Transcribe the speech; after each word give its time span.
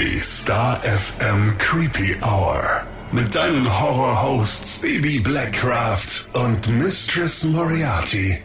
Die 0.00 0.18
Star 0.20 0.80
FM 0.80 1.56
Creepy 1.58 2.16
Hour. 2.22 2.62
Mit 3.10 3.34
deinen 3.34 3.66
Horror-Hosts 3.80 4.82
Baby 4.82 5.18
Blackcraft 5.18 6.26
und 6.34 6.68
Mistress 6.78 7.42
Moriarty. 7.44 8.38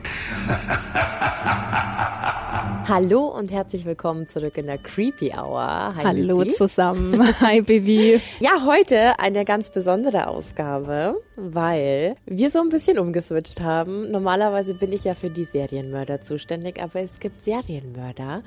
Hallo 2.87 3.27
und 3.27 3.51
herzlich 3.51 3.85
willkommen 3.85 4.27
zurück 4.27 4.57
in 4.57 4.65
der 4.65 4.77
Creepy 4.77 5.31
Hour. 5.35 5.93
Hi, 5.95 6.03
Hallo 6.03 6.39
Missy. 6.39 6.55
zusammen. 6.55 7.21
Hi, 7.41 7.61
Baby. 7.61 8.19
Ja, 8.39 8.65
heute 8.65 9.19
eine 9.19 9.45
ganz 9.45 9.69
besondere 9.69 10.27
Ausgabe, 10.27 11.21
weil 11.35 12.15
wir 12.25 12.49
so 12.49 12.61
ein 12.61 12.69
bisschen 12.69 12.97
umgeswitcht 12.97 13.61
haben. 13.61 14.09
Normalerweise 14.11 14.73
bin 14.73 14.91
ich 14.91 15.03
ja 15.03 15.13
für 15.13 15.29
die 15.29 15.45
Serienmörder 15.45 16.21
zuständig, 16.21 16.81
aber 16.81 17.01
es 17.01 17.19
gibt 17.19 17.41
Serienmörder, 17.41 18.43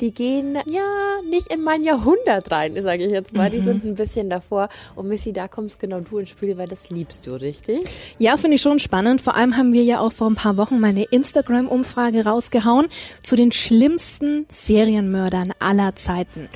die 0.00 0.12
gehen 0.12 0.58
ja 0.66 1.16
nicht 1.30 1.52
in 1.52 1.62
mein 1.62 1.82
Jahrhundert 1.84 2.50
rein, 2.50 2.80
sage 2.82 3.04
ich 3.04 3.10
jetzt 3.10 3.34
mal. 3.34 3.50
Die 3.50 3.60
sind 3.60 3.84
ein 3.84 3.94
bisschen 3.94 4.28
davor. 4.28 4.68
Und 4.94 5.08
Missy, 5.08 5.32
da 5.32 5.48
kommst 5.48 5.78
genau 5.80 6.00
du 6.00 6.18
ins 6.18 6.30
Spiel, 6.30 6.56
weil 6.58 6.68
das 6.68 6.90
liebst 6.90 7.26
du, 7.26 7.34
richtig? 7.34 7.80
Ja, 8.18 8.36
finde 8.36 8.56
ich 8.56 8.62
schon 8.62 8.78
spannend. 8.78 9.20
Vor 9.20 9.34
allem 9.34 9.56
haben 9.56 9.72
wir 9.72 9.82
ja 9.84 10.00
auch 10.00 10.12
vor 10.12 10.28
ein 10.28 10.34
paar 10.34 10.56
Wochen 10.56 10.80
meine 10.80 11.04
Instagram-Umfrage 11.04 12.24
rausgehauen 12.24 12.86
zu 13.22 13.36
den 13.36 13.52
schlimmsten 13.52 14.44
Serienmördern 14.48 15.52
aller 15.58 15.96
Zeiten. 15.96 16.48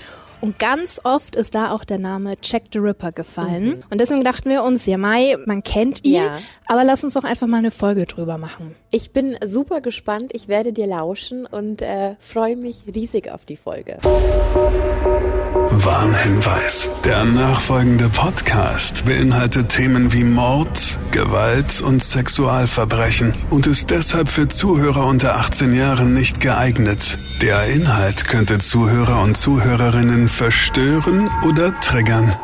Und 0.43 0.59
ganz 0.59 1.03
oft 1.05 1.37
ist 1.37 1.55
da 1.55 1.71
auch 1.73 1.85
der 1.85 1.99
Name 1.99 2.35
Jack 2.43 2.63
the 2.73 2.79
Ripper 2.79 3.13
gefallen. 3.13 3.85
Und 3.91 4.01
deswegen 4.01 4.25
dachten 4.25 4.49
wir 4.49 4.65
uns, 4.65 4.87
ja 4.87 4.97
Mai, 4.97 5.37
man 5.45 5.63
kennt 5.63 6.03
ihn, 6.03 6.15
Ja. 6.15 6.39
aber 6.67 6.83
lass 6.83 7.05
uns 7.05 7.13
doch 7.13 7.25
einfach 7.25 7.47
mal 7.47 7.59
eine 7.59 7.71
Folge 7.71 8.07
drüber 8.07 8.39
machen. 8.39 8.75
Ich 8.93 9.13
bin 9.13 9.37
super 9.45 9.81
gespannt. 9.81 10.33
Ich 10.33 10.49
werde 10.49 10.73
dir 10.73 10.89
lauschen 10.89 11.47
und 11.47 11.81
äh, 11.81 12.17
freue 12.19 12.57
mich 12.57 12.83
riesig 12.93 13.31
auf 13.31 13.45
die 13.45 13.57
Folge. 13.57 13.99
Warnhinweis. 15.73 16.91
Der 17.05 17.25
nachfolgende 17.25 18.09
Podcast 18.09 19.05
beinhaltet 19.05 19.69
Themen 19.69 20.13
wie 20.13 20.25
Mord, 20.25 20.99
Gewalt 21.13 21.81
und 21.81 22.03
Sexualverbrechen 22.03 23.33
und 23.51 23.69
ist 23.69 23.91
deshalb 23.91 24.29
für 24.29 24.49
Zuhörer 24.49 25.07
unter 25.07 25.37
18 25.37 25.73
Jahren 25.73 26.13
nicht 26.13 26.41
geeignet. 26.41 27.17
Der 27.43 27.67
Inhalt 27.69 28.27
könnte 28.27 28.59
Zuhörer 28.59 29.23
und 29.23 29.37
Zuhörerinnen 29.37 30.29
verstören 30.29 31.31
oder 31.47 31.79
triggern. 31.79 32.35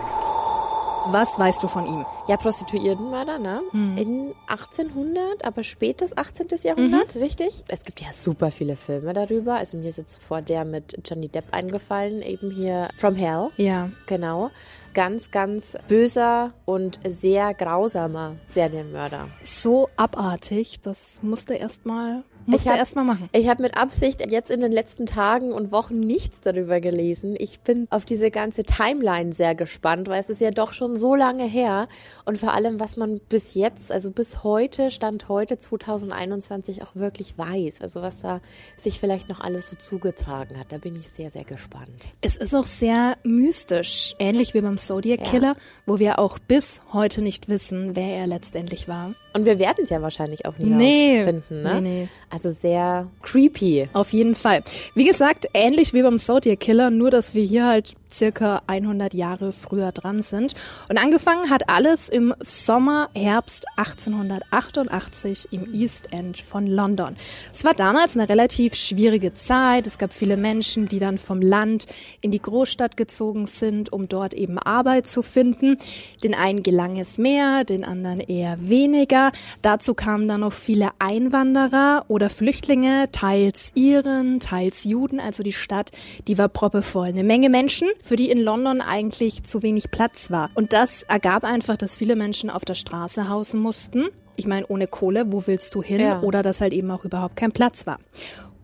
Was 1.10 1.36
weißt 1.38 1.64
du 1.64 1.68
von 1.68 1.86
ihm? 1.86 2.04
Ja, 2.28 2.36
Prostituiertenmörder, 2.36 3.38
ne? 3.38 3.62
Mhm. 3.72 3.96
In 3.98 4.34
1800, 4.48 5.44
aber 5.44 5.62
spätes 5.62 6.16
18. 6.16 6.48
Jahrhundert, 6.64 7.14
Mhm. 7.14 7.22
richtig? 7.22 7.62
Es 7.68 7.84
gibt 7.84 8.00
ja 8.00 8.08
super 8.12 8.50
viele 8.50 8.74
Filme 8.76 9.12
darüber. 9.12 9.54
Also 9.54 9.76
mir 9.76 9.88
ist 9.88 9.98
jetzt 9.98 10.16
vor 10.22 10.40
der 10.40 10.64
mit 10.64 10.98
Johnny 11.04 11.28
Depp 11.28 11.44
eingefallen, 11.52 12.22
eben 12.22 12.50
hier 12.50 12.88
From 12.96 13.14
Hell. 13.14 13.50
Ja. 13.56 13.90
Genau. 14.06 14.50
Ganz, 14.92 15.30
ganz 15.30 15.76
böser 15.88 16.52
und 16.64 16.98
sehr 17.06 17.54
grausamer 17.54 18.36
Serienmörder. 18.46 19.28
So 19.42 19.88
abartig, 19.96 20.80
das 20.80 21.22
musste 21.22 21.54
erstmal 21.54 22.24
musste 22.46 22.70
hab- 22.70 22.78
erst 22.78 22.96
mal 22.96 23.04
machen. 23.04 23.28
Ich 23.32 23.48
habe 23.48 23.62
mit 23.62 23.76
Absicht 23.76 24.30
jetzt 24.30 24.50
in 24.50 24.60
den 24.60 24.72
letzten 24.72 25.06
Tagen 25.06 25.52
und 25.52 25.72
Wochen 25.72 26.00
nichts 26.00 26.40
darüber 26.40 26.80
gelesen. 26.80 27.34
Ich 27.38 27.60
bin 27.60 27.86
auf 27.90 28.04
diese 28.04 28.30
ganze 28.30 28.64
Timeline 28.64 29.32
sehr 29.32 29.54
gespannt, 29.54 30.08
weil 30.08 30.20
es 30.20 30.30
ist 30.30 30.40
ja 30.40 30.50
doch 30.50 30.72
schon 30.72 30.96
so 30.96 31.14
lange 31.14 31.44
her. 31.44 31.88
Und 32.24 32.38
vor 32.38 32.52
allem, 32.54 32.80
was 32.80 32.96
man 32.96 33.20
bis 33.28 33.54
jetzt, 33.54 33.90
also 33.92 34.10
bis 34.10 34.44
heute, 34.44 34.90
Stand 34.90 35.28
heute 35.28 35.58
2021 35.58 36.82
auch 36.82 36.94
wirklich 36.94 37.36
weiß. 37.38 37.80
Also 37.82 38.02
was 38.02 38.20
da 38.20 38.40
sich 38.76 39.00
vielleicht 39.00 39.28
noch 39.28 39.40
alles 39.40 39.68
so 39.68 39.76
zugetragen 39.76 40.58
hat. 40.58 40.72
Da 40.72 40.78
bin 40.78 40.96
ich 40.96 41.08
sehr, 41.08 41.30
sehr 41.30 41.44
gespannt. 41.44 41.88
Es 42.20 42.36
ist 42.36 42.54
auch 42.54 42.66
sehr 42.66 43.16
mystisch, 43.24 44.14
ähnlich 44.18 44.54
wie 44.54 44.60
beim 44.60 44.78
Zodiac 44.78 45.20
Ja. 45.20 45.30
Killer, 45.30 45.56
wo 45.86 45.98
wir 45.98 46.18
auch 46.18 46.38
bis 46.38 46.82
heute 46.92 47.22
nicht 47.22 47.48
wissen, 47.48 47.96
wer 47.96 48.16
er 48.16 48.26
letztendlich 48.26 48.88
war. 48.88 49.12
Und 49.36 49.44
wir 49.44 49.58
werden 49.58 49.84
es 49.84 49.90
ja 49.90 50.00
wahrscheinlich 50.00 50.46
auch 50.46 50.56
nie 50.58 50.70
Nee. 50.70 51.16
herausfinden, 51.18 51.62
ne? 51.62 51.80
Nee, 51.82 51.88
nee. 51.88 52.08
Also 52.30 52.50
sehr 52.50 53.06
creepy. 53.22 53.88
Auf 53.92 54.12
jeden 54.12 54.34
Fall. 54.34 54.62
Wie 54.94 55.04
gesagt, 55.06 55.46
ähnlich 55.52 55.92
wie 55.92 56.02
beim 56.02 56.18
Zodiac 56.18 56.58
Killer, 56.58 56.90
nur 56.90 57.10
dass 57.10 57.34
wir 57.34 57.44
hier 57.44 57.66
halt 57.66 57.92
circa 58.10 58.62
100 58.66 59.14
Jahre 59.14 59.52
früher 59.52 59.92
dran 59.92 60.22
sind. 60.22 60.54
Und 60.88 60.98
angefangen 60.98 61.50
hat 61.50 61.68
alles 61.68 62.08
im 62.08 62.34
Sommer, 62.40 63.08
Herbst 63.14 63.66
1888 63.76 65.48
im 65.50 65.72
East 65.74 66.12
End 66.12 66.38
von 66.38 66.66
London. 66.66 67.14
Es 67.52 67.64
war 67.64 67.74
damals 67.74 68.16
eine 68.16 68.28
relativ 68.28 68.74
schwierige 68.74 69.32
Zeit. 69.32 69.86
Es 69.86 69.98
gab 69.98 70.12
viele 70.12 70.36
Menschen, 70.36 70.86
die 70.86 70.98
dann 70.98 71.18
vom 71.18 71.40
Land 71.40 71.86
in 72.20 72.30
die 72.30 72.40
Großstadt 72.42 72.96
gezogen 72.96 73.46
sind, 73.46 73.92
um 73.92 74.08
dort 74.08 74.34
eben 74.34 74.58
Arbeit 74.58 75.06
zu 75.06 75.22
finden. 75.22 75.78
Den 76.22 76.34
einen 76.34 76.62
gelang 76.62 76.98
es 76.98 77.18
mehr, 77.18 77.64
den 77.64 77.84
anderen 77.84 78.20
eher 78.20 78.56
weniger. 78.60 79.32
Dazu 79.62 79.94
kamen 79.94 80.28
dann 80.28 80.40
noch 80.40 80.52
viele 80.52 80.90
Einwanderer 80.98 82.04
oder 82.08 82.30
Flüchtlinge, 82.30 83.08
teils 83.12 83.72
Iren, 83.74 84.40
teils 84.40 84.84
Juden. 84.84 85.20
Also 85.20 85.42
die 85.42 85.52
Stadt, 85.52 85.90
die 86.26 86.38
war 86.38 86.48
proppevoll. 86.48 87.08
Eine 87.08 87.24
Menge 87.24 87.50
Menschen, 87.50 87.88
für 88.06 88.16
die 88.16 88.30
in 88.30 88.38
London 88.38 88.80
eigentlich 88.80 89.42
zu 89.42 89.62
wenig 89.62 89.90
Platz 89.90 90.30
war. 90.30 90.50
Und 90.54 90.72
das 90.72 91.02
ergab 91.02 91.44
einfach, 91.44 91.76
dass 91.76 91.96
viele 91.96 92.16
Menschen 92.16 92.50
auf 92.50 92.64
der 92.64 92.74
Straße 92.74 93.28
hausen 93.28 93.60
mussten. 93.60 94.06
Ich 94.36 94.46
meine, 94.46 94.66
ohne 94.68 94.86
Kohle, 94.86 95.32
wo 95.32 95.46
willst 95.46 95.74
du 95.74 95.82
hin? 95.82 96.00
Ja. 96.00 96.20
Oder 96.22 96.42
dass 96.42 96.60
halt 96.60 96.72
eben 96.72 96.90
auch 96.90 97.04
überhaupt 97.04 97.36
kein 97.36 97.52
Platz 97.52 97.86
war. 97.86 97.98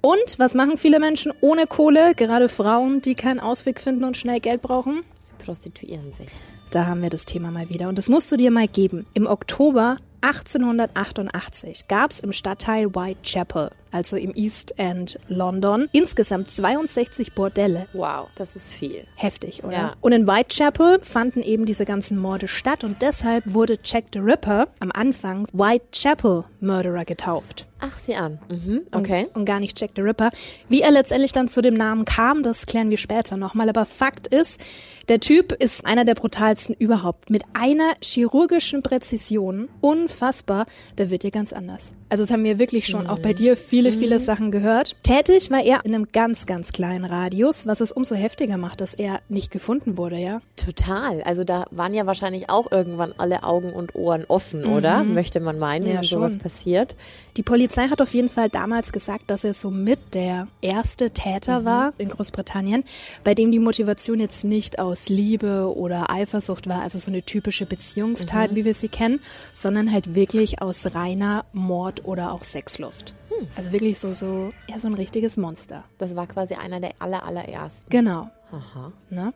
Und 0.00 0.38
was 0.38 0.54
machen 0.54 0.76
viele 0.76 1.00
Menschen 1.00 1.32
ohne 1.40 1.66
Kohle? 1.66 2.14
Gerade 2.14 2.48
Frauen, 2.48 3.02
die 3.02 3.14
keinen 3.14 3.40
Ausweg 3.40 3.80
finden 3.80 4.04
und 4.04 4.16
schnell 4.16 4.40
Geld 4.40 4.62
brauchen? 4.62 5.02
Sie 5.18 5.32
prostituieren 5.44 6.12
sich. 6.12 6.28
Da 6.70 6.86
haben 6.86 7.02
wir 7.02 7.10
das 7.10 7.24
Thema 7.24 7.50
mal 7.50 7.68
wieder. 7.68 7.88
Und 7.88 7.98
das 7.98 8.08
musst 8.08 8.30
du 8.32 8.36
dir 8.36 8.50
mal 8.50 8.68
geben. 8.68 9.06
Im 9.14 9.26
Oktober 9.26 9.98
1888 10.22 11.88
gab 11.88 12.10
es 12.10 12.20
im 12.20 12.32
Stadtteil 12.32 12.94
Whitechapel, 12.94 13.70
also 13.90 14.16
im 14.16 14.32
East 14.34 14.78
End 14.78 15.18
London, 15.28 15.88
insgesamt 15.92 16.50
62 16.50 17.34
Bordelle. 17.34 17.86
Wow, 17.92 18.28
das 18.36 18.56
ist 18.56 18.72
viel. 18.72 19.04
Heftig, 19.16 19.64
oder? 19.64 19.72
Ja. 19.72 19.92
Und 20.00 20.12
in 20.12 20.26
Whitechapel 20.26 21.00
fanden 21.02 21.42
eben 21.42 21.66
diese 21.66 21.84
ganzen 21.84 22.18
Morde 22.18 22.48
statt 22.48 22.84
und 22.84 23.02
deshalb 23.02 23.52
wurde 23.52 23.78
Jack 23.84 24.04
the 24.12 24.20
Ripper 24.20 24.68
am 24.80 24.92
Anfang 24.92 25.46
Whitechapel 25.52 26.44
Murderer 26.60 27.04
getauft. 27.04 27.66
Ach, 27.84 27.96
sieh 27.98 28.14
an. 28.14 28.38
Mhm, 28.48 28.82
okay. 28.92 29.26
Und 29.34 29.44
gar 29.44 29.58
nicht 29.60 29.78
Jack 29.80 29.90
the 29.96 30.02
Ripper. 30.02 30.30
Wie 30.68 30.82
er 30.82 30.92
letztendlich 30.92 31.32
dann 31.32 31.48
zu 31.48 31.60
dem 31.62 31.74
Namen 31.74 32.04
kam, 32.04 32.42
das 32.44 32.66
klären 32.66 32.90
wir 32.90 32.96
später 32.96 33.36
nochmal. 33.36 33.68
Aber 33.68 33.86
Fakt 33.86 34.28
ist, 34.28 34.60
der 35.08 35.18
Typ 35.18 35.50
ist 35.52 35.84
einer 35.84 36.04
der 36.04 36.14
brutalsten 36.14 36.76
überhaupt. 36.78 37.28
Mit 37.28 37.42
einer 37.54 37.94
chirurgischen 38.00 38.82
Präzision. 38.82 39.68
Unfassbar. 39.80 40.66
Der 40.96 41.10
wird 41.10 41.24
dir 41.24 41.32
ganz 41.32 41.52
anders. 41.52 41.92
Also 42.08 42.22
das 42.22 42.30
haben 42.30 42.44
wir 42.44 42.58
wirklich 42.60 42.86
schon 42.86 43.06
auch 43.08 43.18
bei 43.18 43.32
dir 43.32 43.56
viele, 43.56 43.90
viele 43.92 44.20
Sachen 44.20 44.52
gehört. 44.52 44.94
Tätig 45.02 45.50
war 45.50 45.62
er 45.64 45.84
in 45.84 45.92
einem 45.94 46.06
ganz, 46.12 46.46
ganz 46.46 46.72
kleinen 46.72 47.04
Radius, 47.04 47.66
was 47.66 47.80
es 47.80 47.90
umso 47.90 48.14
heftiger 48.14 48.58
macht, 48.58 48.80
dass 48.80 48.94
er 48.94 49.20
nicht 49.28 49.50
gefunden 49.50 49.96
wurde, 49.96 50.18
ja. 50.18 50.40
Total. 50.56 51.22
Also 51.22 51.42
da 51.42 51.64
waren 51.72 51.94
ja 51.94 52.06
wahrscheinlich 52.06 52.48
auch 52.48 52.70
irgendwann 52.70 53.12
alle 53.16 53.42
Augen 53.42 53.72
und 53.72 53.94
Ohren 53.96 54.24
offen, 54.28 54.66
oder? 54.66 55.02
Möchte 55.02 55.40
man 55.40 55.58
meinen, 55.58 55.86
Ja, 55.88 55.94
wenn 55.96 56.02
sowas 56.04 56.32
schon. 56.34 56.42
passiert. 56.42 56.94
Die 57.38 57.42
Polizei 57.42 57.88
hat 57.88 58.02
auf 58.02 58.12
jeden 58.12 58.28
Fall 58.28 58.50
damals 58.50 58.92
gesagt, 58.92 59.30
dass 59.30 59.44
er 59.44 59.54
somit 59.54 59.98
der 60.12 60.48
erste 60.60 61.10
Täter 61.10 61.64
war 61.64 61.94
in 61.96 62.08
Großbritannien, 62.08 62.84
bei 63.24 63.34
dem 63.34 63.50
die 63.50 63.58
Motivation 63.58 64.20
jetzt 64.20 64.44
nicht 64.44 64.78
aus 64.78 65.08
Liebe 65.08 65.74
oder 65.74 66.10
Eifersucht 66.10 66.68
war, 66.68 66.82
also 66.82 66.98
so 66.98 67.10
eine 67.10 67.22
typische 67.22 67.64
Beziehungstat, 67.64 68.54
wie 68.54 68.66
wir 68.66 68.74
sie 68.74 68.88
kennen, 68.88 69.20
sondern 69.54 69.92
halt 69.92 70.14
wirklich 70.14 70.60
aus 70.60 70.94
reiner 70.94 71.46
Mord 71.54 72.04
oder 72.04 72.32
auch 72.32 72.44
Sexlust. 72.44 73.14
Also 73.56 73.72
wirklich 73.72 73.98
so, 73.98 74.12
so, 74.12 74.52
ja, 74.68 74.78
so 74.78 74.88
ein 74.88 74.94
richtiges 74.94 75.36
Monster. 75.36 75.84
Das 75.98 76.14
war 76.14 76.26
quasi 76.26 76.54
einer 76.54 76.80
der 76.80 76.92
aller, 76.98 77.24
allerersten. 77.24 77.90
Genau. 77.90 78.30
Aha. 78.52 78.92
Ne? 79.08 79.32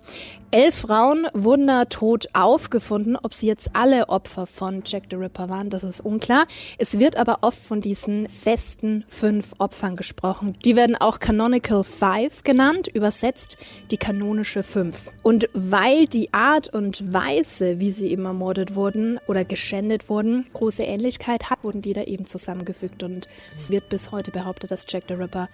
Elf 0.51 0.75
Frauen 0.75 1.27
wurden 1.33 1.67
da 1.67 1.87
tot 1.87 2.27
aufgefunden. 2.35 3.17
Ob 3.17 3.33
sie 3.33 3.47
jetzt 3.47 3.71
alle 3.73 4.11
Opfer 4.11 4.47
von 4.47 4.83
Jack 4.85 5.05
the 5.09 5.17
Ripper 5.17 5.49
waren, 5.49 5.71
das 5.71 5.85
ist 5.85 6.01
unklar. 6.01 6.47
Es 6.77 6.99
wird 6.99 7.17
aber 7.17 7.39
oft 7.41 7.59
von 7.59 7.81
diesen 7.81 8.29
festen 8.29 9.05
fünf 9.09 9.55
Opfern 9.59 9.97
gesprochen. 9.97 10.55
Die 10.67 10.77
werden 10.77 10.97
auch 10.97 11.19
Canonical 11.19 11.83
Five 11.83 12.45
genannt, 12.45 12.89
übersetzt 12.89 13.57
die 13.91 13.97
kanonische 13.97 14.63
Fünf. 14.63 15.13
Und 15.23 15.49
weil 15.55 16.07
die 16.07 16.35
Art 16.35 16.69
und 16.75 17.13
Weise, 17.13 17.81
wie 17.81 17.93
sie 17.93 18.09
eben 18.09 18.27
ermordet 18.27 18.75
wurden 18.75 19.19
oder 19.27 19.47
geschändet 19.47 20.11
wurden, 20.11 20.47
große 20.53 20.83
Ähnlichkeit 20.83 21.49
hat, 21.49 21.65
wurden 21.65 21.81
die 21.81 21.95
da 21.95 22.03
eben 22.03 22.27
zusammengefügt. 22.27 23.03
Und 23.03 23.29
es 23.57 23.71
wird 23.71 23.89
bis 23.89 24.13
heute 24.13 24.31
behauptet, 24.31 24.71
dass 24.71 24.85
Jack 24.87 25.05
the 25.09 25.15
Ripper 25.15 25.49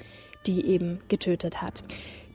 die 0.46 0.66
eben 0.66 0.98
getötet 1.08 1.62
hat. 1.62 1.82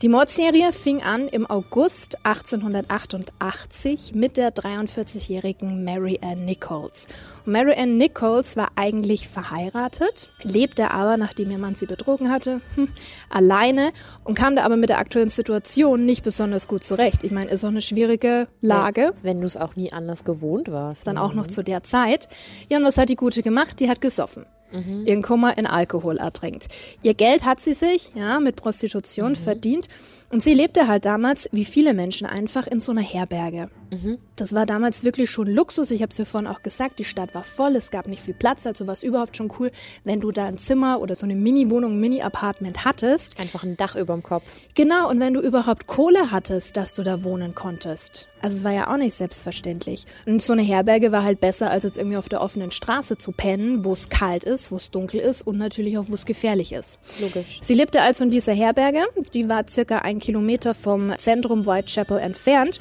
Die 0.03 0.09
Mordserie 0.09 0.73
fing 0.73 1.01
an 1.01 1.27
im 1.27 1.49
August 1.49 2.23
1888 2.23 4.13
mit 4.13 4.37
der 4.37 4.53
43-jährigen 4.53 5.83
Mary 5.83 6.19
Ann 6.21 6.45
Nichols. 6.45 7.07
Und 7.47 7.53
Mary 7.53 7.73
Ann 7.75 7.97
Nichols 7.97 8.55
war 8.55 8.67
eigentlich 8.75 9.27
verheiratet, 9.27 10.29
lebte 10.43 10.91
aber, 10.91 11.17
nachdem 11.17 11.49
ihr 11.49 11.57
Mann 11.57 11.73
sie 11.73 11.87
betrogen 11.87 12.29
hatte, 12.29 12.61
hm, 12.75 12.89
alleine 13.31 13.91
und 14.23 14.37
kam 14.37 14.55
da 14.55 14.65
aber 14.65 14.77
mit 14.77 14.89
der 14.89 14.99
aktuellen 14.99 15.29
Situation 15.29 16.05
nicht 16.05 16.23
besonders 16.23 16.67
gut 16.67 16.83
zurecht. 16.83 17.23
Ich 17.23 17.31
meine, 17.31 17.49
ist 17.49 17.65
auch 17.65 17.69
eine 17.69 17.81
schwierige 17.81 18.47
Lage. 18.61 19.15
Wenn 19.23 19.41
du 19.41 19.47
es 19.47 19.57
auch 19.57 19.75
nie 19.75 19.91
anders 19.91 20.23
gewohnt 20.23 20.71
warst. 20.71 21.07
Dann 21.07 21.15
ne? 21.15 21.23
auch 21.23 21.33
noch 21.33 21.47
zu 21.47 21.63
der 21.63 21.81
Zeit. 21.81 22.29
Ja, 22.69 22.77
und 22.77 22.83
was 22.83 22.99
hat 22.99 23.09
die 23.09 23.15
Gute 23.15 23.41
gemacht? 23.41 23.79
Die 23.79 23.89
hat 23.89 23.99
gesoffen 23.99 24.45
mhm. 24.71 25.05
ihren 25.05 25.21
Kummer 25.21 25.57
in 25.57 25.65
Alkohol 25.65 26.17
ertränkt. 26.17 26.67
Ihr 27.01 27.13
Geld 27.13 27.45
hat 27.45 27.59
sie 27.59 27.73
sich 27.73 28.11
ja 28.15 28.39
mit 28.39 28.55
Prostitution 28.55 29.31
mhm. 29.31 29.35
verdient 29.35 29.87
und 30.29 30.43
sie 30.43 30.53
lebte 30.53 30.87
halt 30.87 31.05
damals, 31.05 31.49
wie 31.51 31.65
viele 31.65 31.93
Menschen, 31.93 32.27
einfach 32.27 32.67
in 32.67 32.79
so 32.79 32.91
einer 32.91 33.01
Herberge. 33.01 33.69
Mhm. 33.91 34.17
Das 34.35 34.53
war 34.53 34.65
damals 34.65 35.03
wirklich 35.03 35.31
schon 35.31 35.47
Luxus. 35.47 35.91
Ich 35.91 36.01
habe 36.01 36.09
es 36.09 36.17
ja 36.17 36.25
vorhin 36.25 36.47
auch 36.47 36.61
gesagt, 36.61 36.99
die 36.99 37.05
Stadt 37.05 37.33
war 37.33 37.43
voll, 37.43 37.75
es 37.75 37.91
gab 37.91 38.07
nicht 38.07 38.21
viel 38.21 38.33
Platz, 38.33 38.67
also 38.67 38.85
war 38.87 38.93
es 38.93 39.03
überhaupt 39.03 39.37
schon 39.37 39.51
cool, 39.59 39.71
wenn 40.03 40.19
du 40.19 40.31
da 40.31 40.45
ein 40.45 40.57
Zimmer 40.57 40.99
oder 40.99 41.15
so 41.15 41.25
eine 41.25 41.35
Mini-Wohnung, 41.35 41.99
Mini-Apartment 41.99 42.85
hattest. 42.85 43.39
Einfach 43.39 43.63
ein 43.63 43.75
Dach 43.75 43.95
über 43.95 44.13
dem 44.13 44.23
Kopf. 44.23 44.43
Genau, 44.75 45.09
und 45.09 45.19
wenn 45.19 45.33
du 45.33 45.41
überhaupt 45.41 45.87
Kohle 45.87 46.31
hattest, 46.31 46.77
dass 46.77 46.93
du 46.93 47.03
da 47.03 47.23
wohnen 47.23 47.55
konntest. 47.55 48.27
Also 48.41 48.57
es 48.57 48.63
war 48.63 48.73
ja 48.73 48.93
auch 48.93 48.97
nicht 48.97 49.15
selbstverständlich. 49.15 50.05
Und 50.25 50.41
so 50.41 50.53
eine 50.53 50.61
Herberge 50.61 51.11
war 51.11 51.23
halt 51.23 51.39
besser, 51.39 51.71
als 51.71 51.83
jetzt 51.83 51.97
irgendwie 51.97 52.17
auf 52.17 52.29
der 52.29 52.41
offenen 52.41 52.71
Straße 52.71 53.17
zu 53.17 53.31
pennen, 53.31 53.85
wo 53.85 53.93
es 53.93 54.09
kalt 54.09 54.43
ist, 54.43 54.71
wo 54.71 54.75
es 54.75 54.91
dunkel 54.91 55.19
ist 55.19 55.41
und 55.41 55.57
natürlich 55.57 55.97
auch, 55.97 56.09
wo 56.09 56.13
es 56.13 56.25
gefährlich 56.25 56.73
ist. 56.73 56.99
Logisch. 57.21 57.59
Sie 57.61 57.73
lebte 57.73 58.01
also 58.01 58.23
in 58.25 58.29
dieser 58.29 58.53
Herberge, 58.53 59.05
die 59.33 59.49
war 59.49 59.65
circa 59.67 59.99
ein 59.99 60.16
Kilometer 60.19 60.73
vom 60.73 61.13
Zentrum 61.17 61.65
Whitechapel 61.65 62.19
entfernt 62.19 62.79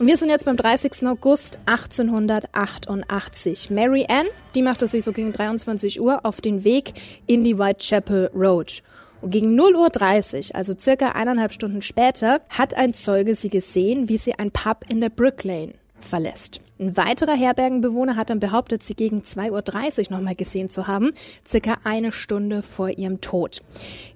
und 0.00 0.06
wir 0.06 0.16
sind 0.16 0.30
jetzt 0.30 0.46
beim 0.46 0.56
30. 0.56 1.06
August 1.06 1.58
1888. 1.66 3.68
Mary 3.68 4.06
Ann, 4.08 4.24
die 4.54 4.62
machte 4.62 4.86
sich 4.86 5.04
so 5.04 5.12
gegen 5.12 5.30
23 5.30 6.00
Uhr 6.00 6.24
auf 6.24 6.40
den 6.40 6.64
Weg 6.64 6.94
in 7.26 7.44
die 7.44 7.58
Whitechapel 7.58 8.30
Road. 8.34 8.80
Und 9.20 9.30
gegen 9.30 9.60
0.30 9.60 10.48
Uhr, 10.48 10.56
also 10.56 10.72
circa 10.78 11.10
eineinhalb 11.10 11.52
Stunden 11.52 11.82
später, 11.82 12.40
hat 12.48 12.72
ein 12.72 12.94
Zeuge 12.94 13.34
sie 13.34 13.50
gesehen, 13.50 14.08
wie 14.08 14.16
sie 14.16 14.38
ein 14.38 14.50
Pub 14.50 14.86
in 14.88 15.02
der 15.02 15.10
Brick 15.10 15.44
Lane 15.44 15.74
verlässt. 16.00 16.62
Ein 16.80 16.96
weiterer 16.96 17.34
Herbergenbewohner 17.34 18.16
hat 18.16 18.30
dann 18.30 18.40
behauptet, 18.40 18.82
sie 18.82 18.94
gegen 18.94 19.20
2.30 19.20 20.10
Uhr 20.10 20.16
nochmal 20.16 20.34
gesehen 20.34 20.70
zu 20.70 20.86
haben, 20.86 21.10
circa 21.46 21.76
eine 21.84 22.10
Stunde 22.10 22.62
vor 22.62 22.88
ihrem 22.88 23.20
Tod. 23.20 23.60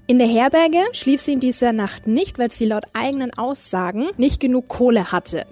In 0.06 0.18
der 0.18 0.28
Herberge 0.28 0.78
schlief 0.92 1.20
sie 1.20 1.34
in 1.34 1.40
dieser 1.40 1.74
Nacht 1.74 2.06
nicht, 2.06 2.38
weil 2.38 2.50
sie 2.50 2.64
laut 2.64 2.84
eigenen 2.94 3.36
Aussagen 3.36 4.06
nicht 4.16 4.40
genug 4.40 4.68
Kohle 4.68 5.12
hatte. 5.12 5.44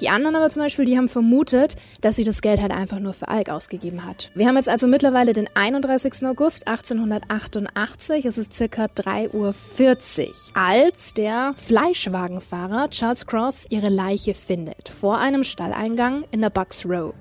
Die 0.00 0.08
anderen 0.08 0.36
aber 0.36 0.48
zum 0.48 0.62
Beispiel, 0.62 0.86
die 0.86 0.96
haben 0.96 1.08
vermutet, 1.08 1.76
dass 2.00 2.16
sie 2.16 2.24
das 2.24 2.40
Geld 2.40 2.60
halt 2.60 2.72
einfach 2.72 2.98
nur 2.98 3.12
für 3.12 3.28
Alk 3.28 3.50
ausgegeben 3.50 4.06
hat. 4.06 4.30
Wir 4.34 4.46
haben 4.46 4.56
jetzt 4.56 4.68
also 4.68 4.86
mittlerweile 4.86 5.32
den 5.32 5.48
31. 5.54 6.24
August 6.24 6.66
1888. 6.68 8.24
Es 8.24 8.38
ist 8.38 8.52
circa 8.52 8.86
3.40 8.86 9.34
Uhr, 9.34 10.34
als 10.54 11.14
der 11.14 11.54
Fleischwagenfahrer 11.56 12.88
Charles 12.90 13.26
Cross 13.26 13.66
ihre 13.68 13.90
Leiche 13.90 14.34
findet. 14.34 14.88
Vor 14.88 15.18
einem 15.18 15.44
Stalleingang 15.44 16.24
in 16.30 16.40
der 16.40 16.50
Bucks 16.50 16.86
Row. 16.86 17.12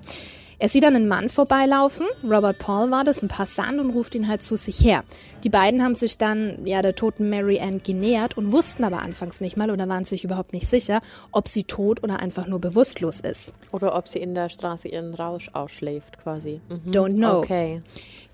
Er 0.62 0.68
sieht 0.68 0.84
dann 0.84 0.96
einen 0.96 1.08
Mann 1.08 1.30
vorbeilaufen, 1.30 2.06
Robert 2.22 2.58
Paul 2.58 2.92
war 2.92 3.06
das, 3.06 3.24
ein 3.24 3.30
Passant 3.30 3.80
und 3.80 3.92
ruft 3.92 4.14
ihn 4.14 4.28
halt 4.28 4.42
zu 4.42 4.58
sich 4.58 4.84
her. 4.84 5.06
Die 5.46 5.50
beiden 5.50 5.82
haben 5.82 5.96
sich 5.96 6.18
dann 6.18 6.66
ja 6.66 6.82
der 6.82 6.96
toten 6.96 7.30
Mary 7.30 7.62
Ann 7.62 7.82
genähert 7.82 8.36
und 8.38 8.52
wussten 8.52 8.84
aber 8.84 9.02
anfangs 9.02 9.40
nicht 9.40 9.56
mal 9.56 9.72
oder 9.72 9.88
waren 9.88 10.04
sich 10.04 10.26
überhaupt 10.26 10.52
nicht 10.52 10.68
sicher, 10.68 11.00
ob 11.32 11.48
sie 11.48 11.64
tot 11.64 12.04
oder 12.04 12.20
einfach 12.20 12.46
nur 12.46 12.60
bewusstlos 12.60 13.22
ist. 13.22 13.54
Oder 13.72 13.96
ob 13.96 14.10
sie 14.10 14.20
in 14.20 14.36
der 14.36 14.50
Straße 14.50 14.90
ihren 14.90 15.14
Rausch 15.14 15.50
ausschläft 15.54 16.18
quasi. 16.22 16.60
Mhm. 16.68 16.92
Don't 16.92 17.14
know. 17.14 17.38
Okay. 17.38 17.82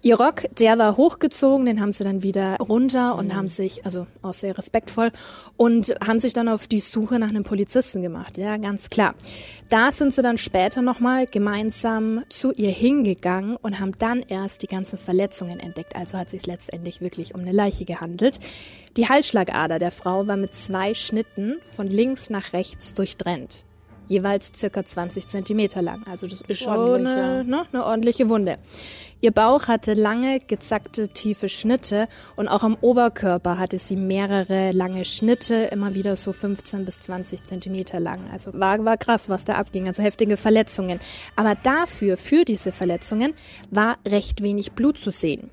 Ihr 0.05 0.17
Rock, 0.19 0.43
der 0.59 0.77
war 0.77 0.97
hochgezogen, 0.97 1.65
den 1.65 1.81
haben 1.81 1.91
sie 1.91 2.03
dann 2.03 2.21
wieder 2.21 2.57
runter 2.57 3.15
und 3.15 3.29
mhm. 3.29 3.35
haben 3.35 3.47
sich, 3.47 3.85
also 3.85 4.05
auch 4.21 4.35
sehr 4.35 4.55
respektvoll, 4.55 5.11
und 5.57 5.95
haben 6.05 6.19
sich 6.19 6.31
dann 6.31 6.47
auf 6.47 6.67
die 6.67 6.79
Suche 6.79 7.17
nach 7.17 7.29
einem 7.29 7.43
Polizisten 7.43 8.03
gemacht. 8.03 8.37
Ja, 8.37 8.57
ganz 8.57 8.91
klar. 8.91 9.15
Da 9.69 9.91
sind 9.91 10.13
sie 10.13 10.21
dann 10.21 10.37
später 10.37 10.83
nochmal 10.83 11.25
gemeinsam 11.25 12.23
zu 12.29 12.53
ihr 12.53 12.69
hingegangen 12.69 13.55
und 13.55 13.79
haben 13.79 13.93
dann 13.97 14.21
erst 14.21 14.61
die 14.61 14.67
ganzen 14.67 14.99
Verletzungen 14.99 15.59
entdeckt. 15.59 15.95
Also 15.95 16.19
hat 16.19 16.29
sich 16.29 16.45
letztendlich 16.45 17.01
wirklich 17.01 17.33
um 17.33 17.41
eine 17.41 17.51
Leiche 17.51 17.85
gehandelt. 17.85 18.39
Die 18.97 19.09
Halsschlagader 19.09 19.79
der 19.79 19.89
Frau 19.89 20.27
war 20.27 20.37
mit 20.37 20.53
zwei 20.53 20.93
Schnitten 20.93 21.55
von 21.63 21.87
links 21.87 22.29
nach 22.29 22.53
rechts 22.53 22.93
durchtrennt 22.93 23.65
jeweils 24.07 24.51
circa 24.55 24.83
20 24.83 25.27
Zentimeter 25.27 25.81
lang. 25.81 26.03
Also 26.09 26.27
das 26.27 26.41
ist 26.41 26.61
schon 26.61 27.05
eine, 27.05 27.43
ne, 27.43 27.65
eine 27.71 27.85
ordentliche 27.85 28.29
Wunde. 28.29 28.57
Ihr 29.21 29.31
Bauch 29.31 29.67
hatte 29.67 29.93
lange, 29.93 30.39
gezackte, 30.39 31.07
tiefe 31.07 31.49
Schnitte 31.49 32.07
und 32.35 32.47
auch 32.47 32.63
am 32.63 32.77
Oberkörper 32.81 33.57
hatte 33.57 33.79
sie 33.79 33.95
mehrere 33.95 34.71
lange 34.71 35.03
Schnitte, 35.05 35.55
immer 35.71 35.95
wieder 35.95 36.15
so 36.15 36.31
15 36.31 36.85
bis 36.85 36.99
20 36.99 37.43
Zentimeter 37.43 37.99
lang. 37.99 38.29
Also 38.31 38.51
war, 38.53 38.83
war 38.85 38.97
krass, 38.97 39.29
was 39.29 39.45
da 39.45 39.53
abging, 39.53 39.87
also 39.87 40.03
heftige 40.03 40.37
Verletzungen. 40.37 40.99
Aber 41.35 41.55
dafür, 41.55 42.17
für 42.17 42.45
diese 42.45 42.71
Verletzungen, 42.71 43.33
war 43.71 43.95
recht 44.07 44.43
wenig 44.43 44.73
Blut 44.73 44.99
zu 44.99 45.11
sehen. 45.11 45.49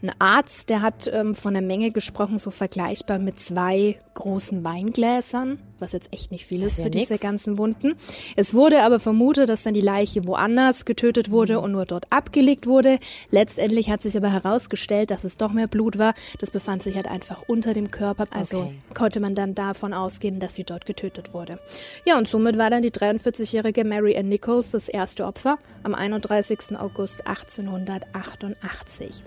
Ein 0.00 0.12
Arzt, 0.20 0.70
der 0.70 0.82
hat 0.82 1.10
ähm, 1.12 1.34
von 1.34 1.54
der 1.54 1.62
Menge 1.62 1.90
gesprochen, 1.90 2.38
so 2.38 2.50
vergleichbar 2.50 3.18
mit 3.18 3.40
zwei 3.40 3.98
großen 4.14 4.62
Weingläsern, 4.62 5.58
was 5.80 5.92
jetzt 5.92 6.12
echt 6.12 6.30
nicht 6.30 6.46
viel 6.46 6.62
ist, 6.62 6.72
ist 6.72 6.78
ja 6.78 6.84
für 6.84 6.90
nix. 6.90 7.08
diese 7.08 7.18
ganzen 7.18 7.58
Wunden. 7.58 7.94
Es 8.36 8.54
wurde 8.54 8.82
aber 8.82 9.00
vermutet, 9.00 9.48
dass 9.48 9.62
dann 9.62 9.74
die 9.74 9.80
Leiche 9.80 10.26
woanders 10.26 10.84
getötet 10.84 11.30
wurde 11.30 11.58
mhm. 11.58 11.64
und 11.64 11.72
nur 11.72 11.86
dort 11.86 12.06
abgelegt 12.10 12.66
wurde. 12.66 12.98
Letztendlich 13.30 13.90
hat 13.90 14.02
sich 14.02 14.16
aber 14.16 14.32
herausgestellt, 14.32 15.10
dass 15.10 15.24
es 15.24 15.36
doch 15.36 15.52
mehr 15.52 15.66
Blut 15.66 15.98
war. 15.98 16.14
Das 16.40 16.50
befand 16.50 16.82
sich 16.82 16.96
halt 16.96 17.06
einfach 17.06 17.42
unter 17.46 17.74
dem 17.74 17.90
Körper. 17.90 18.26
Also 18.30 18.60
okay. 18.60 18.74
konnte 18.94 19.20
man 19.20 19.34
dann 19.34 19.54
davon 19.54 19.92
ausgehen, 19.92 20.40
dass 20.40 20.54
sie 20.54 20.64
dort 20.64 20.86
getötet 20.86 21.34
wurde. 21.34 21.58
Ja, 22.04 22.18
und 22.18 22.28
somit 22.28 22.58
war 22.58 22.70
dann 22.70 22.82
die 22.82 22.90
43-jährige 22.90 23.84
Mary 23.84 24.16
Ann 24.16 24.28
Nichols 24.28 24.70
das 24.70 24.88
erste 24.88 25.26
Opfer 25.26 25.58
am 25.82 25.94
31. 25.94 26.78
August 26.78 27.26
1888. 27.26 29.24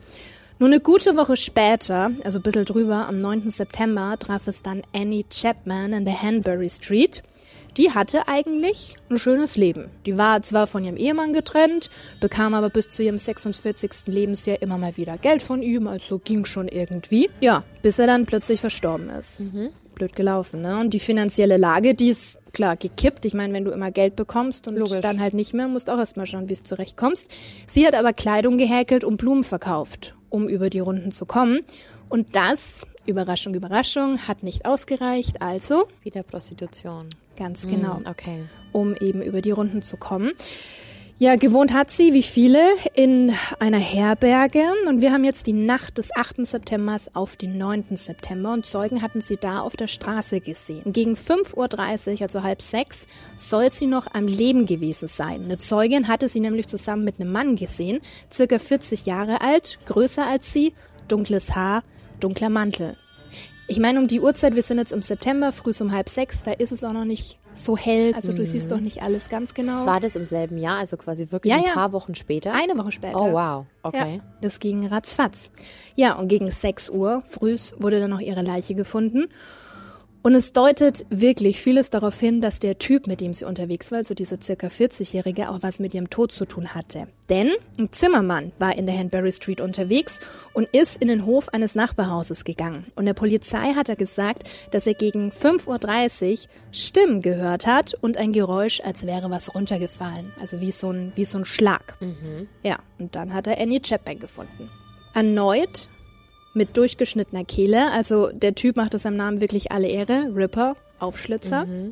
Nur 0.61 0.69
eine 0.69 0.79
gute 0.79 1.17
Woche 1.17 1.37
später, 1.37 2.11
also 2.23 2.37
ein 2.37 2.43
bisschen 2.43 2.65
drüber, 2.65 3.07
am 3.07 3.15
9. 3.17 3.49
September, 3.49 4.15
traf 4.19 4.45
es 4.45 4.61
dann 4.61 4.83
Annie 4.95 5.23
Chapman 5.27 5.91
in 5.91 6.05
der 6.05 6.21
Hanbury 6.21 6.69
Street. 6.69 7.23
Die 7.77 7.89
hatte 7.89 8.27
eigentlich 8.27 8.95
ein 9.09 9.17
schönes 9.17 9.57
Leben. 9.57 9.89
Die 10.05 10.19
war 10.19 10.43
zwar 10.43 10.67
von 10.67 10.85
ihrem 10.85 10.97
Ehemann 10.97 11.33
getrennt, 11.33 11.89
bekam 12.19 12.53
aber 12.53 12.69
bis 12.69 12.89
zu 12.89 13.01
ihrem 13.01 13.17
46. 13.17 14.05
Lebensjahr 14.05 14.61
immer 14.61 14.77
mal 14.77 14.97
wieder 14.97 15.17
Geld 15.17 15.41
von 15.41 15.63
ihm, 15.63 15.87
also 15.87 16.19
ging 16.19 16.45
schon 16.45 16.67
irgendwie. 16.67 17.31
Ja, 17.39 17.63
bis 17.81 17.97
er 17.97 18.05
dann 18.05 18.27
plötzlich 18.27 18.61
verstorben 18.61 19.09
ist. 19.09 19.39
Mhm. 19.39 19.71
Blöd 20.01 20.15
gelaufen, 20.15 20.61
ne? 20.61 20.79
Und 20.79 20.93
die 20.93 20.99
finanzielle 20.99 21.57
Lage, 21.57 21.93
die 21.93 22.09
ist 22.09 22.39
klar 22.53 22.75
gekippt. 22.75 23.25
Ich 23.25 23.33
meine, 23.33 23.53
wenn 23.53 23.65
du 23.65 23.71
immer 23.71 23.91
Geld 23.91 24.15
bekommst 24.15 24.67
und 24.67 24.75
Logisch. 24.75 25.01
dann 25.01 25.19
halt 25.19 25.33
nicht 25.33 25.53
mehr, 25.53 25.67
musst 25.67 25.89
auch 25.89 25.99
erstmal 25.99 26.25
schauen, 26.25 26.49
wie 26.49 26.53
es 26.53 26.63
zurechtkommst. 26.63 27.27
Sie 27.67 27.85
hat 27.85 27.93
aber 27.93 28.13
Kleidung 28.13 28.57
gehäkelt 28.57 29.03
und 29.03 29.17
Blumen 29.17 29.43
verkauft 29.43 30.15
um 30.31 30.47
über 30.47 30.69
die 30.71 30.79
Runden 30.79 31.11
zu 31.11 31.25
kommen. 31.25 31.59
Und 32.09 32.35
das, 32.35 32.85
Überraschung, 33.05 33.53
Überraschung, 33.53 34.27
hat 34.27 34.43
nicht 34.43 34.65
ausgereicht. 34.65 35.41
Also. 35.41 35.87
Wieder 36.03 36.23
Prostitution. 36.23 37.05
Ganz 37.37 37.67
genau. 37.67 37.99
Mm, 37.99 38.07
okay. 38.07 38.43
Um 38.71 38.95
eben 38.95 39.21
über 39.21 39.41
die 39.41 39.51
Runden 39.51 39.81
zu 39.81 39.97
kommen. 39.97 40.31
Ja, 41.21 41.35
gewohnt 41.35 41.71
hat 41.71 41.91
sie, 41.91 42.13
wie 42.13 42.23
viele, 42.23 42.59
in 42.95 43.31
einer 43.59 43.77
Herberge. 43.77 44.63
Und 44.87 45.01
wir 45.01 45.13
haben 45.13 45.23
jetzt 45.23 45.45
die 45.45 45.53
Nacht 45.53 45.99
des 45.99 46.09
8. 46.15 46.47
September 46.47 46.97
auf 47.13 47.35
den 47.35 47.59
9. 47.59 47.95
September. 47.95 48.53
Und 48.53 48.65
Zeugen 48.65 49.03
hatten 49.03 49.21
sie 49.21 49.37
da 49.37 49.59
auf 49.59 49.77
der 49.77 49.85
Straße 49.85 50.39
gesehen. 50.39 50.81
Gegen 50.91 51.13
5.30 51.13 52.13
Uhr, 52.15 52.21
also 52.23 52.41
halb 52.41 52.63
sechs, 52.63 53.05
soll 53.37 53.71
sie 53.71 53.85
noch 53.85 54.07
am 54.11 54.25
Leben 54.25 54.65
gewesen 54.65 55.07
sein. 55.07 55.43
Eine 55.43 55.59
Zeugin 55.59 56.07
hatte 56.07 56.27
sie 56.27 56.39
nämlich 56.39 56.65
zusammen 56.65 57.03
mit 57.03 57.19
einem 57.19 57.31
Mann 57.31 57.55
gesehen, 57.55 57.99
circa 58.31 58.57
40 58.57 59.05
Jahre 59.05 59.41
alt, 59.41 59.77
größer 59.85 60.25
als 60.25 60.51
sie, 60.51 60.73
dunkles 61.07 61.55
Haar, 61.55 61.83
dunkler 62.19 62.49
Mantel. 62.49 62.97
Ich 63.67 63.79
meine, 63.79 63.99
um 63.99 64.07
die 64.07 64.21
Uhrzeit, 64.21 64.55
wir 64.55 64.63
sind 64.63 64.79
jetzt 64.79 64.91
im 64.91 65.03
September, 65.03 65.51
früh 65.51 65.71
um 65.81 65.91
halb 65.91 66.09
sechs, 66.09 66.41
da 66.41 66.51
ist 66.51 66.71
es 66.71 66.83
auch 66.83 66.93
noch 66.93 67.05
nicht 67.05 67.37
so 67.53 67.77
hell. 67.77 68.13
Also 68.15 68.33
du 68.33 68.45
siehst 68.45 68.71
doch 68.71 68.79
nicht 68.79 69.01
alles 69.01 69.29
ganz 69.29 69.53
genau. 69.53 69.85
War 69.85 69.99
das 69.99 70.15
im 70.15 70.25
selben 70.25 70.57
Jahr, 70.57 70.77
also 70.77 70.97
quasi 70.97 71.31
wirklich 71.31 71.51
ja, 71.51 71.59
ein 71.59 71.65
ja. 71.65 71.73
paar 71.73 71.91
Wochen 71.91 72.15
später? 72.15 72.53
Eine 72.53 72.77
Woche 72.77 72.91
später. 72.91 73.19
Oh 73.19 73.33
wow, 73.33 73.65
okay. 73.83 74.17
Ja, 74.17 74.23
das 74.41 74.59
ging 74.59 74.85
ratzfatz. 74.87 75.51
Ja, 75.95 76.15
und 76.15 76.27
gegen 76.27 76.49
6 76.49 76.89
Uhr 76.89 77.21
früh 77.25 77.57
wurde 77.77 77.99
dann 77.99 78.09
noch 78.09 78.19
ihre 78.19 78.41
Leiche 78.41 78.75
gefunden. 78.75 79.27
Und 80.23 80.35
es 80.35 80.53
deutet 80.53 81.05
wirklich 81.09 81.59
vieles 81.59 81.89
darauf 81.89 82.19
hin, 82.19 82.41
dass 82.41 82.59
der 82.59 82.77
Typ, 82.77 83.07
mit 83.07 83.21
dem 83.21 83.33
sie 83.33 83.43
unterwegs 83.43 83.91
war, 83.91 83.97
also 83.97 84.13
dieser 84.13 84.39
circa 84.39 84.67
40-Jährige, 84.67 85.49
auch 85.49 85.59
was 85.61 85.79
mit 85.79 85.95
ihrem 85.95 86.11
Tod 86.11 86.31
zu 86.31 86.45
tun 86.45 86.75
hatte. 86.75 87.07
Denn 87.29 87.49
ein 87.79 87.91
Zimmermann 87.91 88.51
war 88.59 88.75
in 88.75 88.85
der 88.85 88.97
Hanbury 88.97 89.31
Street 89.31 89.61
unterwegs 89.61 90.19
und 90.53 90.69
ist 90.69 91.01
in 91.01 91.07
den 91.07 91.25
Hof 91.25 91.49
eines 91.49 91.73
Nachbarhauses 91.73 92.43
gegangen. 92.43 92.85
Und 92.95 93.05
der 93.05 93.15
Polizei 93.15 93.73
hat 93.73 93.89
er 93.89 93.95
gesagt, 93.95 94.43
dass 94.69 94.85
er 94.85 94.93
gegen 94.93 95.31
5.30 95.31 96.31
Uhr 96.31 96.49
Stimmen 96.71 97.23
gehört 97.23 97.65
hat 97.65 97.95
und 97.95 98.17
ein 98.17 98.31
Geräusch, 98.31 98.79
als 98.81 99.07
wäre 99.07 99.31
was 99.31 99.55
runtergefallen. 99.55 100.31
Also 100.39 100.61
wie 100.61 100.71
so 100.71 100.91
ein, 100.91 101.13
wie 101.15 101.25
so 101.25 101.39
ein 101.39 101.45
Schlag. 101.45 101.95
Mhm. 101.99 102.47
Ja, 102.61 102.77
und 102.99 103.15
dann 103.15 103.33
hat 103.33 103.47
er 103.47 103.59
Annie 103.59 103.81
Chapman 103.81 104.19
gefunden. 104.19 104.69
Erneut 105.15 105.89
mit 106.53 106.77
durchgeschnittener 106.77 107.45
Kehle. 107.45 107.91
Also 107.91 108.29
der 108.31 108.55
Typ 108.55 108.75
macht 108.75 108.93
es 108.93 109.03
seinem 109.03 109.17
Namen 109.17 109.41
wirklich 109.41 109.71
alle 109.71 109.87
Ehre. 109.87 110.31
Ripper, 110.35 110.75
Aufschlitzer. 110.99 111.65
Mhm. 111.65 111.91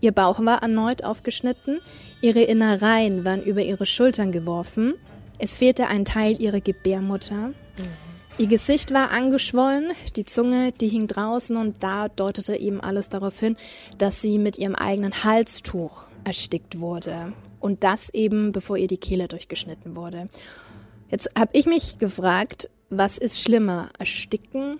Ihr 0.00 0.12
Bauch 0.12 0.38
war 0.44 0.62
erneut 0.62 1.04
aufgeschnitten. 1.04 1.80
Ihre 2.20 2.42
Innereien 2.42 3.24
waren 3.24 3.42
über 3.42 3.62
ihre 3.62 3.86
Schultern 3.86 4.32
geworfen. 4.32 4.94
Es 5.38 5.56
fehlte 5.56 5.86
ein 5.88 6.04
Teil 6.04 6.40
ihrer 6.40 6.60
Gebärmutter. 6.60 7.48
Mhm. 7.48 7.54
Ihr 8.38 8.46
Gesicht 8.46 8.94
war 8.94 9.10
angeschwollen, 9.10 9.90
die 10.14 10.24
Zunge, 10.24 10.70
die 10.70 10.86
hing 10.86 11.08
draußen 11.08 11.56
und 11.56 11.82
da 11.82 12.08
deutete 12.08 12.54
eben 12.54 12.80
alles 12.80 13.08
darauf 13.08 13.40
hin, 13.40 13.56
dass 13.98 14.22
sie 14.22 14.38
mit 14.38 14.58
ihrem 14.58 14.76
eigenen 14.76 15.24
Halstuch 15.24 16.04
erstickt 16.22 16.78
wurde. 16.78 17.32
Und 17.58 17.82
das 17.82 18.14
eben, 18.14 18.52
bevor 18.52 18.76
ihr 18.76 18.86
die 18.86 18.96
Kehle 18.96 19.26
durchgeschnitten 19.26 19.96
wurde. 19.96 20.28
Jetzt 21.10 21.30
habe 21.36 21.50
ich 21.54 21.66
mich 21.66 21.98
gefragt, 21.98 22.70
was 22.90 23.18
ist 23.18 23.40
schlimmer, 23.40 23.90
ersticken 23.98 24.78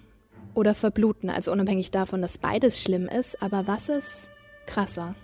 oder 0.55 0.75
verbluten? 0.75 1.31
Also 1.31 1.53
unabhängig 1.53 1.91
davon, 1.91 2.23
dass 2.23 2.39
beides 2.39 2.81
schlimm 2.83 3.09
ist, 3.09 3.43
aber 3.43 3.67
was 3.67 3.89
ist 3.89 4.31
krasser? 4.67 5.15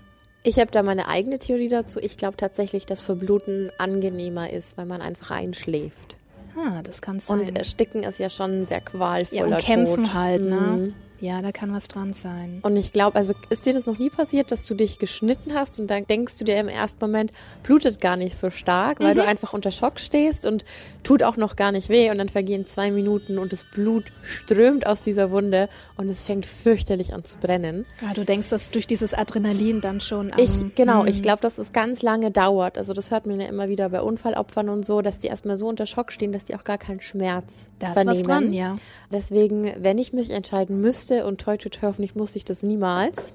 Ich 0.42 0.58
habe 0.58 0.70
da 0.70 0.82
meine 0.82 1.08
eigene 1.08 1.38
Theorie 1.38 1.68
dazu. 1.70 1.98
Ich 2.00 2.18
glaube 2.18 2.36
tatsächlich, 2.36 2.84
dass 2.84 3.00
Verbluten 3.00 3.70
angenehmer 3.78 4.50
ist, 4.50 4.76
weil 4.76 4.84
man 4.86 5.00
einfach 5.00 5.30
einschläft. 5.30 6.16
Ah, 6.56 6.82
das 6.82 7.00
kann 7.00 7.18
sein. 7.18 7.40
Und 7.40 7.56
Ersticken 7.56 8.02
ist 8.02 8.18
ja 8.18 8.28
schon 8.28 8.62
sehr 8.66 8.80
qualvoller 8.82 9.48
Ja, 9.48 9.56
und 9.56 9.62
kämpfen 9.62 10.04
Tod. 10.04 10.14
halt, 10.14 10.44
ne? 10.44 10.56
Mhm. 10.56 10.94
Ja, 11.24 11.40
da 11.40 11.52
kann 11.52 11.72
was 11.72 11.88
dran 11.88 12.12
sein. 12.12 12.58
Und 12.62 12.76
ich 12.76 12.92
glaube, 12.92 13.16
also 13.16 13.32
ist 13.48 13.64
dir 13.64 13.72
das 13.72 13.86
noch 13.86 13.98
nie 13.98 14.10
passiert, 14.10 14.52
dass 14.52 14.66
du 14.66 14.74
dich 14.74 14.98
geschnitten 14.98 15.54
hast 15.54 15.80
und 15.80 15.86
dann 15.88 16.06
denkst 16.06 16.36
du 16.38 16.44
dir 16.44 16.56
im 16.58 16.68
ersten 16.68 17.02
Moment, 17.02 17.32
blutet 17.62 17.98
gar 18.00 18.16
nicht 18.16 18.36
so 18.38 18.50
stark, 18.50 19.00
weil 19.00 19.14
Mhm. 19.14 19.18
du 19.20 19.24
einfach 19.24 19.54
unter 19.54 19.70
Schock 19.70 19.98
stehst 20.00 20.44
und 20.44 20.64
tut 21.02 21.22
auch 21.22 21.36
noch 21.38 21.56
gar 21.56 21.72
nicht 21.72 21.88
weh 21.88 22.10
und 22.10 22.18
dann 22.18 22.28
vergehen 22.28 22.66
zwei 22.66 22.90
Minuten 22.90 23.38
und 23.38 23.52
das 23.52 23.64
Blut 23.64 24.04
strömt 24.22 24.86
aus 24.86 25.00
dieser 25.00 25.30
Wunde 25.30 25.68
und 25.96 26.10
es 26.10 26.24
fängt 26.24 26.44
fürchterlich 26.44 27.14
an 27.14 27.24
zu 27.24 27.38
brennen. 27.38 27.86
Ah, 28.06 28.12
du 28.12 28.24
denkst, 28.24 28.50
dass 28.50 28.70
durch 28.70 28.86
dieses 28.86 29.14
Adrenalin 29.14 29.80
dann 29.80 30.00
schon 30.00 30.30
am, 30.32 30.38
Ich, 30.38 30.74
genau, 30.74 31.00
Hm. 31.02 31.08
ich 31.08 31.22
glaube, 31.22 31.40
dass 31.40 31.56
es 31.56 31.72
ganz 31.72 32.02
lange 32.02 32.30
dauert. 32.32 32.76
Also 32.76 32.92
das 32.92 33.10
hört 33.10 33.26
man 33.26 33.40
ja 33.40 33.46
immer 33.48 33.68
wieder 33.70 33.88
bei 33.88 34.02
Unfallopfern 34.02 34.68
und 34.68 34.84
so, 34.84 35.00
dass 35.00 35.20
die 35.20 35.28
erstmal 35.28 35.56
so 35.56 35.68
unter 35.68 35.86
Schock 35.86 36.12
stehen, 36.12 36.32
dass 36.32 36.44
die 36.44 36.54
auch 36.54 36.64
gar 36.64 36.76
keinen 36.78 37.00
Schmerz 37.00 37.70
Da 37.78 37.88
ist 37.88 37.92
vernehmen. 37.94 38.16
was 38.18 38.22
dran, 38.22 38.52
ja. 38.52 38.76
Deswegen, 39.12 39.72
wenn 39.78 39.96
ich 39.98 40.12
mich 40.12 40.30
entscheiden 40.30 40.80
müsste 40.80 41.13
und 41.22 41.40
toi 41.40 41.56
toi 41.56 41.68
toi, 41.68 41.86
hoffentlich 41.88 42.14
muss 42.14 42.34
ich 42.36 42.44
das 42.44 42.62
niemals, 42.62 43.34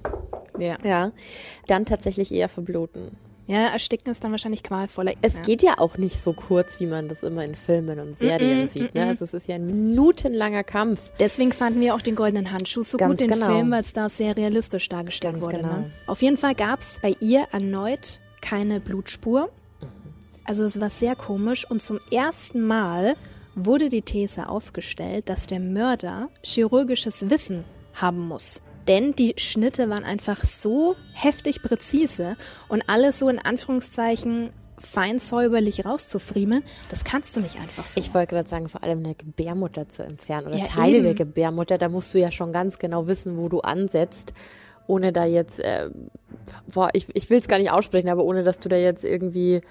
Ja. 0.58 0.78
ja, 0.84 1.12
dann 1.68 1.86
tatsächlich 1.86 2.34
eher 2.34 2.50
verbluten. 2.50 3.12
Ja, 3.50 3.66
ersticken 3.70 4.12
ist 4.12 4.24
dann 4.24 4.30
wahrscheinlich 4.30 4.62
qualvoller. 4.62 5.14
Es 5.24 5.34
ja. 5.34 5.42
geht 5.42 5.64
ja 5.64 5.80
auch 5.80 5.98
nicht 5.98 6.22
so 6.22 6.34
kurz, 6.34 6.80
wie 6.80 6.86
man 6.86 7.08
das 7.08 7.24
immer 7.24 7.44
in 7.44 7.56
Filmen 7.56 8.00
und 8.00 8.16
Serien 8.16 8.68
sieht. 8.68 8.94
Ne? 8.94 9.08
Also 9.08 9.26
es 9.26 9.34
ist 9.34 9.48
ja 9.48 9.56
ein 9.56 9.66
minutenlanger 9.66 10.64
Kampf. 10.64 11.12
Deswegen 11.20 11.52
fanden 11.52 11.82
wir 11.82 11.96
auch 11.96 12.02
den 12.04 12.14
goldenen 12.14 12.52
Handschuh 12.52 12.84
so 12.84 12.98
Ganz 12.98 13.10
gut, 13.14 13.22
den 13.22 13.30
genau. 13.30 13.48
Film, 13.48 13.72
weil 13.72 13.82
es 13.82 13.92
da 13.92 14.08
sehr 14.08 14.38
realistisch 14.38 14.88
dargestellt 14.88 15.34
Ganz 15.34 15.46
wurde. 15.46 15.58
genau. 15.58 15.74
Ne? 15.74 15.92
Auf 16.06 16.22
jeden 16.22 16.38
Fall 16.38 16.54
gab 16.54 16.80
es 16.80 17.00
bei 17.02 17.16
ihr 17.22 17.48
erneut 17.52 18.20
keine 18.40 18.80
Blutspur. 18.80 19.50
Also 20.44 20.64
es 20.64 20.80
war 20.80 20.92
sehr 20.92 21.16
komisch 21.16 21.68
und 21.68 21.82
zum 21.82 22.00
ersten 22.12 22.62
Mal 22.62 23.16
wurde 23.56 23.90
die 23.90 24.02
These 24.02 24.50
aufgestellt, 24.50 25.30
dass 25.30 25.48
der 25.48 25.60
Mörder 25.60 26.30
chirurgisches 26.44 27.30
Wissen 27.30 27.66
haben 27.94 28.28
muss. 28.28 28.62
Denn 28.88 29.14
die 29.14 29.34
Schnitte 29.38 29.90
waren 29.90 30.04
einfach 30.04 30.44
so 30.44 30.96
heftig 31.14 31.62
präzise 31.62 32.36
und 32.70 32.84
alles 32.88 33.20
so 33.20 33.30
in 33.30 33.40
Anführungszeichen 33.40 34.50
fein 34.80 35.20
säuberlich 35.20 35.86
rauszufriemeln, 35.86 36.64
das 36.90 37.04
kannst 37.04 37.36
du 37.36 37.42
nicht 37.42 37.58
einfach 37.58 37.86
so. 37.86 38.00
Ich 38.00 38.14
wollte 38.14 38.34
gerade 38.36 38.48
sagen, 38.48 38.70
vor 38.70 38.82
allem 38.84 39.00
eine 39.00 39.14
Gebärmutter 39.14 39.90
zu 39.90 40.04
entfernen 40.04 40.48
oder 40.48 40.58
Ja, 40.58 40.64
Teile 40.64 40.96
eben. 40.96 41.04
der 41.04 41.14
Gebärmutter, 41.16 41.78
da 41.78 41.90
musst 41.90 42.14
du 42.14 42.20
ja 42.20 42.32
schon 42.32 42.54
ganz 42.54 42.80
genau 42.80 43.08
wissen, 43.08 43.38
wo 43.38 43.50
du 43.50 43.60
ansetzt, 43.60 44.34
ohne 44.88 45.12
da 45.12 45.26
jetzt, 45.26 45.60
äh, 45.60 45.90
boah, 46.74 46.90
ich, 46.94 47.08
ich 47.14 47.30
will 47.30 47.40
es 47.40 47.48
gar 47.48 47.60
nicht 47.60 47.72
aussprechen, 47.72 48.10
aber 48.10 48.24
ohne, 48.24 48.44
dass 48.44 48.60
du 48.60 48.70
da 48.70 48.78
jetzt 48.78 49.04
irgendwie 49.04 49.62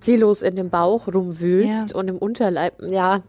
ziellos 0.00 0.42
in 0.42 0.56
dem 0.56 0.70
Bauch 0.70 1.06
rumwühlst 1.08 1.90
Ja. 1.90 1.96
und 1.96 2.08
im 2.08 2.16
Unterleib, 2.18 2.74
ja, 2.82 3.22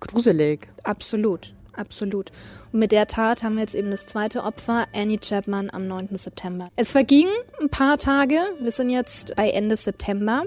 gruselig. 0.00 0.68
Absolut, 0.84 1.54
absolut. 1.74 2.30
Und 2.72 2.78
mit 2.80 2.92
der 2.92 3.06
Tat 3.06 3.42
haben 3.42 3.54
wir 3.56 3.60
jetzt 3.62 3.74
eben 3.74 3.90
das 3.90 4.06
zweite 4.06 4.42
Opfer, 4.44 4.86
Annie 4.94 5.18
Chapman, 5.18 5.68
am 5.70 5.86
9. 5.86 6.08
September. 6.16 6.70
Es 6.76 6.92
vergingen 6.92 7.32
ein 7.60 7.68
paar 7.68 7.98
Tage, 7.98 8.36
wir 8.60 8.72
sind 8.72 8.90
jetzt 8.90 9.36
bei 9.36 9.50
Ende 9.50 9.76
September. 9.76 10.44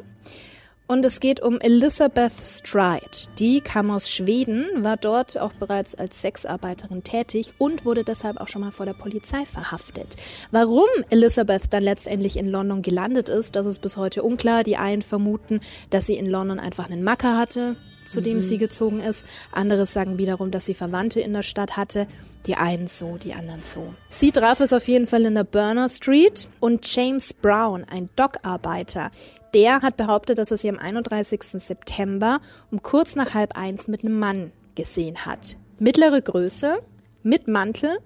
Und 0.88 1.04
es 1.04 1.20
geht 1.20 1.42
um 1.42 1.60
Elizabeth 1.62 2.32
Stride. 2.44 3.10
Die 3.40 3.60
kam 3.62 3.90
aus 3.90 4.12
Schweden, 4.12 4.68
war 4.84 4.98
dort 4.98 5.40
auch 5.40 5.54
bereits 5.54 5.96
als 5.96 6.22
Sexarbeiterin 6.22 7.04
tätig 7.04 7.56
und 7.58 7.86
wurde 7.86 8.04
deshalb 8.04 8.40
auch 8.40 8.48
schon 8.48 8.62
mal 8.62 8.72
vor 8.72 8.86
der 8.86 8.94
Polizei 8.94 9.48
verhaftet. 9.48 10.16
Warum 10.52 10.88
Elizabeth 11.10 11.74
dann 11.74 11.82
letztendlich 11.82 12.38
in 12.38 12.48
London 12.48 12.84
gelandet 12.84 13.30
ist, 13.30 13.56
das 13.56 13.66
ist 13.66 13.82
bis 13.82 13.98
heute 13.98 14.22
unklar. 14.22 14.64
Die 14.64 14.78
einen 14.78 15.02
vermuten, 15.02 15.60
dass 15.90 16.06
sie 16.06 16.18
in 16.18 16.28
London 16.28 16.60
einfach 16.60 16.88
einen 16.88 17.04
Macker 17.04 17.36
hatte, 17.36 17.78
zu 18.06 18.22
dem 18.22 18.42
sie 18.42 18.58
gezogen 18.58 19.00
ist. 19.00 19.26
Andere 19.52 19.86
sagen 19.86 20.18
wiederum, 20.18 20.52
dass 20.52 20.66
sie 20.66 20.74
Verwandte 20.74 21.20
in 21.20 21.34
der 21.34 21.44
Stadt 21.44 21.78
hatte. 21.78 22.08
Die 22.46 22.56
einen 22.56 22.88
so, 22.88 23.18
die 23.18 23.34
anderen 23.34 23.64
so. 23.64 23.94
Sie 24.10 24.32
traf 24.32 24.60
es 24.60 24.72
auf 24.72 24.88
jeden 24.88 25.08
Fall 25.08 25.26
in 25.26 25.36
der 25.36 25.44
Burner 25.44 25.90
Street 25.90 26.50
und 26.60 26.86
James 26.96 27.34
Brown, 27.34 27.86
ein 27.90 28.10
Dockarbeiter, 28.16 29.12
der 29.56 29.82
hat 29.82 29.96
behauptet, 29.96 30.38
dass 30.38 30.52
er 30.52 30.58
sie 30.58 30.68
am 30.68 30.78
31. 30.78 31.42
September 31.42 32.42
um 32.72 32.84
kurz 32.84 33.16
nach 33.16 33.34
halb 33.34 33.58
eins 33.58 33.88
mit 33.88 34.04
einem 34.04 34.20
Mann 34.20 34.52
gesehen 34.76 35.26
hat. 35.26 35.56
Mittlere 35.80 36.22
Größe, 36.22 36.80
mit 37.24 37.48
Mantel 37.48 37.98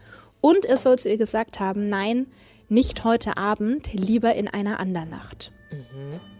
und 0.42 0.66
er 0.66 0.78
soll 0.78 1.00
zu 1.00 1.10
ihr 1.10 1.18
gesagt 1.18 1.60
haben, 1.60 1.90
nein, 1.90 2.28
nicht 2.70 3.04
heute 3.04 3.38
Abend, 3.38 3.92
lieber 3.94 4.36
in 4.36 4.48
einer 4.48 4.80
anderen 4.80 5.10
Nacht. 5.10 5.52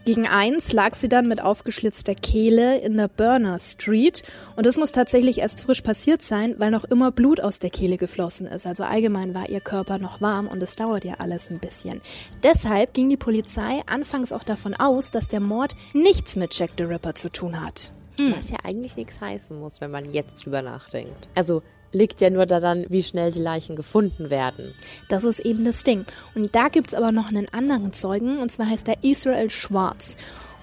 Gegen 0.04 0.26
eins 0.26 0.72
lag 0.72 0.94
sie 0.94 1.08
dann 1.08 1.28
mit 1.28 1.40
aufgeschlitzter 1.40 2.14
Kehle 2.14 2.78
in 2.78 2.96
der 2.96 3.08
Burner 3.08 3.58
Street 3.58 4.22
und 4.56 4.66
das 4.66 4.76
muss 4.76 4.92
tatsächlich 4.92 5.38
erst 5.38 5.60
frisch 5.60 5.82
passiert 5.82 6.22
sein, 6.22 6.54
weil 6.58 6.70
noch 6.70 6.84
immer 6.84 7.12
Blut 7.12 7.40
aus 7.40 7.58
der 7.58 7.70
Kehle 7.70 7.96
geflossen 7.96 8.46
ist. 8.46 8.66
Also 8.66 8.82
allgemein 8.82 9.34
war 9.34 9.48
ihr 9.48 9.60
Körper 9.60 9.98
noch 9.98 10.20
warm 10.20 10.48
und 10.48 10.62
es 10.62 10.74
dauert 10.74 11.04
ja 11.04 11.14
alles 11.18 11.50
ein 11.50 11.60
bisschen. 11.60 12.00
Deshalb 12.42 12.94
ging 12.94 13.08
die 13.08 13.16
Polizei 13.16 13.82
anfangs 13.86 14.32
auch 14.32 14.42
davon 14.42 14.74
aus, 14.74 15.10
dass 15.10 15.28
der 15.28 15.40
Mord 15.40 15.76
nichts 15.92 16.34
mit 16.34 16.58
Jack 16.58 16.70
the 16.76 16.84
Ripper 16.84 17.14
zu 17.14 17.30
tun 17.30 17.60
hat. 17.60 17.92
Was 18.34 18.50
ja 18.50 18.58
eigentlich 18.64 18.96
nichts 18.96 19.20
heißen 19.20 19.58
muss, 19.58 19.80
wenn 19.80 19.90
man 19.90 20.12
jetzt 20.12 20.44
drüber 20.44 20.60
nachdenkt. 20.60 21.28
Also 21.34 21.62
liegt 21.92 22.20
ja 22.20 22.30
nur 22.30 22.46
daran, 22.46 22.84
wie 22.88 23.02
schnell 23.02 23.32
die 23.32 23.40
Leichen 23.40 23.76
gefunden 23.76 24.30
werden. 24.30 24.74
Das 25.08 25.24
ist 25.24 25.40
eben 25.40 25.64
das 25.64 25.82
Ding. 25.82 26.04
Und 26.34 26.54
da 26.54 26.68
gibt's 26.68 26.94
aber 26.94 27.12
noch 27.12 27.28
einen 27.28 27.48
anderen 27.48 27.92
Zeugen, 27.92 28.38
und 28.38 28.50
zwar 28.50 28.68
heißt 28.68 28.88
er 28.88 29.02
Israel 29.02 29.50
Schwarz. 29.50 30.16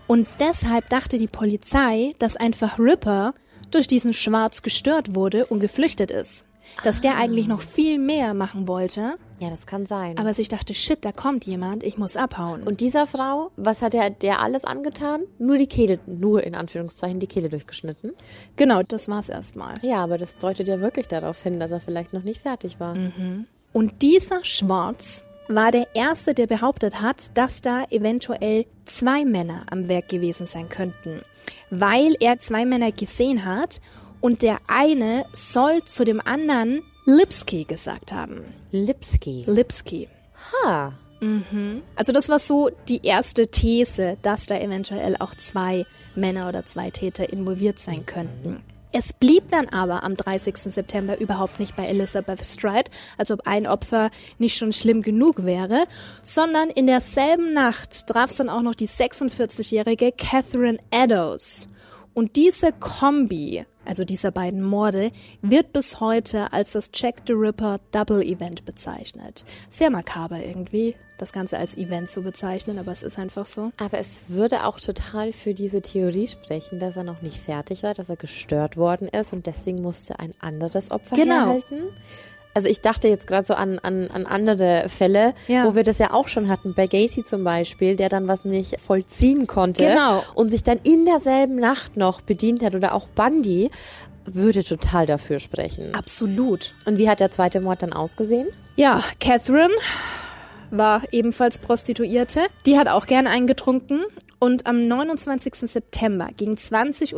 Und 0.08 0.28
deshalb 0.40 0.90
dachte 0.90 1.18
die 1.18 1.28
Polizei, 1.28 2.14
dass 2.20 2.38
einfach 2.38 2.80
Ripper 2.80 3.34
durch 3.72 3.88
diesen 3.88 4.14
Schwarz 4.14 4.62
gestört 4.62 5.16
wurde 5.16 5.46
und 5.46 5.60
geflüchtet 5.60 6.12
ist. 6.12 6.46
Dass 6.84 7.02
der 7.02 7.18
eigentlich 7.18 7.48
noch 7.48 7.62
viel 7.62 7.98
mehr 7.98 8.34
machen 8.34 8.68
wollte, 8.68 9.18
Ja, 9.40 9.50
das 9.50 9.68
kann 9.68 9.86
sein. 9.86 10.18
aber 10.18 10.34
sich 10.34 10.48
dachte, 10.50 10.74
shit, 10.74 11.04
da 11.06 11.12
kommt 11.12 11.46
jemand, 11.46 11.84
ich 11.84 11.98
muss 11.98 12.18
abhauen. 12.18 12.64
Und 12.64 12.80
dieser 12.82 13.06
Frau, 13.08 13.52
was 13.56 13.82
hat 13.82 13.94
er 13.94 14.10
der 14.10 14.42
alles 14.42 14.66
angetan? 14.66 15.22
Nur 15.38 15.58
die 15.58 15.68
Kehle, 15.68 16.00
nur 16.06 16.44
in 16.44 16.56
Anführungszeichen 16.56 17.20
die 17.20 17.28
Kehle 17.28 17.50
durchgeschnitten. 17.50 18.14
genau, 18.56 18.82
das 18.84 19.08
war's 19.10 19.30
erstmal. 19.30 19.74
Ja, 19.82 20.04
aber 20.04 20.18
das 20.18 20.38
deutet 20.38 20.68
ja 20.68 20.80
wirklich 20.80 21.08
darauf 21.08 21.42
hin, 21.44 21.60
dass 21.60 21.72
er 21.72 21.80
vielleicht 21.80 22.14
noch 22.14 22.24
nicht 22.24 22.42
fertig 22.42 22.80
war. 22.80 22.96
Und 23.74 24.02
dieser 24.02 24.44
Schwarz 24.44 25.24
war 25.48 25.72
der 25.72 25.88
Erste, 25.96 26.34
der 26.34 26.48
behauptet 26.48 27.02
hat, 27.02 27.38
dass 27.38 27.62
da 27.62 27.86
eventuell 27.90 28.66
zwei 28.86 29.24
Männer 29.24 29.66
am 29.70 29.88
Werk 29.88 30.10
gewesen 30.10 30.46
sein 30.46 30.68
könnten. 30.70 31.22
Weil 31.70 32.16
er 32.20 32.40
zwei 32.40 32.66
Männer 32.66 32.92
gesehen 32.92 33.46
hat 33.46 33.82
und 34.20 34.42
der 34.42 34.58
eine 34.68 35.26
soll 35.32 35.84
zu 35.84 36.04
dem 36.06 36.20
anderen 36.20 36.82
Lipski 37.10 37.64
gesagt 37.64 38.12
haben. 38.12 38.44
Lipski. 38.72 39.46
Lipski. 39.48 40.10
Ha. 40.66 40.92
Also 41.96 42.12
das 42.12 42.28
war 42.28 42.38
so 42.38 42.70
die 42.90 43.00
erste 43.06 43.48
These, 43.48 44.18
dass 44.22 44.46
da 44.46 44.60
eventuell 44.60 45.16
auch 45.18 45.34
zwei 45.34 45.86
Männer 46.16 46.50
oder 46.50 46.66
zwei 46.66 46.92
Täter 46.92 47.32
involviert 47.32 47.80
sein 47.80 48.06
könnten. 48.06 48.62
Es 48.92 49.14
blieb 49.14 49.50
dann 49.52 49.70
aber 49.70 50.04
am 50.04 50.16
30. 50.16 50.58
September 50.58 51.18
überhaupt 51.18 51.62
nicht 51.62 51.78
bei 51.78 51.86
Elizabeth 51.86 52.44
Stride, 52.44 52.92
als 53.18 53.32
ob 53.32 53.48
ein 53.48 53.68
Opfer 53.68 54.10
nicht 54.38 54.58
schon 54.58 54.74
schlimm 54.74 55.02
genug 55.02 55.46
wäre, 55.46 55.86
sondern 56.24 56.70
in 56.70 56.88
derselben 56.88 57.54
Nacht 57.54 58.08
traf 58.08 58.32
es 58.32 58.36
dann 58.36 58.50
auch 58.50 58.62
noch 58.64 58.76
die 58.76 58.88
46-jährige 58.88 60.12
Catherine 60.12 60.78
Eddowes. 60.92 61.70
Und 62.18 62.36
diese 62.36 62.72
Kombi, 62.72 63.64
also 63.86 64.04
dieser 64.04 64.32
beiden 64.32 64.64
Morde, 64.64 65.12
wird 65.44 65.72
bis 65.72 66.00
heute 66.00 66.52
als 66.52 66.72
das 66.72 66.90
Jack 66.92 67.18
the 67.28 67.34
Ripper 67.34 67.80
Double 67.92 68.24
Event 68.24 68.66
bezeichnet. 68.66 69.46
Sehr 69.70 69.92
makaber 69.92 70.44
irgendwie, 70.44 70.96
das 71.20 71.32
Ganze 71.32 71.60
als 71.60 71.78
Event 71.78 72.10
zu 72.10 72.24
bezeichnen, 72.24 72.80
aber 72.80 72.92
es 72.92 73.04
ist 73.04 73.20
einfach 73.20 73.46
so. 73.46 73.70
Aber 73.80 74.00
es 74.00 74.32
würde 74.32 74.66
auch 74.66 74.80
total 74.80 75.32
für 75.32 75.54
diese 75.54 75.84
Theorie 75.84 76.28
sprechen, 76.28 76.80
dass 76.80 76.98
er 76.98 77.04
noch 77.04 77.22
nicht 77.22 77.38
fertig 77.38 77.84
war, 77.84 77.94
dass 77.94 78.10
er 78.10 78.16
gestört 78.16 78.78
worden 78.78 79.08
ist 79.10 79.32
und 79.32 79.46
deswegen 79.46 79.84
musste 79.84 80.18
ein 80.18 80.34
anderes 80.40 80.90
Opfer 80.90 81.18
Genau. 81.18 81.36
herhalten. 81.36 81.84
Also 82.58 82.70
ich 82.70 82.82
dachte 82.82 83.08
jetzt 83.08 83.28
gerade 83.28 83.46
so 83.46 83.54
an, 83.54 83.78
an, 83.78 84.10
an 84.10 84.26
andere 84.26 84.90
Fälle, 84.90 85.36
Ja. 85.48 85.64
wo 85.64 85.76
wir 85.76 85.84
das 85.84 86.00
ja 86.00 86.12
auch 86.12 86.28
schon 86.28 86.50
hatten, 86.50 86.74
bei 86.74 86.88
Gacy 86.88 87.24
zum 87.24 87.44
Beispiel, 87.44 87.96
der 87.96 88.10
dann 88.10 88.28
was 88.28 88.46
nicht 88.46 88.80
vollziehen 88.82 89.46
konnte 89.46 89.86
Genau. 89.86 90.24
und 90.34 90.50
sich 90.50 90.64
dann 90.64 90.80
in 90.82 91.06
derselben 91.06 91.58
Nacht 91.58 91.98
noch 91.98 92.22
bedient 92.22 92.64
hat 92.64 92.74
oder 92.74 92.96
auch 92.96 93.08
Bundy, 93.10 93.70
würde 94.26 94.64
total 94.64 95.06
dafür 95.06 95.40
sprechen. 95.40 95.94
Absolut. 95.94 96.74
Und 96.88 96.98
wie 96.98 97.08
hat 97.08 97.20
der 97.20 97.30
zweite 97.30 97.62
Mord 97.62 97.84
dann 97.84 97.94
ausgesehen? 97.94 98.48
Ja, 98.76 99.04
Catherine 99.20 99.70
war 100.72 101.04
ebenfalls 101.12 101.60
Prostituierte. 101.60 102.42
Die 102.66 102.80
hat 102.80 102.88
auch 102.88 103.06
gern 103.06 103.28
eingetrunken. 103.28 104.02
Und 104.40 104.66
am 104.66 104.88
29. 104.88 105.54
September 105.70 106.30
gegen 106.36 106.54
20.30 106.56 107.14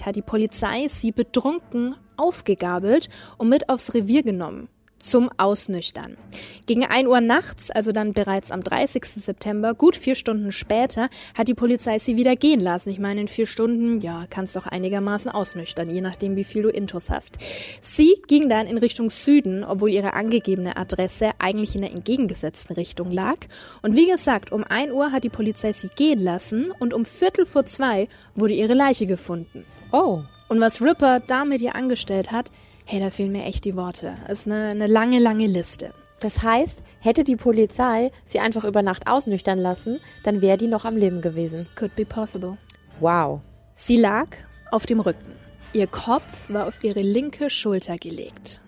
Uhr 0.00 0.06
hat 0.06 0.16
die 0.16 0.22
Polizei 0.22 0.88
sie 0.88 1.10
betrunken 1.12 1.94
aufgegabelt 2.16 3.08
und 3.38 3.48
mit 3.48 3.68
aufs 3.68 3.92
Revier 3.94 4.22
genommen. 4.22 4.68
Zum 5.04 5.28
Ausnüchtern. 5.36 6.16
Gegen 6.64 6.86
1 6.86 7.06
Uhr 7.06 7.20
nachts, 7.20 7.70
also 7.70 7.92
dann 7.92 8.14
bereits 8.14 8.50
am 8.50 8.62
30. 8.62 9.04
September, 9.04 9.74
gut 9.74 9.96
vier 9.96 10.14
Stunden 10.14 10.50
später, 10.50 11.10
hat 11.36 11.46
die 11.46 11.52
Polizei 11.52 11.98
sie 11.98 12.16
wieder 12.16 12.36
gehen 12.36 12.58
lassen. 12.58 12.88
Ich 12.88 12.98
meine, 12.98 13.20
in 13.20 13.28
vier 13.28 13.44
Stunden, 13.44 14.00
ja, 14.00 14.24
kannst 14.30 14.56
doch 14.56 14.66
einigermaßen 14.66 15.30
ausnüchtern, 15.30 15.90
je 15.90 16.00
nachdem, 16.00 16.36
wie 16.36 16.44
viel 16.44 16.62
du 16.62 16.70
Intus 16.70 17.10
hast. 17.10 17.36
Sie 17.82 18.16
ging 18.28 18.48
dann 18.48 18.66
in 18.66 18.78
Richtung 18.78 19.10
Süden, 19.10 19.62
obwohl 19.62 19.90
ihre 19.90 20.14
angegebene 20.14 20.78
Adresse 20.78 21.32
eigentlich 21.38 21.74
in 21.74 21.82
der 21.82 21.90
entgegengesetzten 21.90 22.74
Richtung 22.74 23.10
lag. 23.10 23.36
Und 23.82 23.94
wie 23.94 24.08
gesagt, 24.08 24.52
um 24.52 24.64
1 24.64 24.90
Uhr 24.90 25.12
hat 25.12 25.24
die 25.24 25.28
Polizei 25.28 25.74
sie 25.74 25.88
gehen 25.88 26.24
lassen 26.24 26.72
und 26.78 26.94
um 26.94 27.04
Viertel 27.04 27.44
vor 27.44 27.66
zwei 27.66 28.08
wurde 28.34 28.54
ihre 28.54 28.72
Leiche 28.72 29.04
gefunden. 29.04 29.66
Oh. 29.92 30.22
Und 30.48 30.60
was 30.60 30.80
Ripper 30.80 31.20
da 31.20 31.44
mit 31.44 31.60
ihr 31.60 31.74
angestellt 31.74 32.32
hat, 32.32 32.50
hey, 32.84 33.00
da 33.00 33.10
fehlen 33.10 33.32
mir 33.32 33.44
echt 33.44 33.64
die 33.64 33.76
Worte. 33.76 34.14
Das 34.26 34.40
ist 34.40 34.46
eine, 34.46 34.68
eine 34.68 34.86
lange, 34.86 35.18
lange 35.18 35.46
Liste. 35.46 35.92
Das 36.20 36.42
heißt, 36.42 36.82
hätte 37.00 37.24
die 37.24 37.36
Polizei 37.36 38.10
sie 38.24 38.40
einfach 38.40 38.64
über 38.64 38.82
Nacht 38.82 39.10
ausnüchtern 39.10 39.58
lassen, 39.58 40.00
dann 40.22 40.40
wäre 40.40 40.56
die 40.56 40.68
noch 40.68 40.84
am 40.84 40.96
Leben 40.96 41.20
gewesen. 41.20 41.68
Could 41.74 41.94
be 41.96 42.04
possible. 42.06 42.56
Wow. 43.00 43.40
Sie 43.74 43.96
lag 43.96 44.28
auf 44.70 44.86
dem 44.86 45.00
Rücken. 45.00 45.32
Ihr 45.72 45.86
Kopf 45.86 46.50
war 46.50 46.68
auf 46.68 46.84
ihre 46.84 47.02
linke 47.02 47.50
Schulter 47.50 47.98
gelegt. 47.98 48.62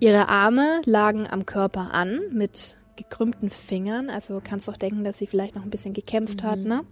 Ihre 0.00 0.28
Arme 0.28 0.80
lagen 0.84 1.26
am 1.26 1.46
Körper 1.46 1.92
an 1.92 2.20
mit 2.32 2.76
gekrümmten 2.96 3.50
Fingern, 3.50 4.10
also 4.10 4.40
kannst 4.42 4.68
doch 4.68 4.76
denken, 4.76 5.04
dass 5.04 5.18
sie 5.18 5.26
vielleicht 5.26 5.54
noch 5.54 5.62
ein 5.62 5.70
bisschen 5.70 5.92
gekämpft 5.92 6.42
hat, 6.42 6.58
ne? 6.58 6.84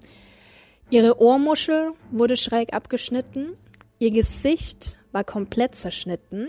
Ihre 0.91 1.21
Ohrmuschel 1.21 1.93
wurde 2.11 2.37
schräg 2.37 2.75
abgeschnitten, 2.75 3.57
ihr 3.99 4.11
Gesicht 4.11 4.99
war 5.15 5.25
komplett 5.25 5.75
zerschnitten, 5.75 6.49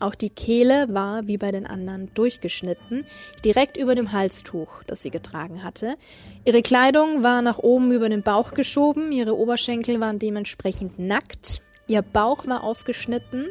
auch 0.00 0.14
die 0.14 0.30
Kehle 0.30 0.92
war 0.92 1.26
wie 1.26 1.38
bei 1.38 1.52
den 1.52 1.66
anderen 1.66 2.12
durchgeschnitten, 2.14 3.06
direkt 3.44 3.76
über 3.76 3.94
dem 3.94 4.12
Halstuch, 4.12 4.82
das 4.86 5.02
sie 5.02 5.10
getragen 5.10 5.62
hatte. 5.62 5.96
Ihre 6.44 6.60
Kleidung 6.60 7.22
war 7.22 7.40
nach 7.40 7.58
oben 7.58 7.92
über 7.92 8.08
den 8.08 8.22
Bauch 8.22 8.52
geschoben, 8.52 9.10
ihre 9.10 9.36
Oberschenkel 9.36 10.00
waren 10.00 10.18
dementsprechend 10.18 10.98
nackt, 10.98 11.62
ihr 11.86 12.02
Bauch 12.02 12.46
war 12.46 12.62
aufgeschnitten 12.62 13.46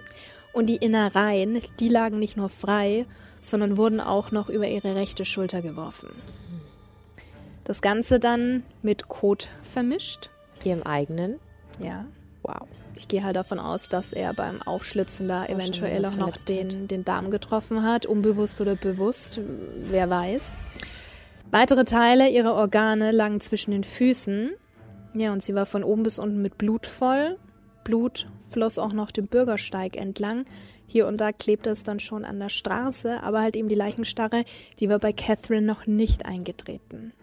und 0.53 0.67
die 0.67 0.77
Innereien, 0.77 1.61
die 1.79 1.89
lagen 1.89 2.19
nicht 2.19 2.37
nur 2.37 2.49
frei, 2.49 3.05
sondern 3.41 3.77
wurden 3.77 3.99
auch 3.99 4.31
noch 4.31 4.49
über 4.49 4.67
ihre 4.67 4.95
rechte 4.95 5.25
Schulter 5.25 5.61
geworfen. 5.61 6.09
Das 7.63 7.81
Ganze 7.81 8.19
dann 8.19 8.63
mit 8.83 9.07
Kot 9.07 9.47
vermischt. 9.63 10.29
Ihrem 10.63 10.83
eigenen. 10.83 11.39
Ja. 11.79 12.05
Wow. 12.47 12.67
Ich 12.95 13.07
gehe 13.07 13.23
halt 13.23 13.35
davon 13.35 13.59
aus, 13.59 13.89
dass 13.89 14.13
er 14.13 14.33
beim 14.33 14.61
Aufschlitzen 14.61 15.27
da 15.27 15.45
eventuell 15.45 16.05
auch 16.05 16.15
noch 16.15 16.37
den, 16.37 16.87
den 16.87 17.03
Darm 17.03 17.31
getroffen 17.31 17.83
hat, 17.83 18.05
unbewusst 18.05 18.61
oder 18.61 18.75
bewusst, 18.75 19.41
wer 19.89 20.09
weiß. 20.09 20.57
Weitere 21.51 21.85
Teile 21.85 22.29
ihrer 22.29 22.53
Organe 22.53 23.11
lagen 23.11 23.39
zwischen 23.39 23.71
den 23.71 23.83
Füßen. 23.83 24.51
Ja, 25.15 25.33
und 25.33 25.41
sie 25.41 25.55
war 25.55 25.65
von 25.65 25.83
oben 25.83 26.03
bis 26.03 26.19
unten 26.19 26.41
mit 26.41 26.57
Blut 26.57 26.85
voll. 26.85 27.37
Blut 27.83 28.27
floss 28.49 28.77
auch 28.77 28.93
noch 28.93 29.11
den 29.11 29.27
Bürgersteig 29.27 29.97
entlang. 29.97 30.45
Hier 30.87 31.07
und 31.07 31.19
da 31.19 31.31
klebte 31.31 31.71
es 31.71 31.83
dann 31.83 31.99
schon 31.99 32.25
an 32.25 32.39
der 32.39 32.49
Straße, 32.49 33.23
aber 33.23 33.41
halt 33.41 33.55
eben 33.55 33.69
die 33.69 33.75
Leichenstarre, 33.75 34.43
die 34.79 34.87
war 34.87 34.99
bei 34.99 35.13
Catherine 35.13 35.65
noch 35.65 35.87
nicht 35.87 36.25
eingetreten. 36.25 37.13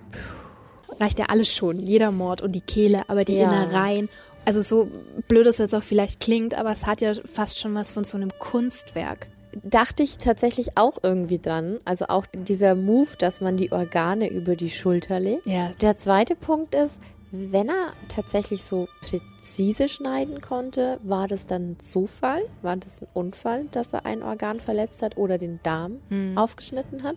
Reicht 1.01 1.19
ja 1.19 1.27
alles 1.27 1.55
schon, 1.55 1.79
jeder 1.79 2.11
Mord 2.11 2.43
und 2.43 2.53
die 2.53 2.61
Kehle, 2.61 3.03
aber 3.09 3.25
die 3.25 3.37
Ja. 3.37 3.45
Innereien. 3.45 4.09
Also 4.45 4.61
so 4.61 4.91
blöd 5.29 5.47
es 5.47 5.59
jetzt 5.59 5.75
auch 5.75 5.83
vielleicht 5.83 6.21
klingt, 6.21 6.55
aber 6.55 6.73
es 6.73 6.87
hat 6.87 7.01
ja 7.01 7.13
fast 7.25 7.59
schon 7.59 7.75
was 7.75 7.93
von 7.93 8.05
so 8.05 8.17
einem 8.17 8.31
Kunstwerk. 8.39 9.29
Dachte 9.63 10.03
ich 10.03 10.17
tatsächlich 10.17 10.79
auch 10.79 10.99
irgendwie 11.03 11.39
dran. 11.39 11.79
Also 11.85 12.07
auch 12.07 12.27
dieser 12.27 12.75
Move, 12.75 13.11
dass 13.19 13.41
man 13.41 13.57
die 13.57 13.71
Organe 13.71 14.29
über 14.31 14.57
die 14.57 14.71
Schulter 14.71 15.21
legt. 15.21 15.47
Ja. 15.47 15.71
Der 15.81 15.97
zweite 15.97 16.35
Punkt 16.35 16.75
ist, 16.75 17.01
wenn 17.31 17.69
er 17.69 17.93
tatsächlich 18.09 18.63
so 18.65 18.89
präzise 19.01 19.89
schneiden 19.89 20.41
konnte, 20.41 20.99
war 21.03 21.29
das 21.29 21.47
dann 21.47 21.73
ein 21.73 21.79
Zufall? 21.79 22.43
War 22.61 22.77
das 22.77 23.03
ein 23.03 23.09
Unfall, 23.15 23.67
dass 23.71 23.93
er 23.93 24.05
ein 24.07 24.23
Organ 24.23 24.61
verletzt 24.61 25.03
hat 25.03 25.17
oder 25.17 25.39
den 25.39 25.61
Darm 25.63 25.99
aufgeschnitten 26.35 27.03
hat? 27.05 27.17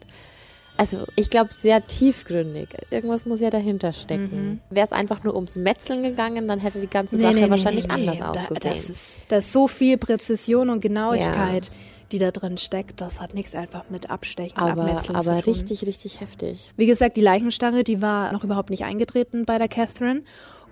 Also 0.78 1.06
ich 1.16 1.30
glaube 1.30 1.54
sehr 1.54 1.86
tiefgründig. 1.88 2.70
Irgendwas 2.90 3.26
muss 3.26 3.40
ja 3.40 3.50
dahinter 3.50 3.94
stecken. 3.94 4.62
Wäre 4.70 4.86
es 4.86 4.92
einfach 4.92 5.24
nur 5.24 5.36
ums 5.36 5.56
Metzeln 5.56 6.04
gegangen, 6.04 6.48
dann 6.48 6.60
hätte 6.60 6.82
die 6.82 6.88
ganze 6.90 7.16
Sache 7.16 7.50
wahrscheinlich 7.50 7.90
anders 7.90 8.20
Da, 8.20 8.30
ausgesehen. 8.32 8.60
das 8.62 8.90
ist, 8.90 9.20
da 9.30 9.38
ist 9.38 9.54
so 9.54 9.68
viel 9.68 9.98
Präzision 9.98 10.70
und 10.70 10.82
Genauigkeit, 10.82 11.72
die 12.12 12.20
da 12.20 12.32
drin 12.32 12.58
steckt. 12.58 13.00
Das 13.00 13.22
hat 13.22 13.34
nichts 13.34 13.56
einfach 13.56 13.90
mit 13.90 14.10
Abstechen 14.10 14.62
und 14.62 14.70
aber 14.70 14.82
Abmetzeln 14.84 15.22
zu 15.22 15.32
aber 15.32 15.42
tun. 15.42 15.54
richtig, 15.54 15.86
richtig 15.86 16.20
heftig. 16.20 16.70
Wie 16.76 16.86
gesagt, 16.86 17.16
die 17.18 17.22
Leichenstarre, 17.22 17.84
die 17.84 18.02
war 18.02 18.32
noch 18.34 18.44
überhaupt 18.44 18.70
nicht 18.70 18.84
eingetreten 18.84 19.46
bei 19.46 19.58
der 19.58 19.68
Catherine. 19.70 20.24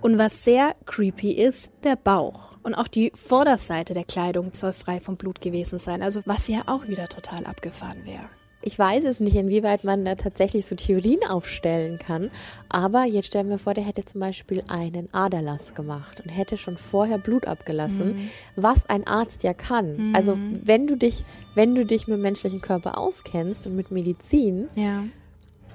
Und 0.02 0.18
was 0.18 0.44
sehr 0.44 0.76
creepy 0.86 1.32
ist, 1.32 1.72
der 1.86 1.96
Bauch. 1.96 2.58
Und 2.62 2.76
auch 2.76 2.89
die 2.89 3.13
Vorderseite 3.16 3.94
der 3.94 4.04
Kleidung 4.04 4.52
soll 4.54 4.74
frei 4.74 5.00
vom 5.00 5.16
Blut 5.16 5.39
gewesen 5.39 5.80
sein. 5.80 6.02
Also 6.02 6.20
was 6.26 6.50
ja 6.50 6.63
auch 6.66 6.89
wieder 6.89 7.08
total 7.08 7.46
abgefahren 7.46 8.04
wäre. 8.04 8.26
Ich 8.65 8.80
weiß 8.80 9.04
es 9.04 9.19
nicht, 9.19 9.36
inwieweit 9.36 9.84
man 9.84 10.06
da 10.06 10.15
tatsächlich 10.15 10.65
so 10.65 10.76
Theorien 10.76 11.19
aufstellen 11.30 11.99
kann. 11.99 12.32
Aber 12.69 13.04
jetzt 13.04 13.28
stellen 13.28 13.49
wir 13.49 13.58
vor, 13.58 13.73
der 13.73 13.84
hätte 13.84 14.06
zum 14.06 14.21
Beispiel 14.21 14.63
einen 14.69 15.13
Aderlass 15.13 15.76
gemacht 15.76 16.21
und 16.23 16.30
hätte 16.30 16.58
schon 16.58 16.78
vorher 16.78 17.17
Blut 17.17 17.45
abgelassen, 17.45 18.30
was 18.56 18.89
ein 18.89 19.06
Arzt 19.06 19.43
ja 19.43 19.54
kann. 19.54 20.13
Also 20.15 20.38
wenn 20.63 20.88
du 20.88 20.95
dich, 20.95 21.26
wenn 21.56 21.76
du 21.76 21.86
dich 21.86 22.08
mit 22.08 22.15
dem 22.17 22.21
menschlichen 22.21 22.62
Körper 22.62 22.97
auskennst 22.97 23.67
und 23.67 23.76
mit 23.76 23.91
Medizin, 23.91 24.69
Ja. 24.76 25.04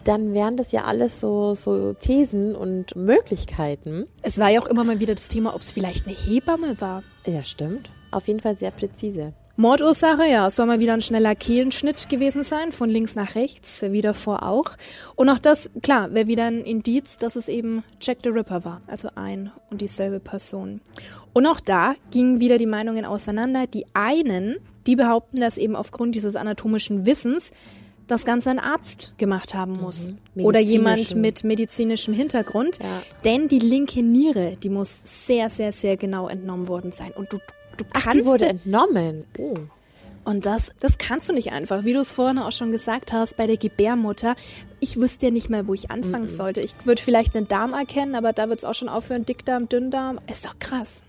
dann 0.05 0.33
wären 0.33 0.57
das 0.57 0.73
ja 0.73 0.85
alles 0.85 1.21
so, 1.21 1.53
so 1.53 1.93
Thesen 1.93 2.57
und 2.57 2.97
Möglichkeiten. 2.97 4.07
Es 4.23 4.39
war 4.39 4.49
ja 4.49 4.61
auch 4.63 4.67
immer 4.67 4.85
mal 4.85 5.01
wieder 5.01 5.15
das 5.15 5.29
Thema, 5.29 5.55
ob 5.55 5.61
es 5.61 5.71
vielleicht 5.71 6.07
eine 6.07 6.17
Hebamme 6.17 6.81
war. 6.81 7.03
Ja, 7.27 7.45
stimmt. 7.45 7.91
Auf 8.11 8.27
jeden 8.29 8.41
Fall 8.41 8.57
sehr 8.57 8.71
präzise. 8.71 9.35
Mordursache, 9.61 10.25
ja, 10.25 10.47
es 10.47 10.55
soll 10.55 10.67
mal 10.67 10.79
wieder 10.79 10.93
ein 10.93 11.03
schneller 11.03 11.35
Kehlenschnitt 11.35 12.09
gewesen 12.09 12.45
sein, 12.45 12.71
von 12.71 12.89
links 12.89 13.17
nach 13.17 13.35
rechts, 13.35 13.83
wie 13.83 14.03
davor 14.03 14.45
auch. 14.45 14.77
Und 15.17 15.29
auch 15.29 15.41
das, 15.41 15.71
klar, 15.83 16.15
wäre 16.15 16.29
wieder 16.29 16.45
ein 16.45 16.63
Indiz, 16.63 17.17
dass 17.17 17.35
es 17.35 17.49
eben 17.49 17.83
Jack 18.01 18.19
the 18.23 18.29
Ripper 18.29 18.65
war, 18.65 18.83
also 18.87 19.09
ein 19.17 19.51
und 19.71 19.81
dieselbe 19.81 20.21
Person. 20.21 20.81
Und 21.33 21.45
auch 21.47 21.59
da 21.59 21.97
gingen 22.13 22.39
wieder 22.39 22.57
die 22.57 22.67
Meinungen 22.67 23.05
auseinander. 23.05 23.67
Die 23.67 23.85
einen, 23.95 24.59
die 24.87 24.95
behaupten, 24.95 25.41
dass 25.41 25.59
eben 25.59 25.75
aufgrund 25.75 26.15
dieses 26.15 26.37
anatomischen 26.37 27.05
Wissens 27.05 27.51
das 28.07 28.25
Ganze 28.25 28.51
ein 28.51 28.61
Arzt 28.61 29.15
gemacht 29.19 29.55
haben 29.55 29.81
muss. 29.81 30.13
Oder 30.37 30.61
jemand 30.61 31.17
mit 31.17 31.43
medizinischem 31.43 32.15
Hintergrund. 32.15 32.79
Ja. 32.79 33.03
Denn 33.25 33.49
die 33.49 33.59
linke 33.59 34.05
Niere, 34.05 34.55
die 34.63 34.69
muss 34.69 34.99
sehr, 35.03 35.51
sehr, 35.51 35.73
sehr 35.73 35.97
genau 35.97 36.29
entnommen 36.29 36.69
worden 36.69 36.93
sein. 36.93 37.11
Und 37.11 37.33
du, 37.33 37.39
du 37.79 37.85
Ach, 37.95 38.05
kannst 38.05 38.19
die 38.19 38.27
wurde 38.27 38.47
entnommen. 38.47 39.25
Oh. 39.39 39.55
und 40.25 40.45
das, 40.47 40.73
das 40.81 40.99
kannst 40.99 41.29
du 41.29 41.33
nicht 41.33 41.53
einfach, 41.53 41.85
wie 41.85 41.95
du 41.95 42.01
es 42.01 42.13
vorhin 42.13 42.39
auch 42.39 42.53
schon 42.53 42.71
gesagt 42.71 43.13
hast, 43.13 43.37
bei 43.37 43.47
der 43.47 43.57
Gebärmutter. 43.57 44.37
Ich 44.81 44.99
wüsste 45.01 45.27
ja 45.27 45.33
nicht 45.33 45.49
mehr, 45.51 45.67
wo 45.67 45.75
ich 45.75 45.91
anfangen 45.91 46.29
sollte. 46.29 46.61
Ich 46.61 46.75
würde 46.85 47.03
vielleicht 47.03 47.37
einen 47.37 47.49
Darm 47.49 47.73
erkennen, 47.73 48.15
aber 48.15 48.33
da 48.33 48.49
wird 48.49 48.59
es 48.61 48.65
auch 48.65 48.75
schon 48.75 48.89
aufhören, 48.89 49.25
Dickdarm, 49.25 49.69
Dünndarm. 49.69 50.21
Ist 50.31 50.45
doch 50.45 50.59
krass. 50.59 51.05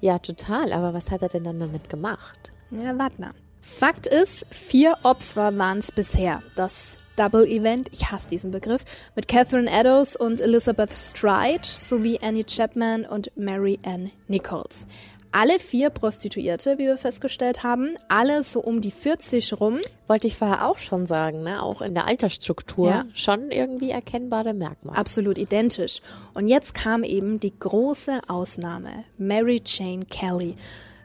Ja, 0.00 0.18
total. 0.18 0.72
Aber 0.72 0.92
was 0.94 1.10
hat 1.10 1.22
er 1.22 1.28
denn 1.28 1.44
dann 1.44 1.58
damit 1.60 1.88
gemacht? 1.88 2.52
Ja, 2.70 2.98
warte 2.98 3.20
mal. 3.20 3.30
Fakt 3.60 4.06
ist, 4.06 4.46
vier 4.50 4.96
Opfer 5.02 5.56
waren 5.58 5.78
es 5.78 5.92
bisher. 5.92 6.42
Das 6.54 6.96
Double 7.16 7.46
Event, 7.46 7.88
ich 7.92 8.10
hasse 8.12 8.28
diesen 8.28 8.50
Begriff, 8.52 8.84
mit 9.16 9.26
Catherine 9.26 9.68
Eddowes 9.70 10.14
und 10.14 10.40
Elizabeth 10.40 10.96
Stride 10.96 11.62
sowie 11.64 12.18
Annie 12.22 12.44
Chapman 12.44 13.04
und 13.04 13.30
Mary 13.36 13.78
Ann 13.84 14.12
Nichols. 14.28 14.86
Alle 15.30 15.58
vier 15.58 15.90
Prostituierte, 15.90 16.78
wie 16.78 16.86
wir 16.86 16.96
festgestellt 16.96 17.62
haben, 17.62 17.94
alle 18.08 18.42
so 18.42 18.60
um 18.60 18.80
die 18.80 18.90
40 18.90 19.60
rum. 19.60 19.78
Wollte 20.06 20.26
ich 20.26 20.36
vorher 20.36 20.66
auch 20.66 20.78
schon 20.78 21.06
sagen, 21.06 21.42
ne? 21.42 21.62
Auch 21.62 21.82
in 21.82 21.94
der 21.94 22.06
Altersstruktur 22.06 22.88
Ja. 22.88 23.04
schon 23.14 23.50
irgendwie 23.50 23.90
erkennbare 23.90 24.54
Merkmale. 24.54 24.96
Absolut 24.96 25.36
identisch. 25.36 26.00
Und 26.34 26.48
jetzt 26.48 26.74
kam 26.74 27.04
eben 27.04 27.40
die 27.40 27.52
große 27.58 28.20
Ausnahme. 28.26 29.04
Mary 29.18 29.60
Jane 29.64 30.06
Kelly. 30.06 30.54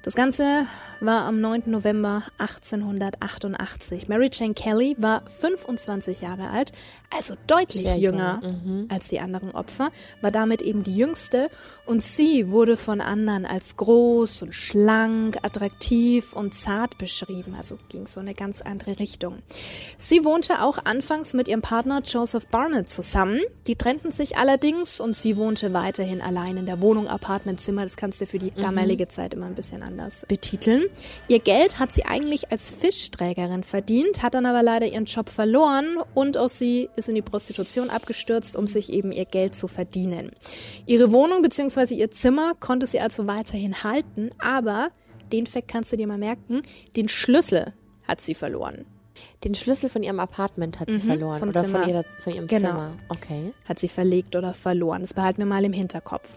Das 0.04 0.16
Ganze 0.16 0.66
war 1.00 1.26
am 1.26 1.40
9. 1.40 1.64
November 1.68 2.24
1888. 2.38 4.10
Mary 4.10 4.30
Jane 4.32 4.54
Kelly 4.54 4.96
war 5.00 5.22
25 5.26 6.20
Jahre 6.20 6.50
alt, 6.50 6.74
also 7.16 7.36
deutlich 7.48 7.88
Sehr 7.88 8.00
jünger 8.00 8.42
als 8.90 9.08
die 9.10 9.20
anderen 9.20 9.52
Opfer, 9.52 9.92
war 10.22 10.32
damit 10.32 10.62
eben 10.62 10.84
die 10.84 10.96
jüngste 10.96 11.50
und 11.86 12.04
sie 12.04 12.50
wurde 12.50 12.78
von 12.78 13.02
anderen 13.02 13.46
als 13.46 13.78
groß 13.78 14.42
und 14.42 14.54
schlank, 14.54 15.38
attraktiv 15.42 16.34
und 16.34 16.54
zart 16.54 16.98
beschrieben, 16.98 17.56
also 17.56 17.78
ging 17.90 18.08
so 18.08 18.20
eine 18.20 18.34
ganz 18.34 18.62
andere 18.62 19.00
Richtung. 19.00 19.38
Sie 19.98 20.26
wohnte 20.26 20.62
auch 20.62 20.80
anfangs 20.84 21.34
mit 21.34 21.48
ihrem 21.48 21.62
Partner 21.62 22.02
Joseph 22.04 22.48
Barnett 22.48 22.90
zusammen. 22.90 23.40
Die 23.68 23.76
trennten 23.76 24.12
sich 24.12 24.38
allerdings 24.38 25.00
und 25.00 25.16
sie 25.16 25.38
wohnte 25.38 25.74
weiterhin 25.74 26.22
allein 26.22 26.58
in 26.58 26.66
der 26.66 26.82
Wohnung, 26.82 27.08
Apartmentzimmer. 27.08 27.84
Das 27.84 27.98
kannst 27.98 28.22
du 28.22 28.26
für 28.26 28.40
die 28.40 28.52
damalige 28.52 29.08
Zeit 29.08 29.34
immer 29.34 29.46
ein 29.46 29.56
bisschen 29.56 29.84
anders 29.94 30.26
betiteln. 30.28 30.86
Ihr 31.28 31.40
Geld 31.40 31.80
hat 31.80 31.92
sie 31.92 32.06
eigentlich 32.06 32.52
als 32.52 32.72
Fischträgerin 32.72 33.64
verdient, 33.64 34.24
hat 34.24 34.34
dann 34.34 34.46
aber 34.46 34.64
leider 34.64 34.88
ihren 34.88 35.06
Job 35.06 35.30
verloren 35.30 35.98
und 36.16 36.38
auch 36.38 36.50
sie 36.50 36.90
ist 36.96 37.10
in 37.10 37.16
die 37.16 37.22
Prostitution 37.22 37.90
abgestürzt, 37.90 38.56
um 38.56 38.66
sich 38.66 38.92
eben 38.92 39.12
ihr 39.12 39.26
Geld 39.26 39.56
zu 39.56 39.68
verdienen. 39.68 40.32
Ihre 40.86 41.12
Wohnung 41.12 41.42
bzw. 41.44 41.94
ihr 41.94 42.10
Zimmer 42.10 42.54
konnte 42.60 42.88
sie 42.88 43.00
also 43.00 43.28
weiterhin 43.28 43.84
halten, 43.84 44.32
aber 44.40 44.90
den 45.32 45.46
Fakt 45.46 45.68
kannst 45.68 45.92
du 45.92 45.98
dir 45.98 46.08
mal 46.08 46.18
merken, 46.18 46.64
den 46.96 47.08
Schlüssel 47.08 47.74
hat 48.08 48.20
sie 48.20 48.34
verloren. 48.34 48.86
Den 49.44 49.56
Schlüssel 49.56 49.90
von 49.90 50.04
ihrem 50.04 50.20
Apartment 50.20 50.80
hat 50.80 50.90
sie 50.90 51.00
verloren. 51.00 51.36
Mhm, 51.36 51.40
vom 51.40 51.50
oder 51.50 51.64
Zimmer. 51.66 51.80
von, 51.82 51.90
ihrer, 51.90 52.04
von 52.20 52.34
ihrem 52.34 52.48
Genau. 52.48 52.70
Zimmer. 52.70 52.92
Okay. 53.10 53.54
hat 53.68 53.80
sie 53.80 53.90
verlegt 53.90 54.36
oder 54.36 54.54
verloren. 54.54 55.02
Das 55.02 55.14
behalten 55.14 55.40
wir 55.40 55.46
mal 55.46 55.64
im 55.66 55.74
Hinterkopf. 55.74 56.30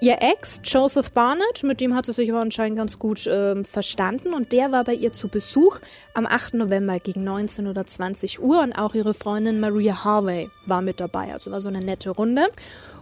Ihr 0.00 0.18
Ex, 0.20 0.60
Joseph 0.64 1.12
Barnett, 1.12 1.62
mit 1.62 1.80
dem 1.80 1.94
hat 1.94 2.06
sie 2.06 2.12
sich 2.12 2.28
aber 2.30 2.40
anscheinend 2.40 2.76
ganz 2.76 2.98
gut 2.98 3.28
ähm, 3.32 3.64
verstanden 3.64 4.34
und 4.34 4.52
der 4.52 4.72
war 4.72 4.82
bei 4.82 4.94
ihr 4.94 5.12
zu 5.12 5.28
Besuch 5.28 5.78
am 6.14 6.26
8. 6.26 6.54
November 6.54 6.98
gegen 6.98 7.22
19 7.22 7.68
oder 7.68 7.86
20 7.86 8.42
Uhr 8.42 8.60
und 8.62 8.72
auch 8.72 8.94
ihre 8.94 9.14
Freundin 9.14 9.60
Maria 9.60 10.04
Harvey 10.04 10.50
war 10.66 10.82
mit 10.82 10.98
dabei. 10.98 11.32
Also 11.32 11.52
war 11.52 11.60
so 11.60 11.68
eine 11.68 11.78
nette 11.80 12.10
Runde. 12.10 12.48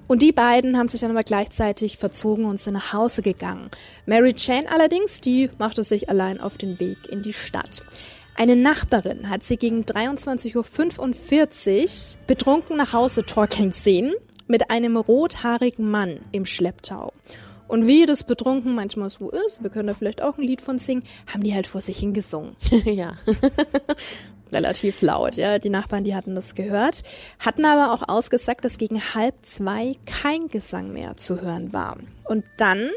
Und 0.09 0.23
die 0.23 0.33
beiden 0.33 0.77
haben 0.77 0.89
sich 0.89 1.01
dann 1.01 1.13
aber 1.13 1.23
gleichzeitig 1.23 1.97
verzogen 1.97 2.45
und 2.45 2.59
sind 2.61 2.75
nach 2.75 2.93
Hause 2.93 3.23
gegangen. 3.23 3.71
Mary 4.07 4.35
Jane 4.37 4.69
allerdings, 4.69 5.21
die 5.21 5.49
machte 5.59 5.85
sich 5.85 6.09
allein 6.11 6.41
auf 6.41 6.59
den 6.59 6.81
Weg 6.81 6.99
in 7.09 7.23
die 7.23 7.33
Stadt. 7.33 7.83
Eine 8.41 8.57
Nachbarin 8.57 9.29
hat 9.29 9.43
sie 9.43 9.59
gegen 9.59 9.83
23.45 9.83 11.85
Uhr 11.85 11.91
betrunken 12.27 12.79
nach 12.79 12.95
Hause 12.95 13.27
torkeln 13.27 13.71
sehen 13.71 14.15
mit 14.47 14.71
einem 14.71 14.97
rothaarigen 14.97 15.91
Mann 15.91 16.21
im 16.33 16.47
Schlepptau. 16.47 17.13
Und 17.69 17.87
wie 17.87 18.07
das 18.07 18.25
betrunken 18.25 18.75
manchmal 18.75 19.11
so 19.11 19.29
ist, 19.29 19.63
wir 19.63 19.69
können 19.69 19.89
da 19.89 19.93
vielleicht 19.93 20.23
auch 20.23 20.39
ein 20.39 20.45
Lied 20.45 20.63
von 20.63 20.79
singen, 20.79 21.05
haben 21.31 21.43
die 21.43 21.55
halt 21.55 21.67
vor 21.67 21.83
sich 21.83 21.99
hingesungen. 21.99 22.57
ja. 22.87 23.13
Relativ 24.51 25.03
laut, 25.03 25.35
ja. 25.35 25.59
Die 25.59 25.69
Nachbarn, 25.69 26.05
die 26.05 26.15
hatten 26.15 26.35
das 26.35 26.55
gehört, 26.55 27.03
hatten 27.41 27.67
aber 27.67 27.93
auch 27.93 28.09
ausgesagt, 28.09 28.65
dass 28.65 28.79
gegen 28.79 29.03
halb 29.15 29.35
zwei 29.43 29.97
kein 30.07 30.49
Gesang 30.49 30.95
mehr 30.95 31.15
zu 31.19 31.43
hören 31.43 31.75
war. 31.75 31.99
Und 32.25 32.47
dann 32.57 32.89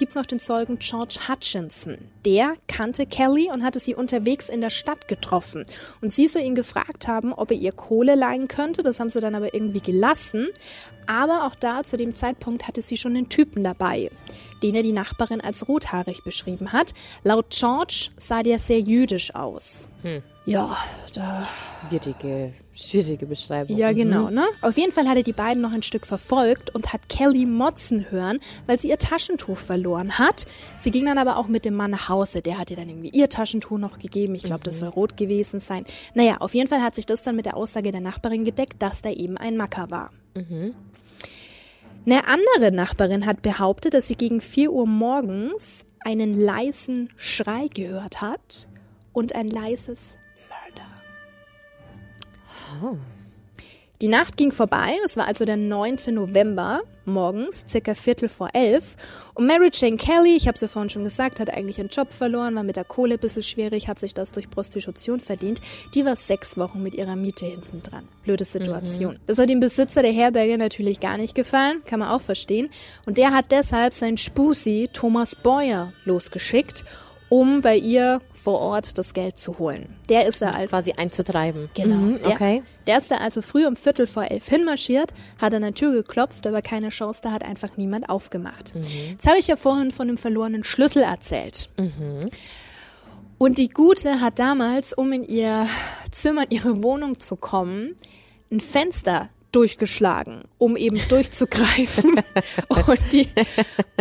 gibt's 0.00 0.16
noch 0.16 0.26
den 0.26 0.40
Zeugen 0.40 0.78
George 0.78 1.18
Hutchinson. 1.28 1.98
Der 2.24 2.54
kannte 2.66 3.04
Kelly 3.06 3.50
und 3.52 3.62
hatte 3.62 3.78
sie 3.78 3.94
unterwegs 3.94 4.48
in 4.48 4.62
der 4.62 4.70
Stadt 4.70 5.08
getroffen. 5.08 5.66
Und 6.00 6.10
sie 6.10 6.26
soll 6.26 6.42
ihn 6.42 6.54
gefragt 6.54 7.06
haben, 7.06 7.34
ob 7.34 7.50
er 7.50 7.58
ihr 7.58 7.72
Kohle 7.72 8.14
leihen 8.14 8.48
könnte. 8.48 8.82
Das 8.82 8.98
haben 8.98 9.10
sie 9.10 9.20
dann 9.20 9.34
aber 9.34 9.52
irgendwie 9.54 9.80
gelassen. 9.80 10.48
Aber 11.06 11.46
auch 11.46 11.54
da, 11.54 11.82
zu 11.82 11.98
dem 11.98 12.14
Zeitpunkt, 12.14 12.66
hatte 12.66 12.80
sie 12.80 12.96
schon 12.96 13.14
einen 13.14 13.28
Typen 13.28 13.62
dabei, 13.62 14.10
den 14.62 14.74
er 14.74 14.82
die 14.82 14.92
Nachbarin 14.92 15.42
als 15.42 15.68
rothaarig 15.68 16.24
beschrieben 16.24 16.72
hat. 16.72 16.94
Laut 17.22 17.50
George 17.50 18.08
sah 18.16 18.42
der 18.42 18.58
sehr 18.58 18.80
jüdisch 18.80 19.34
aus. 19.34 19.86
Ja, 20.46 20.78
da 21.12 21.46
Schwierige, 21.88 22.54
schwierige 22.80 23.26
Beschreibung. 23.26 23.76
ja, 23.76 23.90
Mhm. 23.92 23.96
genau, 23.96 24.30
ne? 24.30 24.44
Auf 24.62 24.76
jeden 24.78 24.92
Fall 24.92 25.06
hat 25.08 25.16
er 25.16 25.22
die 25.22 25.32
beiden 25.32 25.62
noch 25.62 25.72
ein 25.72 25.82
Stück 25.82 26.06
verfolgt 26.06 26.74
und 26.74 26.92
hat 26.92 27.08
Kelly 27.08 27.46
motzen 27.46 28.10
hören, 28.10 28.38
weil 28.66 28.78
sie 28.80 28.88
ihr 28.88 28.98
Taschentuch 28.98 29.56
verloren 29.58 30.18
hat. 30.18 30.46
Sie 30.78 30.90
ging 30.90 31.04
dann 31.06 31.18
aber 31.18 31.36
auch 31.36 31.48
mit 31.48 31.64
dem 31.64 31.74
Mann 31.74 31.90
nach 31.90 32.08
Hause. 32.08 32.42
Der 32.42 32.58
hat 32.58 32.70
ihr 32.70 32.76
dann 32.76 32.88
irgendwie 32.88 33.10
ihr 33.10 33.28
Taschentuch 33.28 33.78
noch 33.78 33.98
gegeben. 33.98 34.34
Ich 34.34 34.42
glaube, 34.44 34.64
das 34.64 34.78
soll 34.78 34.88
rot 34.88 35.16
gewesen 35.16 35.60
sein. 35.60 35.84
Naja, 36.14 36.36
auf 36.40 36.54
jeden 36.54 36.68
Fall 36.68 36.82
hat 36.82 36.94
sich 36.94 37.06
das 37.06 37.22
dann 37.22 37.36
mit 37.36 37.46
der 37.46 37.56
Aussage 37.56 37.92
der 37.92 38.00
Nachbarin 38.00 38.44
gedeckt, 38.44 38.82
dass 38.82 39.02
da 39.02 39.10
eben 39.10 39.36
ein 39.36 39.56
Macker 39.56 39.90
war. 39.90 40.10
Eine 42.06 42.26
andere 42.26 42.72
Nachbarin 42.72 43.26
hat 43.26 43.42
behauptet, 43.42 43.94
dass 43.94 44.06
sie 44.06 44.16
gegen 44.16 44.40
4 44.40 44.72
Uhr 44.72 44.86
morgens 44.86 45.84
einen 46.02 46.32
leisen 46.32 47.10
Schrei 47.16 47.66
gehört 47.68 48.22
hat 48.22 48.68
und 49.12 49.34
ein 49.34 49.48
leises. 49.48 50.16
Die 54.00 54.08
Nacht 54.08 54.38
ging 54.38 54.50
vorbei, 54.50 54.94
es 55.04 55.18
war 55.18 55.26
also 55.26 55.44
der 55.44 55.58
9. 55.58 55.96
November 56.12 56.80
morgens, 57.04 57.64
circa 57.68 57.94
Viertel 57.94 58.28
vor 58.28 58.48
elf. 58.54 58.96
Und 59.34 59.46
Mary 59.46 59.70
Jane 59.72 59.96
Kelly, 59.96 60.36
ich 60.36 60.46
habe 60.46 60.54
es 60.54 60.60
ja 60.60 60.68
vorhin 60.68 60.88
schon 60.88 61.04
gesagt, 61.04 61.40
hat 61.40 61.50
eigentlich 61.50 61.78
ihren 61.78 61.88
Job 61.88 62.12
verloren, 62.12 62.54
war 62.54 62.62
mit 62.62 62.76
der 62.76 62.84
Kohle 62.84 63.14
ein 63.14 63.20
bisschen 63.20 63.42
schwierig, 63.42 63.88
hat 63.88 63.98
sich 63.98 64.14
das 64.14 64.32
durch 64.32 64.48
Prostitution 64.48 65.20
verdient. 65.20 65.60
Die 65.94 66.04
war 66.04 66.16
sechs 66.16 66.56
Wochen 66.56 66.82
mit 66.82 66.94
ihrer 66.94 67.16
Miete 67.16 67.46
hinten 67.46 67.82
dran. 67.82 68.08
Blöde 68.24 68.44
Situation. 68.44 69.18
Das 69.26 69.38
hat 69.38 69.50
dem 69.50 69.60
Besitzer 69.60 70.02
der 70.02 70.12
Herberge 70.12 70.56
natürlich 70.56 71.00
gar 71.00 71.18
nicht 71.18 71.34
gefallen, 71.34 71.82
kann 71.84 72.00
man 72.00 72.08
auch 72.08 72.22
verstehen. 72.22 72.70
Und 73.06 73.18
der 73.18 73.32
hat 73.32 73.46
deshalb 73.50 73.92
seinen 73.92 74.16
Spusi 74.16 74.88
Thomas 74.92 75.34
Boyer 75.34 75.92
losgeschickt, 76.04 76.84
um 77.30 77.62
bei 77.62 77.76
ihr 77.76 78.20
vor 78.34 78.60
Ort 78.60 78.98
das 78.98 79.14
Geld 79.14 79.38
zu 79.38 79.58
holen. 79.58 79.96
Der 80.10 80.26
ist 80.26 80.42
da 80.42 80.50
Das 80.50 80.60
als 80.60 80.70
quasi 80.70 80.92
einzutreiben. 80.92 81.70
Genau. 81.74 81.94
Mhm, 81.96 82.16
Der, 82.16 82.26
okay. 82.26 82.62
Der 82.86 82.98
ist 82.98 83.10
da 83.10 83.16
also 83.16 83.40
früh 83.40 83.66
um 83.66 83.76
Viertel 83.76 84.06
vor 84.06 84.24
elf 84.24 84.46
hinmarschiert, 84.48 85.14
hat 85.40 85.54
an 85.54 85.62
der 85.62 85.72
Tür 85.72 85.92
geklopft, 85.92 86.46
aber 86.46 86.60
keine 86.60 86.88
Chance, 86.90 87.20
da 87.22 87.30
hat 87.32 87.44
einfach 87.44 87.76
niemand 87.76 88.10
aufgemacht. 88.10 88.74
Jetzt 89.10 89.26
habe 89.26 89.38
ich 89.38 89.46
ja 89.46 89.56
vorhin 89.56 89.92
von 89.92 90.08
dem 90.08 90.18
verlorenen 90.18 90.64
Schlüssel 90.64 91.02
erzählt. 91.02 91.70
Und 93.38 93.58
die 93.58 93.68
Gute 93.68 94.20
hat 94.20 94.38
damals, 94.38 94.92
um 94.92 95.12
in 95.12 95.22
ihr 95.22 95.66
Zimmer, 96.10 96.42
in 96.50 96.50
ihre 96.50 96.82
Wohnung 96.82 97.18
zu 97.20 97.36
kommen, 97.36 97.96
ein 98.50 98.60
Fenster 98.60 99.28
durchgeschlagen, 99.52 100.42
um 100.58 100.76
eben 100.76 100.98
durchzugreifen 101.08 102.14
und 102.68 103.12
die, 103.12 103.28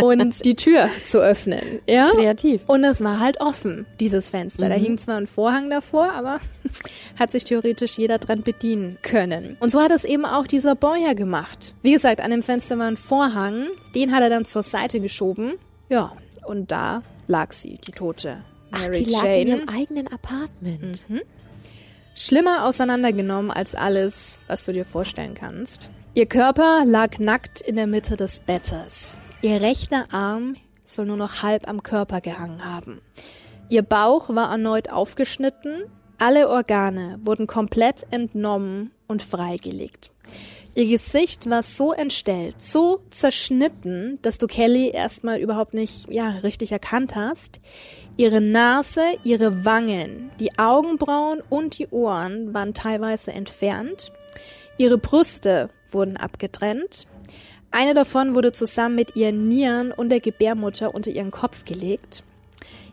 und 0.02 0.46
die 0.46 0.56
Tür 0.56 0.90
zu 1.04 1.20
öffnen. 1.20 1.80
Ja? 1.88 2.10
Kreativ. 2.12 2.62
Und 2.68 2.84
es 2.84 3.04
war 3.04 3.20
halt 3.20 3.42
offen, 3.42 3.86
dieses 4.00 4.30
Fenster. 4.30 4.70
Da 4.70 4.76
hing 4.76 4.98
zwar 4.98 5.18
ein 5.18 5.28
Vorhang 5.28 5.70
davor, 5.70 6.12
aber 6.14 6.40
hat 7.20 7.32
sich 7.32 7.44
theoretisch 7.44 7.98
jeder 7.98 8.18
dran 8.18 8.44
bedienen 8.44 8.98
können. 9.02 9.58
Und 9.60 9.70
so 9.72 9.82
hat 9.82 9.92
es 9.92 10.06
eben 10.06 10.26
auch 10.26 10.48
dieser 10.48 10.76
Boyer 10.76 11.16
gemacht. 11.16 11.74
Wie 11.82 11.94
gesagt, 11.94 12.22
an 12.22 12.32
dem 12.32 12.44
Fenster 12.44 12.78
war 12.78 12.88
ein 12.88 12.98
Vorhang, 12.98 13.68
den 13.96 14.14
hat 14.14 14.22
er 14.22 14.30
dann 14.30 14.46
zur 14.46 14.64
Seite 14.64 15.00
geschoben. 15.00 15.54
Ja, 15.90 16.14
und 16.46 16.72
da 16.72 17.04
lag 17.28 17.52
sie, 17.52 17.80
die 17.86 17.92
tote 17.92 18.44
Ach, 18.72 18.82
Mary 18.82 19.04
die 19.04 19.12
lag 19.12 19.24
in 19.24 19.28
Jane. 19.30 19.50
ihrem 19.50 19.70
eigenen 19.70 20.08
Apartment. 20.08 21.06
Schlimmer 22.15 22.65
auseinandergenommen 22.65 23.52
als 23.52 23.76
alles, 23.76 24.43
was 24.48 24.65
du 24.65 24.74
dir 24.74 24.86
vorstellen 24.86 25.36
kannst. 25.36 25.89
Ihr 26.15 26.26
Körper 26.26 26.84
lag 26.86 27.17
nackt 27.19 27.62
in 27.62 27.76
der 27.76 27.88
Mitte 27.88 28.17
des 28.17 28.41
Bettes. 28.41 29.19
Ihr 29.41 29.62
rechter 29.62 30.06
Arm 30.12 30.56
soll 30.86 31.06
nur 31.06 31.17
noch 31.17 31.43
halb 31.43 31.67
am 31.69 31.84
Körper 31.84 32.19
gehangen 32.19 32.65
haben. 32.65 33.02
Ihr 33.69 33.84
Bauch 33.84 34.30
war 34.30 34.52
erneut 34.52 34.91
aufgeschnitten. 34.91 35.84
Alle 36.17 36.50
Organe 36.50 37.19
wurden 37.24 37.48
komplett 37.48 38.06
entnommen 38.12 38.91
und 39.08 39.24
freigelegt. 39.24 40.12
Ihr 40.75 40.88
Gesicht 40.88 41.49
war 41.49 41.63
so 41.63 41.93
entstellt, 41.93 42.62
so 42.62 43.01
zerschnitten, 43.10 44.19
dass 44.21 44.38
du 44.38 44.47
Kelly 44.47 44.89
erstmal 44.89 45.39
überhaupt 45.39 45.73
nicht, 45.73 46.12
ja, 46.12 46.29
richtig 46.43 46.71
erkannt 46.71 47.15
hast. 47.15 47.60
Ihre 48.17 48.41
Nase, 48.41 49.03
ihre 49.23 49.65
Wangen, 49.65 50.29
die 50.39 50.60
Augenbrauen 50.60 51.41
und 51.49 51.79
die 51.79 51.88
Ohren 51.88 52.53
waren 52.53 52.73
teilweise 52.73 53.32
entfernt. 53.32 54.12
Ihre 54.77 54.97
Brüste 54.97 55.69
wurden 55.91 56.17
abgetrennt. 56.17 57.08
Eine 57.71 57.93
davon 57.93 58.36
wurde 58.36 58.51
zusammen 58.51 58.95
mit 58.95 59.15
ihren 59.15 59.47
Nieren 59.47 59.91
und 59.91 60.10
der 60.10 60.19
Gebärmutter 60.19 60.93
unter 60.93 61.12
ihren 61.12 61.32
Kopf 61.32 61.65
gelegt. 61.65 62.23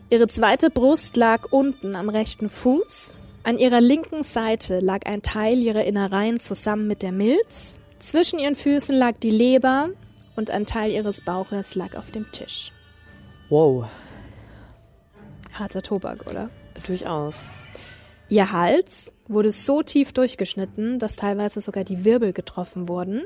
Ihre 0.09 0.27
zweite 0.27 0.69
Brust 0.69 1.17
lag 1.17 1.51
unten 1.51 1.95
am 1.95 2.07
rechten 2.07 2.47
Fuß. 2.47 3.16
An 3.47 3.57
ihrer 3.57 3.79
linken 3.79 4.23
Seite 4.23 4.81
lag 4.81 5.05
ein 5.05 5.21
Teil 5.21 5.59
ihrer 5.59 5.85
Innereien 5.85 6.37
zusammen 6.37 6.85
mit 6.85 7.01
der 7.01 7.13
Milz. 7.13 7.79
Zwischen 7.97 8.39
ihren 8.39 8.55
Füßen 8.55 8.93
lag 8.93 9.13
die 9.23 9.29
Leber 9.29 9.91
und 10.35 10.51
ein 10.51 10.65
Teil 10.65 10.91
ihres 10.91 11.21
Bauches 11.21 11.73
lag 11.73 11.95
auf 11.95 12.11
dem 12.11 12.29
Tisch. 12.33 12.73
Wow. 13.47 13.87
Harter 15.53 15.81
Tobak, 15.81 16.29
oder? 16.29 16.49
Durchaus. 16.85 17.51
Ihr 18.27 18.51
Hals 18.51 19.13
wurde 19.29 19.53
so 19.53 19.81
tief 19.81 20.11
durchgeschnitten, 20.11 20.99
dass 20.99 21.15
teilweise 21.15 21.61
sogar 21.61 21.85
die 21.85 22.03
Wirbel 22.03 22.33
getroffen 22.33 22.89
wurden. 22.89 23.23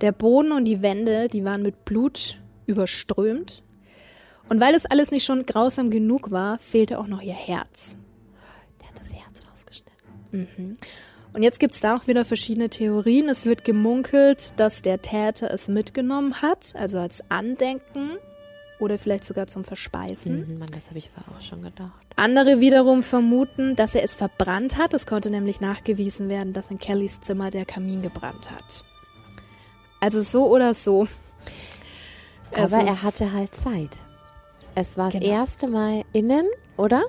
Der 0.00 0.10
Boden 0.10 0.50
und 0.50 0.64
die 0.64 0.82
Wände, 0.82 1.28
die 1.28 1.44
waren 1.44 1.62
mit 1.62 1.84
Blut 1.84 2.40
überströmt. 2.66 3.62
Und 4.48 4.58
weil 4.58 4.72
das 4.72 4.84
alles 4.84 5.12
nicht 5.12 5.24
schon 5.24 5.46
grausam 5.46 5.90
genug 5.90 6.32
war, 6.32 6.58
fehlte 6.58 6.98
auch 6.98 7.06
noch 7.06 7.22
ihr 7.22 7.34
Herz. 7.34 7.96
Der 8.80 8.88
hat 8.88 8.98
das 8.98 9.12
Herz 9.12 9.40
rausgeschnitten. 9.50 9.98
Mhm. 10.30 10.78
Und 11.34 11.42
jetzt 11.42 11.60
gibt's 11.60 11.80
da 11.80 11.96
auch 11.96 12.06
wieder 12.06 12.24
verschiedene 12.24 12.70
Theorien. 12.70 13.28
Es 13.28 13.44
wird 13.44 13.64
gemunkelt, 13.64 14.54
dass 14.56 14.82
der 14.82 15.02
Täter 15.02 15.50
es 15.52 15.68
mitgenommen 15.68 16.40
hat, 16.40 16.72
also 16.74 16.98
als 16.98 17.22
Andenken 17.30 18.16
oder 18.80 18.98
vielleicht 18.98 19.24
sogar 19.24 19.46
zum 19.46 19.62
Verspeisen. 19.64 20.48
Mhm, 20.54 20.58
Mann, 20.58 20.70
das 20.72 20.88
habe 20.88 20.98
ich 20.98 21.10
vorher 21.10 21.36
auch 21.36 21.42
schon 21.42 21.62
gedacht. 21.62 21.92
Andere 22.16 22.60
wiederum 22.60 23.02
vermuten, 23.02 23.76
dass 23.76 23.94
er 23.94 24.02
es 24.02 24.16
verbrannt 24.16 24.78
hat. 24.78 24.94
Es 24.94 25.06
konnte 25.06 25.30
nämlich 25.30 25.60
nachgewiesen 25.60 26.28
werden, 26.28 26.52
dass 26.52 26.70
in 26.70 26.78
Kellys 26.78 27.20
Zimmer 27.20 27.50
der 27.50 27.64
Kamin 27.66 28.02
gebrannt 28.02 28.50
hat. 28.50 28.84
Also 30.00 30.20
so 30.20 30.46
oder 30.48 30.74
so. 30.74 31.06
Es 32.52 32.72
Aber 32.72 32.84
er 32.84 33.02
hatte 33.02 33.32
halt 33.32 33.54
Zeit. 33.54 33.98
Es 34.74 34.96
war 34.96 35.10
das 35.10 35.20
Genau. 35.20 35.32
erste 35.32 35.66
Mal 35.68 36.04
innen, 36.12 36.46
oder? 36.76 37.02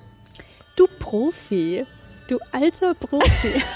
Du 0.76 0.88
Profi. 1.00 1.86
Du 2.30 2.38
alter 2.52 2.94
Profi. 2.94 3.62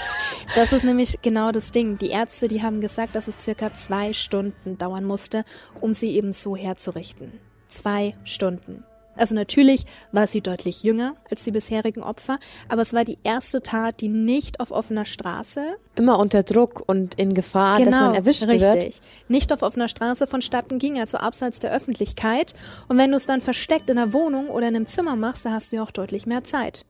Das 0.54 0.72
ist 0.72 0.84
nämlich 0.84 1.20
genau 1.22 1.50
das 1.52 1.72
Ding. 1.72 1.96
Die 1.96 2.10
Ärzte, 2.10 2.48
die 2.48 2.62
haben 2.62 2.80
gesagt, 2.82 3.16
dass 3.16 3.28
es 3.28 3.38
circa 3.40 3.72
zwei 3.72 4.12
Stunden 4.12 4.76
dauern 4.76 5.04
musste, 5.04 5.44
um 5.80 5.94
sie 5.94 6.14
eben 6.14 6.34
so 6.34 6.54
herzurichten. 6.54 7.32
Zwei 7.66 8.12
Stunden. 8.24 8.84
Also 9.16 9.34
natürlich 9.34 9.84
war 10.12 10.26
sie 10.26 10.42
deutlich 10.42 10.82
jünger 10.82 11.14
als 11.30 11.44
die 11.44 11.50
bisherigen 11.50 12.02
Opfer, 12.02 12.38
aber 12.68 12.82
es 12.82 12.92
war 12.92 13.04
die 13.04 13.18
erste 13.24 13.62
Tat, 13.62 14.00
die 14.00 14.08
nicht 14.08 14.60
auf 14.60 14.70
offener 14.70 15.06
Straße, 15.06 15.76
Immer 15.96 16.18
unter 16.18 16.42
Druck 16.42 16.82
und 16.86 17.14
in 17.14 17.34
Gefahr, 17.34 17.80
dass 17.80 17.94
man 17.94 18.14
erwischt 18.14 18.42
Genau, 18.42 18.52
richtig, 18.52 19.00
wird. 19.00 19.00
nicht 19.28 19.52
auf 19.52 19.62
offener 19.62 19.88
Straße 19.88 20.26
vonstatten 20.26 20.78
ging, 20.78 21.00
also 21.00 21.18
abseits 21.18 21.58
der 21.58 21.72
Öffentlichkeit. 21.72 22.54
Und 22.88 22.98
wenn 22.98 23.10
du 23.10 23.16
es 23.16 23.26
dann 23.26 23.40
versteckt 23.40 23.90
in 23.90 23.96
der 23.96 24.12
Wohnung 24.12 24.48
oder 24.48 24.68
in 24.68 24.76
einem 24.76 24.86
Zimmer 24.86 25.16
machst, 25.16 25.44
da 25.44 25.52
hast 25.52 25.72
du 25.72 25.76
ja 25.76 25.82
auch 25.82 25.92
deutlich 25.92 26.26
mehr 26.26 26.44
Zeit. 26.44 26.84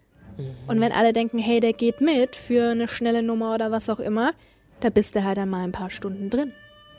Und 0.67 0.81
wenn 0.81 0.93
alle 0.93 1.13
denken, 1.13 1.39
hey, 1.39 1.61
der 1.61 1.73
geht 1.73 2.01
mit 2.01 2.37
für 2.37 2.71
eine 2.71 2.89
schnelle 2.89 3.23
Nummer 3.23 3.55
oder 3.55 3.71
was 3.71 3.89
auch 3.89 4.01
immer, 4.01 4.33
da 4.81 4.91
bist 4.91 5.15
du 5.15 5.25
halt 5.25 5.39
einmal 5.39 5.65
ein 5.65 5.73
paar 5.73 5.91
Stunden 5.91 6.31
drin. 6.31 6.53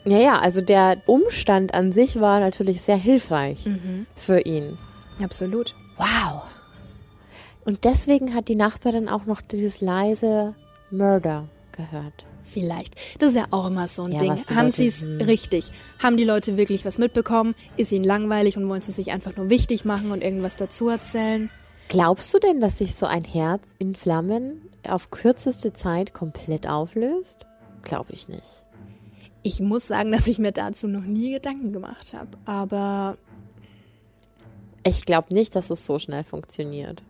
Ja, 0.04 0.18
ja, 0.18 0.38
also 0.38 0.60
der 0.60 0.98
Umstand 1.06 1.74
an 1.74 1.92
sich 1.92 2.20
war 2.20 2.40
natürlich 2.40 2.80
sehr 2.80 2.96
hilfreich 2.96 3.66
Mhm. 3.66 4.06
für 4.14 4.40
ihn. 4.40 4.78
Absolut. 5.22 5.74
Wow. 5.98 6.42
Und 7.64 7.84
deswegen 7.84 8.34
hat 8.34 8.48
die 8.48 8.54
Nachbarin 8.54 9.08
auch 9.08 9.26
noch 9.26 9.40
dieses 9.40 9.80
leise 9.80 10.54
Murder 10.90 11.48
gehört. 11.72 12.24
Vielleicht. 12.44 12.94
Das 13.18 13.30
ist 13.30 13.36
ja 13.36 13.46
auch 13.50 13.66
immer 13.66 13.88
so 13.88 14.04
ein 14.04 14.12
Ja, 14.12 14.20
Ding. 14.20 14.36
Haben 14.54 14.70
sie 14.70 14.86
es 14.86 15.02
hm. 15.02 15.20
richtig? 15.22 15.72
Haben 16.00 16.16
die 16.16 16.22
Leute 16.24 16.56
wirklich 16.56 16.84
was 16.84 16.98
mitbekommen? 16.98 17.56
Ist 17.76 17.90
ihnen 17.90 18.04
langweilig 18.04 18.56
und 18.56 18.68
wollen 18.68 18.82
sie 18.82 18.92
sich 18.92 19.10
einfach 19.10 19.34
nur 19.36 19.50
wichtig 19.50 19.84
machen 19.84 20.12
und 20.12 20.22
irgendwas 20.22 20.54
dazu 20.54 20.88
erzählen? 20.88 21.50
Glaubst 21.88 22.34
du 22.34 22.38
denn, 22.38 22.60
dass 22.60 22.78
sich 22.78 22.94
so 22.94 23.06
ein 23.06 23.24
Herz 23.24 23.74
in 23.78 23.94
Flammen 23.94 24.68
auf 24.88 25.10
kürzeste 25.10 25.72
Zeit 25.72 26.14
komplett 26.14 26.66
auflöst? 26.66 27.46
Glaube 27.82 28.12
ich 28.12 28.28
nicht. 28.28 28.64
Ich 29.42 29.60
muss 29.60 29.86
sagen, 29.86 30.10
dass 30.10 30.26
ich 30.26 30.38
mir 30.40 30.50
dazu 30.52 30.88
noch 30.88 31.04
nie 31.04 31.32
Gedanken 31.32 31.72
gemacht 31.72 32.14
habe. 32.14 32.30
Aber 32.44 33.16
Ich 34.82 35.04
glaube 35.04 35.32
nicht, 35.32 35.54
dass 35.54 35.70
es 35.70 35.86
so 35.86 35.98
schnell 35.98 36.24
funktioniert. 36.24 37.02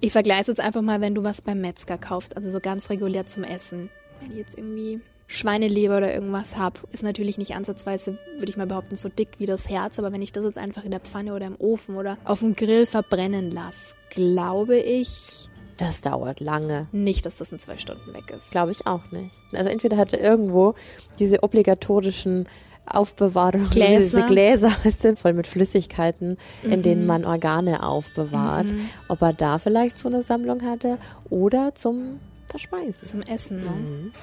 ich 0.00 0.12
vergleiche 0.12 0.42
es 0.42 0.46
jetzt 0.48 0.60
einfach 0.60 0.82
mal, 0.82 1.00
wenn 1.00 1.14
du 1.14 1.22
was 1.24 1.40
beim 1.40 1.60
Metzger 1.60 1.98
kaufst, 1.98 2.36
also 2.36 2.50
so 2.50 2.60
ganz 2.60 2.90
regulär 2.90 3.26
zum 3.26 3.44
Essen. 3.44 3.88
Wenn 4.20 4.32
ich 4.32 4.38
jetzt 4.38 4.58
irgendwie 4.58 5.00
Schweineleber 5.28 5.96
oder 5.96 6.14
irgendwas 6.14 6.56
hab, 6.56 6.80
ist 6.92 7.02
natürlich 7.02 7.36
nicht 7.38 7.54
ansatzweise, 7.56 8.18
würde 8.38 8.50
ich 8.50 8.56
mal 8.56 8.66
behaupten, 8.66 8.94
so 8.96 9.08
dick 9.08 9.28
wie 9.38 9.46
das 9.46 9.68
Herz. 9.68 9.98
Aber 9.98 10.12
wenn 10.12 10.22
ich 10.22 10.32
das 10.32 10.44
jetzt 10.44 10.58
einfach 10.58 10.84
in 10.84 10.90
der 10.92 11.00
Pfanne 11.00 11.34
oder 11.34 11.46
im 11.46 11.56
Ofen 11.58 11.96
oder 11.96 12.16
auf 12.24 12.40
dem 12.40 12.54
Grill 12.54 12.86
verbrennen 12.86 13.50
lasse, 13.50 13.94
glaube 14.10 14.78
ich 14.78 15.48
Das 15.78 16.00
dauert 16.00 16.38
lange. 16.40 16.86
nicht, 16.92 17.26
dass 17.26 17.38
das 17.38 17.50
in 17.50 17.58
zwei 17.58 17.76
Stunden 17.76 18.14
weg 18.14 18.30
ist. 18.36 18.52
Glaube 18.52 18.70
ich 18.70 18.86
auch 18.86 19.10
nicht. 19.10 19.34
Also 19.52 19.68
entweder 19.68 19.96
hatte 19.96 20.16
irgendwo 20.16 20.74
diese 21.18 21.42
obligatorischen 21.42 22.46
Aufbewahrung, 22.88 23.68
Gläser. 23.70 23.96
diese 24.20 24.26
Gläser, 24.26 24.70
weißt 24.84 25.04
du, 25.04 25.16
voll 25.16 25.32
mit 25.32 25.48
Flüssigkeiten, 25.48 26.36
in 26.62 26.82
denen 26.82 27.04
man 27.04 27.24
Organe 27.24 27.82
aufbewahrt. 27.82 28.66
Ob 29.08 29.22
er 29.22 29.32
da 29.32 29.58
vielleicht 29.58 29.98
so 29.98 30.08
eine 30.08 30.22
Sammlung 30.22 30.62
hatte 30.62 30.98
oder 31.28 31.74
zum 31.74 32.20
Verspeisen. 32.46 33.06
Zum 33.06 33.22
Essen, 33.22 33.64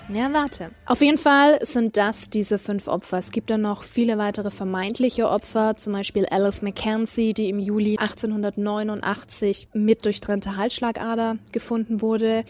ne? 0.09 0.17
Ja, 0.17 0.31
warte. 0.33 0.71
Auf 0.85 1.01
jeden 1.01 1.17
Fall 1.17 1.59
sind 1.65 1.97
das 1.97 2.29
diese 2.29 2.59
fünf 2.59 2.87
Opfer. 2.87 3.17
Es 3.17 3.31
gibt 3.31 3.49
dann 3.49 3.61
noch 3.61 3.83
viele 3.83 4.17
weitere 4.17 4.51
vermeintliche 4.51 5.29
Opfer, 5.29 5.75
zum 5.75 5.93
Beispiel 5.93 6.25
Alice 6.27 6.61
Mackenzie, 6.61 7.33
die 7.33 7.49
im 7.49 7.59
Juli 7.59 7.97
1889 7.97 9.69
mit 9.73 10.05
durchtrennter 10.05 10.57
Halsschlagader 10.57 11.37
gefunden 11.51 12.01
wurde. 12.01 12.43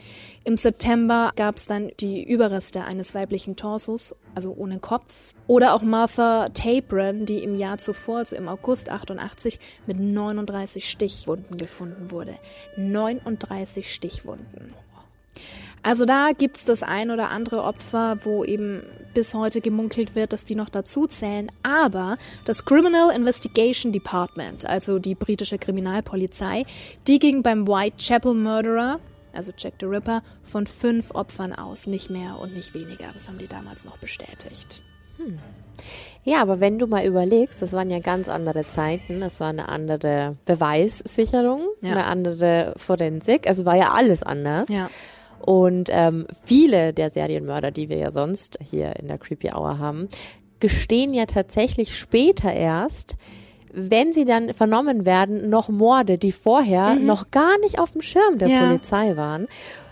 Im 0.45 0.57
September 0.57 1.31
gab 1.38 1.55
es 1.55 1.67
dann 1.67 1.91
die 2.01 2.21
Überreste 2.21 2.83
eines 2.83 3.15
weiblichen 3.15 3.55
Torsos, 3.55 4.13
also 4.36 4.53
ohne 4.57 4.79
Kopf. 4.79 5.33
Oder 5.47 5.73
auch 5.73 5.81
Martha 5.81 6.49
Tabron, 6.49 7.25
die 7.25 7.43
im 7.43 7.57
Jahr 7.57 7.77
zuvor, 7.77 8.19
also 8.19 8.36
im 8.36 8.49
August 8.49 8.89
88, 8.89 9.59
mit 9.88 9.99
39 9.99 10.89
Stichwunden 10.89 11.57
gefunden 11.57 12.12
wurde. 12.12 12.36
39 12.75 13.93
Stichwunden. 13.93 14.73
Also 15.84 16.06
da 16.06 16.30
gibt's 16.38 16.63
das 16.65 16.82
ein 16.82 17.12
oder 17.12 17.30
andere 17.30 17.62
Opfer, 17.63 18.17
wo 18.24 18.43
eben 18.46 18.84
bis 19.13 19.34
heute 19.34 19.60
gemunkelt 19.62 20.15
wird, 20.15 20.32
dass 20.34 20.46
die 20.46 20.56
noch 20.56 20.69
dazu 20.69 21.06
zählen. 21.08 21.52
Aber 21.62 22.17
das 22.46 22.65
Criminal 22.65 23.13
Investigation 23.15 23.91
Department, 23.91 24.65
also 24.65 24.98
die 24.98 25.13
britische 25.13 25.58
Kriminalpolizei, 25.58 26.65
die 27.08 27.19
ging 27.19 27.43
beim 27.43 27.67
Whitechapel 27.67 28.34
Murderer, 28.34 29.00
also 29.34 29.52
Jack 29.58 29.74
the 29.80 29.86
Ripper, 29.86 30.24
von 30.43 30.65
fünf 30.67 31.12
Opfern 31.13 31.54
aus, 31.54 31.86
nicht 31.86 32.10
mehr 32.10 32.39
und 32.39 32.54
nicht 32.54 32.74
weniger. 32.74 33.08
Das 33.13 33.28
haben 33.28 33.38
die 33.38 33.48
damals 33.48 33.84
noch 33.86 33.98
bestätigt. 33.98 34.84
Ja, 36.24 36.41
aber 36.41 36.60
wenn 36.60 36.80
du 36.80 36.88
mal 36.88 37.06
überlegst, 37.06 37.62
das 37.62 37.74
waren 37.74 37.89
ja 37.89 38.00
ganz 38.00 38.30
andere 38.30 38.65
Zeiten, 38.67 39.19
das 39.22 39.39
war 39.39 39.50
eine 39.50 39.69
andere 39.69 40.38
Beweissicherung, 40.46 41.62
Ja. 41.82 41.91
eine 41.91 42.06
andere 42.06 42.74
Forensik, 42.78 43.48
also 43.48 43.65
war 43.65 43.76
ja 43.76 43.91
alles 43.91 44.24
anders. 44.24 44.69
Ja. 44.69 44.89
Und 45.45 45.89
ähm, 45.91 46.25
viele 46.45 46.93
der 46.93 47.10
Serienmörder, 47.10 47.71
die 47.71 47.89
wir 47.89 47.97
ja 47.97 48.12
sonst 48.12 48.58
hier 48.63 48.95
in 48.97 49.08
der 49.08 49.17
Creepy 49.17 49.51
Hour 49.53 49.77
haben, 49.79 50.08
gestehen 50.60 51.13
ja 51.13 51.25
tatsächlich 51.25 51.97
später 51.97 52.53
erst, 52.53 53.17
wenn 53.73 54.13
sie 54.13 54.23
dann 54.23 54.53
vernommen 54.53 55.06
werden, 55.06 55.49
noch 55.49 55.67
Morde, 55.67 56.17
die 56.17 56.32
vorher 56.32 56.95
noch 56.95 57.32
gar 57.32 57.60
nicht 57.60 57.79
auf 57.79 57.91
dem 57.91 58.01
Schirm 58.01 58.38
der 58.38 58.47
Mhm. 58.47 58.53
Ja. 58.53 58.65
Polizei 58.67 59.17
waren. 59.17 59.47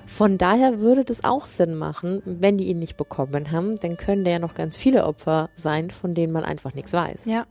Von 0.05 0.37
daher 0.37 0.79
würde 0.79 1.03
das 1.05 1.23
auch 1.23 1.45
Sinn 1.45 1.75
machen, 1.75 2.21
wenn 2.25 2.57
die 2.57 2.65
ihn 2.67 2.79
nicht 2.79 2.97
bekommen 2.97 3.51
haben, 3.51 3.75
dann 3.77 3.97
können 3.97 4.23
da 4.23 4.31
ja 4.31 4.39
noch 4.39 4.55
ganz 4.55 4.77
viele 4.77 5.05
Opfer 5.05 5.49
sein, 5.55 5.89
von 5.89 6.13
denen 6.13 6.31
man 6.33 6.43
einfach 6.43 6.73
nichts 6.73 6.93
weiß. 6.93 7.25
Ja. 7.25 7.45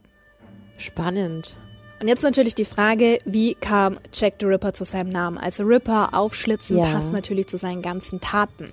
Spannend. 0.76 1.56
Und 2.00 2.08
jetzt 2.08 2.22
natürlich 2.22 2.54
die 2.54 2.64
Frage, 2.64 3.18
wie 3.26 3.54
kam 3.54 3.98
Jack 4.12 4.34
the 4.40 4.46
Ripper 4.46 4.72
zu 4.72 4.84
seinem 4.84 5.10
Namen? 5.10 5.36
Also 5.36 5.64
Ripper, 5.64 6.14
Aufschlitzen, 6.14 6.78
Ja. 6.78 6.84
passt 6.86 7.12
natürlich 7.12 7.46
zu 7.46 7.58
seinen 7.58 7.82
ganzen 7.82 8.22
Taten. 8.22 8.72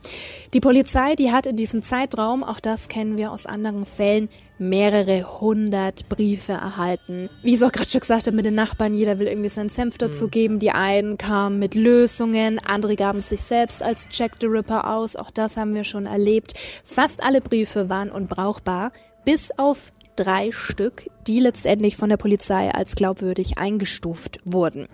Die 0.54 0.62
Polizei, 0.62 1.16
die 1.16 1.32
hat 1.34 1.46
in 1.46 1.58
diesem 1.58 1.82
Zeitraum, 1.82 2.42
auch 2.44 2.62
das 2.62 2.88
kennen 2.88 3.18
wir 3.18 3.32
aus 3.34 3.46
anderen 3.46 3.86
Fällen, 3.86 4.30
mehrere 4.60 5.40
hundert 5.42 6.08
Briefe 6.08 6.54
erhalten. 6.54 7.30
Wie 7.44 7.50
ich 7.50 7.56
es 7.56 7.64
auch 7.64 7.72
gerade 7.74 7.90
schon 7.90 8.00
gesagt 8.02 8.28
habe 8.28 8.36
mit 8.36 8.46
den 8.46 8.56
Nachbarn, 8.56 8.94
jeder 8.94 9.20
will 9.20 9.28
irgendwie 9.28 9.50
seinen 9.50 9.70
Senf 9.70 9.98
dazu 9.98 10.30
geben. 10.30 10.60
Die 10.60 10.72
einen 10.72 11.18
kamen 11.18 11.60
mit 11.60 11.76
Lösungen, 11.76 12.60
andere 12.66 12.96
gaben 12.96 13.22
sich 13.22 13.42
selbst 13.42 13.84
als 13.84 14.08
Jack 14.10 14.38
the 14.40 14.48
Ripper 14.48 14.90
aus. 14.96 15.18
Auch 15.18 15.32
das 15.32 15.58
haben 15.58 15.76
wir 15.76 15.84
schon 15.84 16.06
erlebt. 16.06 16.54
Fast 16.86 17.22
alle 17.22 17.42
Briefe 17.42 17.90
waren 17.90 18.10
unbrauchbar, 18.10 18.94
bis 19.26 19.52
auf 19.58 19.92
drei 20.18 20.52
Stück, 20.52 21.10
die 21.28 21.40
letztendlich 21.40 21.96
von 21.96 22.10
der 22.10 22.18
Polizei 22.18 22.70
als 22.72 22.96
glaubwürdig 22.96 23.58
eingestuft 23.58 24.40
wurden. 24.44 24.88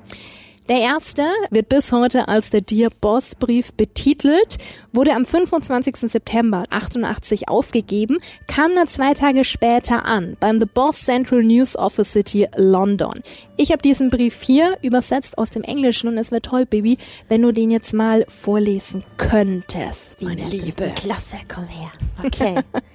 Der 0.70 0.80
erste 0.80 1.24
wird 1.50 1.68
bis 1.68 1.92
heute 1.92 2.30
als 2.30 2.50
der 2.50 2.62
Dear 2.62 2.90
Boss 3.02 3.36
Brief 3.36 3.74
betitelt, 3.74 4.58
wurde 4.94 5.12
am 5.12 5.26
25. 5.26 5.98
September 6.10 6.64
88 6.70 7.50
aufgegeben, 7.50 8.20
kam 8.48 8.74
dann 8.74 8.88
zwei 8.88 9.14
Tage 9.14 9.44
später 9.44 10.06
an 10.06 10.38
beim 10.40 10.62
The 10.62 10.66
Boss 10.66 11.04
Central 11.04 11.44
News 11.44 11.76
Office 11.76 12.14
City 12.14 12.48
London. 12.56 13.22
Ich 13.58 13.74
habe 13.74 13.82
diesen 13.82 14.10
Brief 14.10 14.42
hier 14.42 14.78
übersetzt 14.82 15.38
aus 15.38 15.50
dem 15.50 15.64
Englischen 15.64 16.08
und 16.08 16.18
es 16.18 16.32
wäre 16.32 16.42
toll, 16.42 16.66
Baby, 16.66 16.98
wenn 17.28 17.42
du 17.42 17.52
den 17.52 17.70
jetzt 17.70 17.94
mal 17.94 18.24
vorlesen 18.30 19.04
könntest, 19.18 20.22
meine 20.22 20.48
Liebe. 20.48 20.94
Klasse, 20.96 21.40
komm 21.54 21.66
her. 21.66 21.92
Okay. 22.24 22.56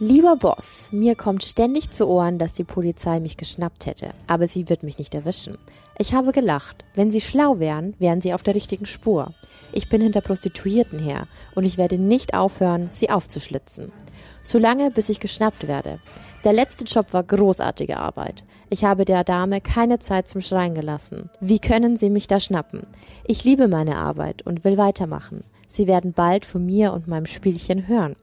Lieber 0.00 0.34
Boss, 0.34 0.88
mir 0.90 1.14
kommt 1.14 1.44
ständig 1.44 1.90
zu 1.90 2.08
Ohren, 2.08 2.36
dass 2.36 2.52
die 2.52 2.64
Polizei 2.64 3.20
mich 3.20 3.36
geschnappt 3.36 3.86
hätte, 3.86 4.10
aber 4.26 4.48
sie 4.48 4.68
wird 4.68 4.82
mich 4.82 4.98
nicht 4.98 5.14
erwischen. 5.14 5.56
Ich 5.98 6.14
habe 6.14 6.32
gelacht. 6.32 6.84
Wenn 6.96 7.12
sie 7.12 7.20
schlau 7.20 7.60
wären, 7.60 7.94
wären 8.00 8.20
sie 8.20 8.34
auf 8.34 8.42
der 8.42 8.56
richtigen 8.56 8.86
Spur. 8.86 9.32
Ich 9.72 9.88
bin 9.88 10.00
hinter 10.00 10.20
Prostituierten 10.20 10.98
her 10.98 11.28
und 11.54 11.62
ich 11.62 11.78
werde 11.78 11.96
nicht 11.96 12.34
aufhören, 12.34 12.88
sie 12.90 13.08
aufzuschlitzen. 13.08 13.92
Solange, 14.42 14.90
bis 14.90 15.10
ich 15.10 15.20
geschnappt 15.20 15.68
werde. 15.68 16.00
Der 16.42 16.52
letzte 16.52 16.82
Job 16.82 17.12
war 17.12 17.22
großartige 17.22 17.96
Arbeit. 17.96 18.42
Ich 18.70 18.84
habe 18.84 19.04
der 19.04 19.22
Dame 19.22 19.60
keine 19.60 20.00
Zeit 20.00 20.26
zum 20.26 20.40
Schreien 20.40 20.74
gelassen. 20.74 21.30
Wie 21.38 21.60
können 21.60 21.96
Sie 21.96 22.10
mich 22.10 22.26
da 22.26 22.40
schnappen? 22.40 22.82
Ich 23.28 23.44
liebe 23.44 23.68
meine 23.68 23.94
Arbeit 23.94 24.44
und 24.44 24.64
will 24.64 24.76
weitermachen. 24.76 25.44
Sie 25.68 25.86
werden 25.86 26.12
bald 26.12 26.44
von 26.44 26.66
mir 26.66 26.92
und 26.92 27.06
meinem 27.06 27.26
Spielchen 27.26 27.86
hören. 27.86 28.16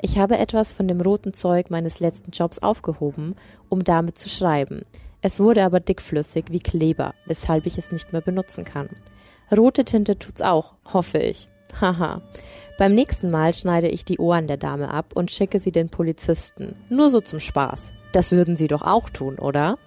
Ich 0.00 0.18
habe 0.18 0.38
etwas 0.38 0.72
von 0.72 0.86
dem 0.86 1.00
roten 1.00 1.32
Zeug 1.34 1.70
meines 1.70 2.00
letzten 2.00 2.30
Jobs 2.30 2.60
aufgehoben, 2.60 3.34
um 3.68 3.82
damit 3.82 4.18
zu 4.18 4.28
schreiben. 4.28 4.82
Es 5.20 5.40
wurde 5.40 5.64
aber 5.64 5.80
dickflüssig 5.80 6.46
wie 6.50 6.60
Kleber, 6.60 7.14
weshalb 7.26 7.66
ich 7.66 7.76
es 7.78 7.90
nicht 7.90 8.12
mehr 8.12 8.22
benutzen 8.22 8.64
kann. 8.64 8.88
Rote 9.50 9.84
Tinte 9.84 10.18
tut's 10.18 10.42
auch, 10.42 10.74
hoffe 10.92 11.18
ich. 11.18 11.48
Haha. 11.80 12.22
Beim 12.78 12.94
nächsten 12.94 13.30
Mal 13.30 13.54
schneide 13.54 13.88
ich 13.88 14.04
die 14.04 14.18
Ohren 14.18 14.46
der 14.46 14.56
Dame 14.56 14.90
ab 14.90 15.14
und 15.14 15.32
schicke 15.32 15.58
sie 15.58 15.72
den 15.72 15.88
Polizisten. 15.88 16.76
Nur 16.88 17.10
so 17.10 17.20
zum 17.20 17.40
Spaß. 17.40 17.90
Das 18.12 18.32
würden 18.32 18.56
Sie 18.56 18.68
doch 18.68 18.82
auch 18.82 19.10
tun, 19.10 19.38
oder? 19.38 19.78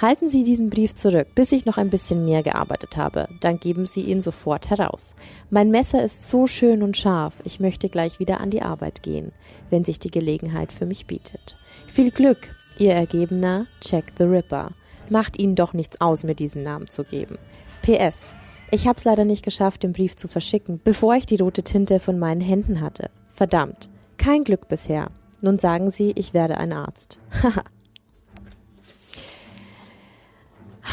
Halten 0.00 0.28
Sie 0.28 0.44
diesen 0.44 0.70
Brief 0.70 0.94
zurück, 0.94 1.26
bis 1.34 1.50
ich 1.50 1.66
noch 1.66 1.76
ein 1.76 1.90
bisschen 1.90 2.24
mehr 2.24 2.44
gearbeitet 2.44 2.96
habe. 2.96 3.28
Dann 3.40 3.58
geben 3.58 3.84
Sie 3.84 4.02
ihn 4.02 4.20
sofort 4.20 4.70
heraus. 4.70 5.16
Mein 5.50 5.72
Messer 5.72 6.04
ist 6.04 6.30
so 6.30 6.46
schön 6.46 6.84
und 6.84 6.96
scharf. 6.96 7.38
Ich 7.42 7.58
möchte 7.58 7.88
gleich 7.88 8.20
wieder 8.20 8.40
an 8.40 8.50
die 8.50 8.62
Arbeit 8.62 9.02
gehen, 9.02 9.32
wenn 9.70 9.84
sich 9.84 9.98
die 9.98 10.12
Gelegenheit 10.12 10.72
für 10.72 10.86
mich 10.86 11.08
bietet. 11.08 11.56
Viel 11.88 12.12
Glück, 12.12 12.54
Ihr 12.78 12.92
Ergebener 12.92 13.66
Jack 13.82 14.12
the 14.18 14.24
Ripper. 14.24 14.70
Macht 15.10 15.36
Ihnen 15.36 15.56
doch 15.56 15.72
nichts 15.72 16.00
aus, 16.00 16.22
mir 16.22 16.36
diesen 16.36 16.62
Namen 16.62 16.86
zu 16.86 17.02
geben. 17.02 17.36
PS. 17.82 18.34
Ich 18.70 18.86
hab's 18.86 19.04
leider 19.04 19.24
nicht 19.24 19.44
geschafft, 19.44 19.82
den 19.82 19.94
Brief 19.94 20.14
zu 20.14 20.28
verschicken, 20.28 20.80
bevor 20.84 21.16
ich 21.16 21.26
die 21.26 21.40
rote 21.40 21.64
Tinte 21.64 21.98
von 21.98 22.20
meinen 22.20 22.42
Händen 22.42 22.82
hatte. 22.82 23.10
Verdammt. 23.26 23.88
Kein 24.16 24.44
Glück 24.44 24.68
bisher. 24.68 25.10
Nun 25.40 25.58
sagen 25.58 25.90
Sie, 25.90 26.12
ich 26.14 26.34
werde 26.34 26.58
ein 26.58 26.72
Arzt. 26.72 27.18
Haha. 27.42 27.64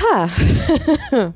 Ha. 0.01 0.29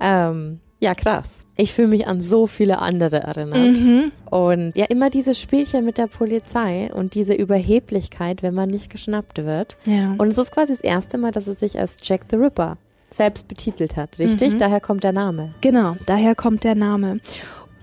ähm, 0.00 0.60
ja, 0.80 0.94
krass. 0.94 1.44
Ich 1.56 1.72
fühle 1.72 1.88
mich 1.88 2.06
an 2.06 2.20
so 2.20 2.46
viele 2.46 2.78
andere 2.78 3.22
erinnert. 3.22 3.78
Mhm. 3.78 4.12
Und 4.30 4.72
ja, 4.74 4.84
immer 4.86 5.08
dieses 5.08 5.40
Spielchen 5.40 5.84
mit 5.84 5.96
der 5.98 6.08
Polizei 6.08 6.90
und 6.92 7.14
diese 7.14 7.32
Überheblichkeit, 7.32 8.42
wenn 8.42 8.54
man 8.54 8.68
nicht 8.68 8.90
geschnappt 8.90 9.44
wird. 9.44 9.76
Ja. 9.86 10.14
Und 10.18 10.28
es 10.28 10.36
ist 10.36 10.52
quasi 10.52 10.72
das 10.72 10.82
erste 10.82 11.16
Mal, 11.16 11.30
dass 11.30 11.46
es 11.46 11.60
sich 11.60 11.78
als 11.78 11.98
Jack 12.02 12.22
the 12.30 12.36
Ripper 12.36 12.76
selbst 13.08 13.48
betitelt 13.48 13.96
hat, 13.96 14.18
richtig? 14.18 14.58
Daher 14.58 14.80
kommt 14.80 15.04
der 15.04 15.12
Name. 15.12 15.54
Genau, 15.60 15.96
daher 16.04 16.34
kommt 16.34 16.64
der 16.64 16.74
Name. 16.74 17.18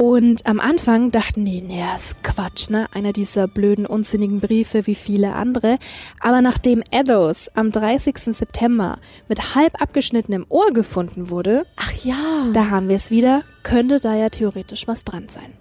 Und 0.02 0.48
am 0.48 0.60
Anfang 0.60 1.12
dachten 1.12 1.46
die, 1.46 1.62
nee, 1.62 1.84
ist 1.96 2.24
Quatsch, 2.24 2.72
ne? 2.72 2.88
Einer 2.92 3.14
dieser 3.14 3.48
blöden, 3.48 3.86
unsinnigen 3.86 4.40
Briefe 4.40 4.88
wie 4.88 4.96
viele 4.96 5.34
andere. 5.34 5.78
Aber 6.20 6.42
nachdem 6.42 6.82
Eddowes 6.90 7.56
am 7.56 7.72
30. 7.72 8.18
September 8.36 8.98
mit 9.30 9.54
halb 9.54 9.80
abgeschnittenem 9.80 10.48
Ohr 10.50 10.72
gefunden 10.74 11.30
wurde, 11.30 11.68
Ach 11.76 11.94
ja. 12.04 12.16
da 12.52 12.72
haben 12.72 12.90
wir 12.90 12.96
es 12.96 13.12
wieder, 13.12 13.44
könnte 13.62 14.00
da 14.00 14.16
ja 14.16 14.30
theoretisch 14.30 14.88
was 14.88 15.04
dran 15.04 15.30
sein. 15.30 15.54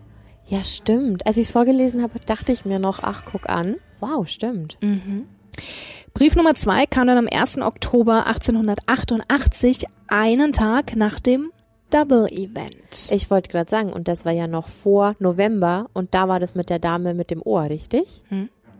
Ja, 0.46 0.64
stimmt. 0.64 1.26
Als 1.26 1.37
ich 1.37 1.48
es 1.48 1.53
vorgelesen 1.53 2.00
habe, 2.00 2.18
dachte 2.24 2.50
ich 2.50 2.64
mir 2.64 2.79
noch, 2.79 3.00
ach, 3.03 3.24
guck 3.31 3.46
an. 3.50 3.76
Wow, 4.00 4.26
stimmt. 4.26 4.79
Brief 6.14 6.35
Nummer 6.35 6.55
zwei 6.55 6.87
kam 6.87 7.07
dann 7.09 7.18
am 7.18 7.29
1. 7.31 7.59
Oktober 7.59 8.26
1888, 8.26 9.85
einen 10.09 10.55
Tag 10.55 10.96
nach 10.96 11.20
dem 11.20 11.50
Double 11.90 12.26
Event. 12.29 13.11
Ich 13.11 13.31
wollte 13.31 13.50
gerade 13.50 13.70
sagen, 13.70 13.92
und 13.92 14.09
das 14.09 14.24
war 14.24 14.33
ja 14.33 14.46
noch 14.46 14.68
vor 14.68 15.16
November 15.18 15.88
und 15.92 16.14
da 16.14 16.29
war 16.29 16.40
das 16.40 16.55
mit 16.55 16.70
der 16.70 16.79
Dame 16.79 17.14
mit 17.14 17.31
dem 17.31 17.42
Ohr, 17.42 17.64
richtig? 17.64 18.22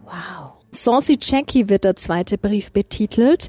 Wow. 0.05 0.53
Saucy 0.71 1.19
Jackie 1.21 1.69
wird 1.69 1.85
der 1.85 1.97
zweite 1.97 2.39
Brief 2.39 2.71
betitelt. 2.73 3.49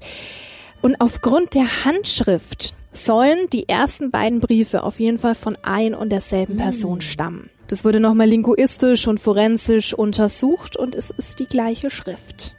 Und 0.82 1.00
aufgrund 1.00 1.54
der 1.54 1.86
Handschrift 1.86 2.74
sollen 2.91 3.47
die 3.54 3.69
ersten 3.69 4.10
beiden 4.10 4.39
Briefe 4.39 4.84
auf 4.84 5.00
jeden 5.00 5.17
Fall 5.17 5.36
von 5.36 5.58
ein 5.62 5.93
und 5.93 6.10
derselben 6.10 6.56
Person 6.56 7.02
stammen. 7.02 7.50
Das 7.67 7.86
wurde 7.86 8.00
nochmal 8.00 8.28
linguistisch 8.28 9.08
und 9.08 9.19
forensisch 9.19 9.93
untersucht 9.93 10.76
und 10.76 10.95
es 10.95 11.10
ist 11.10 11.39
die 11.39 11.45
gleiche 11.45 11.89
Schrift. 11.89 12.56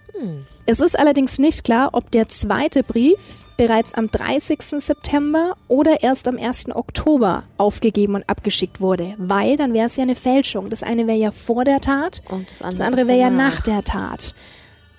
Es 0.66 0.80
ist 0.80 0.98
allerdings 0.98 1.38
nicht 1.38 1.64
klar, 1.64 1.90
ob 1.92 2.10
der 2.10 2.28
zweite 2.28 2.82
Brief 2.82 3.46
bereits 3.56 3.94
am 3.94 4.10
30. 4.10 4.60
September 4.78 5.56
oder 5.68 6.02
erst 6.02 6.28
am 6.28 6.36
1. 6.36 6.74
Oktober 6.74 7.44
aufgegeben 7.58 8.14
und 8.14 8.28
abgeschickt 8.28 8.80
wurde, 8.80 9.14
weil 9.18 9.56
dann 9.56 9.74
wäre 9.74 9.86
es 9.86 9.96
ja 9.96 10.02
eine 10.02 10.14
Fälschung. 10.14 10.70
Das 10.70 10.82
eine 10.82 11.06
wäre 11.06 11.18
ja 11.18 11.30
vor 11.30 11.64
der 11.64 11.80
Tat, 11.80 12.22
Und 12.28 12.50
das 12.50 12.58
das 12.58 12.62
andere 12.62 12.86
andere 12.86 13.06
wäre 13.08 13.18
ja 13.18 13.30
nach 13.30 13.60
der 13.60 13.82
Tat. 13.82 14.34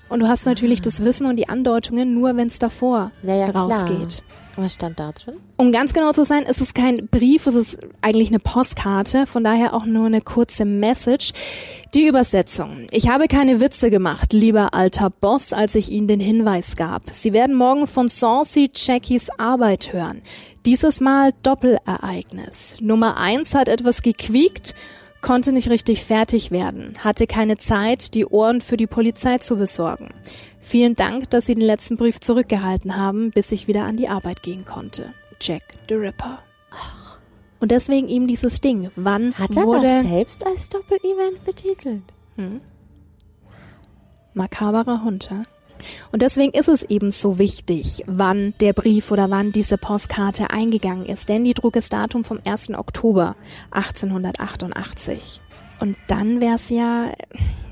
Und 0.10 0.20
du 0.20 0.28
hast 0.28 0.46
natürlich 0.46 0.82
das 0.82 1.04
Wissen 1.04 1.26
und 1.26 1.38
die 1.38 1.50
Andeutungen 1.50 2.14
nur, 2.14 2.36
wenn 2.36 2.48
es 2.48 2.60
davor 2.60 3.12
Ja, 3.24 3.36
ja, 3.36 3.50
klar. 3.50 3.70
Was 4.56 4.76
stand 4.76 5.00
da 5.00 5.12
drin? 5.12 5.36
Um 5.58 5.72
ganz 5.72 5.94
genau 5.94 6.12
zu 6.12 6.26
sein, 6.26 6.44
ist 6.44 6.62
es 6.62 6.74
kein 6.74 7.08
Brief, 7.08 7.48
es 7.48 7.56
ist 7.56 7.80
eigentlich 8.02 8.30
eine 8.30 8.40
Postkarte, 8.40 9.26
von 9.26 9.44
daher 9.44 9.74
auch 9.74 9.86
nur 9.86 10.06
eine 10.06 10.22
kurze 10.22 10.66
Message. 10.66 11.34
Die 11.96 12.08
Übersetzung. 12.08 12.88
Ich 12.92 13.08
habe 13.08 13.28
keine 13.28 13.60
Witze 13.60 13.92
gemacht, 13.92 14.34
lieber 14.34 14.74
alter 14.74 15.12
Boss, 15.12 15.54
als 15.54 15.76
ich 15.76 15.92
Ihnen 15.92 16.08
den 16.08 16.20
Hinweis 16.20 16.76
gab. 16.76 17.04
Sie 17.12 17.34
werden 17.34 17.56
morgen 17.56 17.86
von 17.86 18.08
Saucy 18.08 18.72
Jackies 18.74 19.30
Arbeit 19.38 19.94
hören. 19.94 20.22
Dieses 20.66 21.02
Mal 21.02 21.34
Doppelereignis. 21.44 22.78
Nummer 22.82 23.18
eins 23.18 23.54
hat 23.54 23.68
etwas 23.68 24.02
gequiekt, 24.02 24.74
konnte 25.22 25.52
nicht 25.52 25.70
richtig 25.70 26.04
fertig 26.04 26.52
werden, 26.52 26.94
hatte 27.04 27.28
keine 27.28 27.58
Zeit, 27.58 28.14
die 28.14 28.26
Ohren 28.26 28.62
für 28.62 28.78
die 28.78 28.88
Polizei 28.88 29.38
zu 29.38 29.56
besorgen. 29.58 30.10
Vielen 30.64 30.96
Dank, 30.96 31.30
dass 31.30 31.46
Sie 31.46 31.56
den 31.56 31.66
letzten 31.66 31.98
Brief 31.98 32.22
zurückgehalten 32.22 32.96
haben, 32.96 33.32
bis 33.32 33.52
ich 33.52 33.68
wieder 33.68 33.84
an 33.84 33.98
die 33.98 34.08
Arbeit 34.08 34.42
gehen 34.44 34.64
konnte. 34.64 35.14
Jack 35.42 35.62
the 35.90 35.96
Ripper. 35.96 36.40
Und 37.60 37.70
deswegen 37.70 38.08
ihm 38.08 38.28
dieses 38.28 38.62
Ding. 38.62 38.90
Wann 38.96 39.34
Hat 39.36 39.56
er 39.56 39.66
wurde 39.66 39.82
das 39.82 40.04
selbst 40.04 40.46
als 40.46 40.70
Doppel-Event 40.70 41.44
betitelt? 41.44 42.02
makaberer 44.34 45.04
Hund, 45.04 45.30
ja? 45.30 45.42
Und 46.14 46.22
deswegen 46.22 46.54
ist 46.54 46.70
es 46.70 46.84
eben 46.84 47.12
so 47.12 47.40
wichtig, 47.40 48.04
wann 48.08 48.54
der 48.62 48.72
Brief 48.72 49.12
oder 49.12 49.30
wann 49.30 49.52
diese 49.52 49.78
Postkarte 49.78 50.50
eingegangen 50.50 51.06
ist. 51.06 51.28
Denn 51.28 51.44
die 51.44 51.54
trug 51.54 51.74
das 51.74 51.90
Datum 51.90 52.24
vom 52.24 52.40
1. 52.44 52.72
Oktober 52.72 53.36
1888. 53.72 55.42
Und 55.80 55.98
dann 56.08 56.42
wär's 56.42 56.70
ja, 56.70 57.12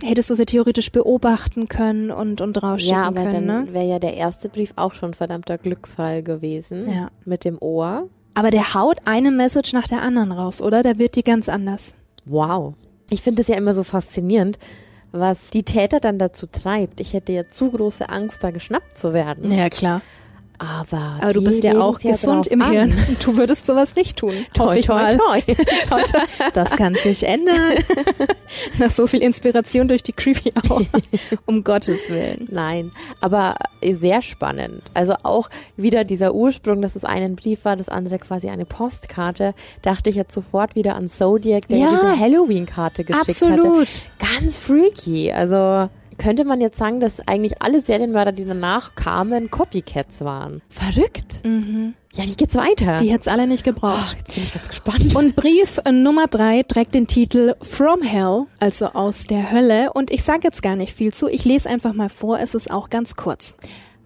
hättest 0.03 0.29
du 0.29 0.35
sie 0.35 0.45
theoretisch 0.45 0.91
beobachten 0.91 1.67
können 1.67 2.11
und, 2.11 2.41
und 2.41 2.61
rausschicken 2.61 2.95
Ja, 2.95 3.07
aber 3.07 3.23
können, 3.23 3.47
dann 3.47 3.65
ne? 3.65 3.73
wäre 3.73 3.85
ja 3.85 3.99
der 3.99 4.15
erste 4.15 4.49
Brief 4.49 4.73
auch 4.75 4.93
schon 4.93 5.11
ein 5.11 5.13
verdammter 5.13 5.57
Glücksfall 5.57 6.23
gewesen. 6.23 6.91
Ja. 6.91 7.09
Mit 7.25 7.45
dem 7.45 7.57
Ohr. 7.59 8.09
Aber 8.33 8.51
der 8.51 8.73
haut 8.73 8.97
eine 9.05 9.31
Message 9.31 9.73
nach 9.73 9.87
der 9.87 10.01
anderen 10.01 10.31
raus, 10.31 10.61
oder? 10.61 10.83
Der 10.83 10.97
wird 10.97 11.15
die 11.15 11.23
ganz 11.23 11.49
anders. 11.49 11.95
Wow. 12.25 12.73
Ich 13.09 13.21
finde 13.21 13.41
es 13.41 13.47
ja 13.47 13.55
immer 13.55 13.73
so 13.73 13.83
faszinierend, 13.83 14.57
was 15.11 15.49
die 15.49 15.63
Täter 15.63 15.99
dann 15.99 16.17
dazu 16.17 16.47
treibt. 16.47 17.01
Ich 17.01 17.13
hätte 17.13 17.33
ja 17.33 17.49
zu 17.49 17.71
große 17.71 18.09
Angst, 18.09 18.43
da 18.43 18.51
geschnappt 18.51 18.97
zu 18.97 19.13
werden. 19.13 19.51
Ja, 19.51 19.69
klar. 19.69 20.01
Aber, 20.61 21.17
Aber 21.19 21.33
du 21.33 21.43
bist 21.43 21.63
ja 21.63 21.79
auch 21.81 21.97
gesund 21.99 22.45
im 22.45 22.61
an. 22.61 22.71
Hirn. 22.71 22.95
Du 23.23 23.35
würdest 23.35 23.65
sowas 23.65 23.95
nicht 23.95 24.17
tun. 24.17 24.31
Toi, 24.53 24.79
toi, 24.81 25.15
toi. 25.17 25.41
toi, 25.89 26.03
toi. 26.03 26.21
Das 26.53 26.69
kann 26.71 26.93
sich 26.93 27.23
ändern. 27.23 27.55
Nach 28.77 28.91
so 28.91 29.07
viel 29.07 29.23
Inspiration 29.23 29.87
durch 29.87 30.03
die 30.03 30.13
Creepy 30.13 30.53
Hour. 30.69 30.85
Um 31.47 31.63
Gottes 31.63 32.09
Willen. 32.11 32.47
Nein, 32.51 32.91
aber 33.21 33.55
sehr 33.91 34.21
spannend. 34.21 34.83
Also 34.93 35.15
auch 35.23 35.49
wieder 35.77 36.03
dieser 36.03 36.35
Ursprung, 36.35 36.83
dass 36.83 36.95
es 36.95 37.05
einen 37.05 37.35
Brief 37.35 37.65
war, 37.65 37.75
das 37.75 37.89
andere 37.89 38.19
quasi 38.19 38.49
eine 38.49 38.65
Postkarte. 38.65 39.55
Dachte 39.81 40.11
ich 40.11 40.15
jetzt 40.15 40.33
sofort 40.33 40.75
wieder 40.75 40.95
an 40.95 41.09
Zodiac, 41.09 41.67
der 41.69 41.79
Ja. 41.79 41.89
diese 41.89 42.19
Halloween-Karte 42.19 43.03
geschickt 43.03 43.41
hatte. 43.41 43.51
Absolut. 43.57 43.87
Ganz 44.19 44.59
freaky. 44.59 45.31
Also 45.31 45.89
könnte 46.21 46.45
man 46.45 46.61
jetzt 46.61 46.77
sagen, 46.77 46.99
dass 46.99 47.27
eigentlich 47.27 47.63
alle 47.63 47.79
Serienmörder, 47.81 48.31
die 48.31 48.45
danach 48.45 48.93
kamen, 48.93 49.49
Copycats 49.49 50.23
waren. 50.23 50.61
Verrückt. 50.69 51.41
Mhm. 51.43 51.95
Ja, 52.13 52.25
wie 52.25 52.35
geht's 52.35 52.55
weiter? 52.55 52.97
Die 52.97 53.09
hätte 53.09 53.21
es 53.21 53.27
alle 53.27 53.47
nicht 53.47 53.63
gebraucht. 53.63 54.15
oh, 54.15 54.17
jetzt 54.17 54.35
bin 54.35 54.43
ich 54.43 54.53
ganz 54.53 54.67
gespannt. 54.67 55.15
Und 55.15 55.35
Brief 55.35 55.81
Nummer 55.91 56.27
drei 56.27 56.61
trägt 56.61 56.93
den 56.93 57.07
Titel 57.07 57.55
From 57.61 58.03
Hell, 58.03 58.45
also 58.59 58.87
aus 58.87 59.25
der 59.25 59.51
Hölle. 59.51 59.93
Und 59.93 60.11
ich 60.11 60.21
sage 60.23 60.41
jetzt 60.43 60.61
gar 60.61 60.75
nicht 60.75 60.95
viel 60.95 61.11
zu, 61.11 61.27
ich 61.27 61.43
lese 61.43 61.67
einfach 61.67 61.93
mal 61.93 62.09
vor, 62.09 62.39
es 62.39 62.53
ist 62.53 62.69
auch 62.69 62.91
ganz 62.91 63.15
kurz. 63.15 63.55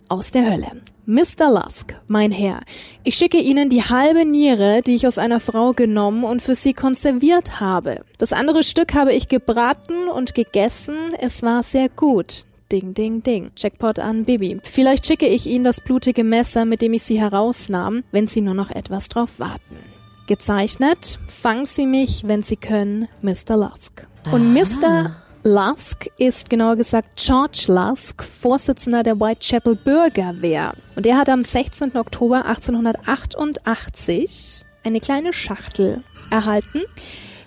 Aus 0.07 0.31
der 0.31 0.49
Hölle. 0.49 0.71
Mr. 1.07 1.51
Lusk, 1.51 1.93
mein 2.07 2.31
Herr, 2.31 2.61
ich 3.03 3.15
schicke 3.15 3.37
Ihnen 3.37 3.69
die 3.69 3.83
halbe 3.83 4.25
Niere, 4.25 4.81
die 4.81 4.95
ich 4.95 5.05
aus 5.05 5.19
einer 5.19 5.39
Frau 5.39 5.73
genommen 5.73 6.23
und 6.23 6.41
für 6.41 6.55
Sie 6.55 6.73
konserviert 6.73 7.59
habe. 7.59 8.01
Das 8.17 8.33
andere 8.33 8.63
Stück 8.63 8.95
habe 8.95 9.13
ich 9.13 9.27
gebraten 9.27 10.07
und 10.07 10.33
gegessen, 10.33 10.95
es 11.19 11.43
war 11.43 11.61
sehr 11.61 11.89
gut. 11.89 12.45
Ding, 12.71 12.95
ding, 12.95 13.21
ding. 13.21 13.51
Jackpot 13.55 13.99
an 13.99 14.23
Bibi. 14.23 14.57
Vielleicht 14.63 15.05
schicke 15.05 15.27
ich 15.27 15.45
Ihnen 15.45 15.63
das 15.63 15.81
blutige 15.81 16.23
Messer, 16.23 16.65
mit 16.65 16.81
dem 16.81 16.93
ich 16.93 17.03
Sie 17.03 17.19
herausnahm, 17.19 18.03
wenn 18.11 18.25
Sie 18.25 18.41
nur 18.41 18.55
noch 18.55 18.71
etwas 18.71 19.07
drauf 19.07 19.39
warten. 19.39 19.77
Gezeichnet, 20.25 21.19
fangen 21.27 21.67
Sie 21.67 21.85
mich, 21.85 22.23
wenn 22.25 22.41
Sie 22.41 22.57
können, 22.57 23.07
Mr. 23.21 23.55
Lusk. 23.55 24.07
Und 24.31 24.55
Mr. 24.55 25.15
Lusk 25.47 26.07
ist 26.17 26.49
genauer 26.49 26.75
gesagt 26.75 27.23
George 27.23 27.65
Lusk, 27.67 28.23
Vorsitzender 28.23 29.03
der 29.03 29.19
Whitechapel 29.19 29.75
Bürgerwehr. 29.75 30.73
Und 30.95 31.05
er 31.05 31.17
hat 31.17 31.29
am 31.29 31.43
16. 31.43 31.95
Oktober 31.95 32.45
1888 32.45 34.63
eine 34.83 34.99
kleine 34.99 35.33
Schachtel 35.33 36.03
erhalten, 36.31 36.81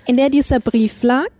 in 0.07 0.17
der 0.17 0.31
dieser 0.31 0.61
Brief 0.61 1.03
lag 1.03 1.33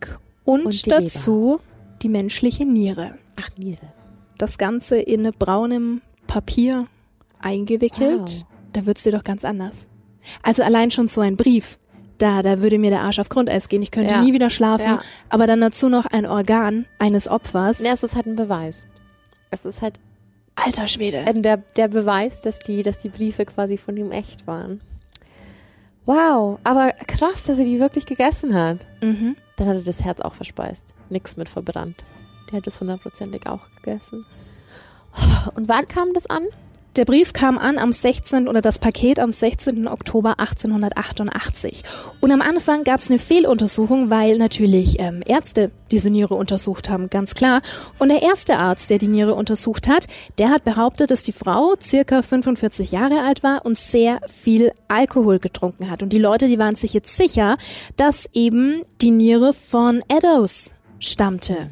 und, 0.45 0.67
Und 0.67 0.85
die 0.85 0.91
dazu 0.91 1.61
die 2.03 2.09
menschliche 2.09 2.67
Niere. 2.67 3.15
Ach, 3.37 3.51
Niere. 3.57 3.93
Das 4.37 4.59
Ganze 4.59 4.99
in 4.99 5.31
braunem 5.39 6.03
Papier 6.27 6.89
eingewickelt. 7.39 8.21
Wow. 8.21 8.47
Da 8.73 8.85
wird's 8.85 9.05
dir 9.05 9.13
doch 9.13 9.23
ganz 9.23 9.45
anders. 9.45 9.87
Also 10.43 10.65
allein 10.65 10.91
schon 10.91 11.07
so 11.07 11.21
ein 11.21 11.37
Brief. 11.37 11.79
Da, 12.19 12.43
da 12.43 12.61
würde 12.61 12.79
mir 12.79 12.91
der 12.91 13.03
Arsch 13.03 13.19
auf 13.21 13.29
Grundeis 13.29 13.69
gehen. 13.69 13.81
Ich 13.83 13.91
könnte 13.93 14.15
Ja. 14.15 14.23
nie 14.23 14.33
wieder 14.33 14.51
schlafen. 14.51 14.85
Ja. 14.87 15.01
Aber 15.29 15.47
dann 15.47 15.61
dazu 15.61 15.89
noch 15.89 16.05
ein 16.07 16.27
Organ 16.27 16.87
eines 16.99 17.29
Opfers. 17.29 17.79
Ja, 17.79 17.93
es 17.93 18.03
ist 18.03 18.17
halt 18.17 18.27
ein 18.27 18.37
Beweis. 18.37 18.85
Es 19.51 19.65
ist 19.65 19.81
halt 19.83 19.99
Alter 20.57 20.89
Schwede. 20.89 21.25
der, 21.35 21.59
der 21.59 21.89
Beweis, 21.89 22.43
dass 22.43 22.59
die, 22.59 22.83
dass 22.83 22.99
die 22.99 23.09
Briefe 23.09 23.45
quasi 23.47 23.79
von 23.79 23.97
ihm 23.97 24.11
echt 24.11 24.47
waren. 24.49 24.81
Wow, 26.07 26.59
aber 26.65 26.93
krass, 27.07 27.45
dass 27.45 27.59
er 27.59 27.65
die 27.65 27.81
wirklich 27.81 28.07
gegessen 28.07 28.55
hat. 28.55 28.87
Mhm. 29.03 29.37
Dann 29.57 29.69
hat 29.69 29.77
er 29.77 29.83
das 29.83 30.03
Herz 30.03 30.21
auch 30.21 30.35
verspeist. 30.35 30.95
Nix 31.11 31.37
mit 31.37 31.49
verbrannt. 31.49 32.03
Der 32.51 32.59
hat 32.59 32.67
es 32.67 32.81
hundertprozentig 32.81 33.47
auch 33.47 33.67
gegessen. 33.77 34.25
Und 35.55 35.69
wann 35.69 35.87
kam 35.87 36.13
das 36.15 36.27
an? 36.27 36.45
Der 36.99 37.05
Brief 37.05 37.33
kam 37.33 37.59
an 37.59 37.79
am 37.79 37.93
16. 37.93 38.49
oder 38.49 38.61
das 38.61 38.81
Paket 38.81 39.21
am 39.21 39.31
16. 39.31 39.87
Oktober 39.87 40.41
1888. 40.41 41.85
Und 42.21 42.33
am 42.33 42.43
Anfang 42.43 42.83
gab 42.83 42.99
es 42.99 43.09
eine 43.09 43.21
Fehluntersuchung, 43.21 44.11
weil 44.11 44.37
natürlich 44.37 44.99
ähm, 44.99 45.23
Ärzte 45.25 45.71
diese 45.93 46.11
Niere 46.11 46.35
untersucht 46.35 46.91
haben, 46.91 47.09
ganz 47.09 47.35
klar. 47.35 47.63
Und 48.01 48.09
der 48.09 48.23
erste 48.23 48.59
Arzt, 48.59 48.91
der 48.91 48.99
die 48.99 49.07
Niere 49.07 49.35
untersucht 49.35 49.87
hat, 49.87 50.07
der 50.39 50.51
hat 50.51 50.65
behauptet, 50.65 51.13
dass 51.13 51.23
die 51.23 51.31
Frau 51.31 51.77
circa 51.81 52.21
45 52.21 52.91
Jahre 52.91 53.21
alt 53.21 53.45
war 53.45 53.65
und 53.65 53.79
sehr 53.79 54.19
viel 54.27 54.73
Alkohol 54.89 55.39
getrunken 55.39 55.89
hat. 55.93 56.03
Und 56.03 56.13
die 56.13 56.19
Leute, 56.19 56.49
die 56.49 56.59
waren 56.59 56.75
sich 56.75 56.95
jetzt 56.95 57.17
sicher, 57.17 57.59
dass 57.97 58.29
eben 58.33 58.83
die 59.01 59.13
Niere 59.13 59.53
von 59.55 60.03
Eddowes 60.09 60.75
stammte. 60.99 61.71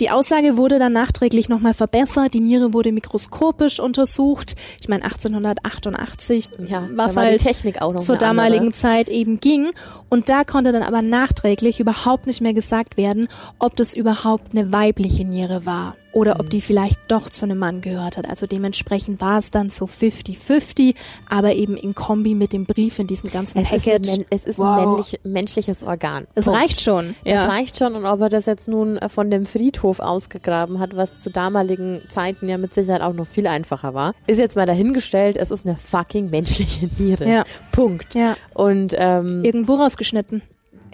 Die 0.00 0.10
Aussage 0.10 0.56
wurde 0.56 0.78
dann 0.78 0.92
nachträglich 0.92 1.48
nochmal 1.48 1.74
verbessert. 1.74 2.34
Die 2.34 2.40
Niere 2.40 2.74
wurde 2.74 2.92
mikroskopisch 2.92 3.80
untersucht. 3.80 4.54
Ich 4.80 4.88
meine, 4.88 5.04
1888, 5.04 6.50
Ja, 6.66 6.88
was 6.92 7.16
halt 7.16 7.42
Technik 7.42 7.80
auch 7.80 7.92
noch 7.92 8.00
zur 8.00 8.16
damaligen 8.16 8.66
andere. 8.66 8.78
Zeit 8.78 9.08
eben 9.08 9.40
ging. 9.40 9.70
Und 10.10 10.28
da 10.28 10.44
konnte 10.44 10.72
dann 10.72 10.82
aber 10.82 11.02
nachträglich 11.02 11.80
überhaupt 11.80 12.26
nicht 12.26 12.40
mehr 12.40 12.52
gesagt 12.52 12.96
werden, 12.96 13.28
ob 13.58 13.76
das 13.76 13.96
überhaupt 13.96 14.54
eine 14.54 14.70
weibliche 14.70 15.24
Niere 15.24 15.64
war 15.64 15.96
oder 16.16 16.40
ob 16.40 16.48
die 16.48 16.62
vielleicht 16.62 16.98
doch 17.08 17.28
zu 17.28 17.44
einem 17.44 17.58
Mann 17.58 17.82
gehört 17.82 18.16
hat. 18.16 18.26
Also 18.26 18.46
dementsprechend 18.46 19.20
war 19.20 19.38
es 19.38 19.50
dann 19.50 19.68
so 19.68 19.84
50-50, 19.84 20.94
aber 21.28 21.52
eben 21.54 21.76
in 21.76 21.94
Kombi 21.94 22.34
mit 22.34 22.54
dem 22.54 22.64
Brief 22.64 22.98
in 22.98 23.06
diesem 23.06 23.30
ganzen 23.30 23.58
Es 23.58 23.70
ist, 23.70 23.86
ein, 23.86 23.92
Package. 24.02 24.16
men- 24.18 24.26
es 24.30 24.44
ist 24.46 24.58
Wow. 24.58 24.66
ein 24.66 24.88
männlich, 24.88 25.20
menschliches 25.24 25.82
Organ. 25.82 26.26
Es 26.34 26.48
reicht 26.48 26.80
schon. 26.80 27.14
Das 27.24 27.48
reicht 27.48 27.76
schon 27.76 27.94
und 27.94 28.06
ob 28.06 28.20
er 28.22 28.30
das 28.30 28.46
jetzt 28.46 28.66
nun 28.66 28.96
äh, 28.96 29.10
von 29.10 29.30
dem 29.30 29.44
Friedhof 29.44 30.00
ausgegraben 30.00 30.78
hat, 30.78 30.96
was 30.96 31.18
zu 31.18 31.28
damaligen 31.30 32.00
Zeiten 32.08 32.48
ja 32.48 32.56
mit 32.56 32.72
Sicherheit 32.72 33.02
auch 33.02 33.12
noch 33.12 33.26
viel 33.26 33.46
einfacher 33.46 33.92
war, 33.92 34.14
ist 34.26 34.38
jetzt 34.38 34.56
mal 34.56 34.64
dahingestellt. 34.66 35.36
Es 35.36 35.50
ist 35.50 35.66
eine 35.66 35.76
fucking 35.76 36.30
menschliche 36.30 36.88
Niere. 36.98 37.28
Ja. 37.28 37.44
Punkt. 37.72 38.14
Ja. 38.14 38.36
Und 38.54 38.94
ähm, 38.96 39.44
Irgendwo 39.44 39.74
rausgeschnitten. 39.74 40.40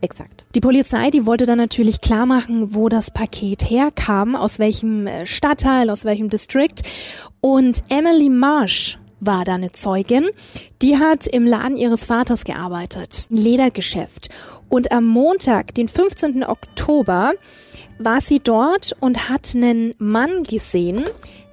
Exakt. 0.03 0.44
Die 0.55 0.61
Polizei, 0.61 1.11
die 1.11 1.26
wollte 1.26 1.46
dann 1.46 1.59
natürlich 1.59 2.00
klar 2.00 2.26
machen, 2.26 2.74
wo 2.74 2.88
das 2.88 3.11
Paket 3.11 3.68
herkam, 3.70 4.36
aus 4.36 4.59
welchem 4.59 5.07
äh, 5.07 5.26
Stadtteil, 5.26 5.88
aus 5.90 6.05
welchem 6.05 6.28
District. 6.28 6.82
Und 7.40 7.82
Emily 7.88 8.28
Marsh 8.28 8.98
war 9.20 9.44
da 9.44 9.55
eine 9.55 9.72
Zeugin. 9.72 10.28
Die 10.82 10.98
hat 10.98 11.26
im 11.26 11.46
Laden 11.46 11.76
ihres 11.76 12.05
Vaters 12.05 12.44
gearbeitet, 12.44 13.26
ein 13.30 13.36
Ledergeschäft. 13.36 14.28
Und 14.68 14.90
am 14.92 15.07
Montag, 15.07 15.74
den 15.74 15.88
15. 15.88 16.44
Oktober, 16.44 17.32
war 17.98 18.20
sie 18.20 18.40
dort 18.40 18.96
und 19.00 19.28
hat 19.28 19.53
einen 19.55 19.94
Mann 19.98 20.42
gesehen, 20.42 21.05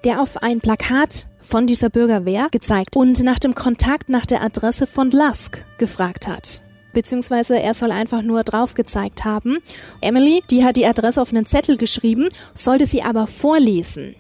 der 0.04 0.22
auf 0.22 0.42
ein 0.42 0.62
Plakat 0.62 1.28
von 1.40 1.68
dieser 1.68 1.90
Bürgerwehr 1.90 2.48
gezeigt 2.52 2.96
und 2.96 3.24
nach 3.24 3.40
dem 3.40 3.54
Kontakt 3.54 4.10
nach 4.10 4.26
der 4.26 4.42
Adresse 4.42 4.88
von 4.88 5.12
Lusk 5.12 5.66
gefragt 5.78 6.28
hat. 6.28 6.64
Beziehungsweise 7.00 7.58
er 7.58 7.74
soll 7.74 7.92
einfach 7.92 8.22
nur 8.24 8.44
drauf 8.44 8.74
gezeigt 8.74 9.24
haben. 9.24 9.60
Emily, 10.02 10.44
die 10.52 10.66
hat 10.66 10.76
die 10.76 10.86
Adresse 10.86 11.22
auf 11.22 11.32
einen 11.32 11.46
Zettel 11.46 11.78
geschrieben, 11.78 12.28
sollte 12.54 12.86
sie 12.86 13.04
aber 13.04 13.26
vorlesen. 13.26 14.16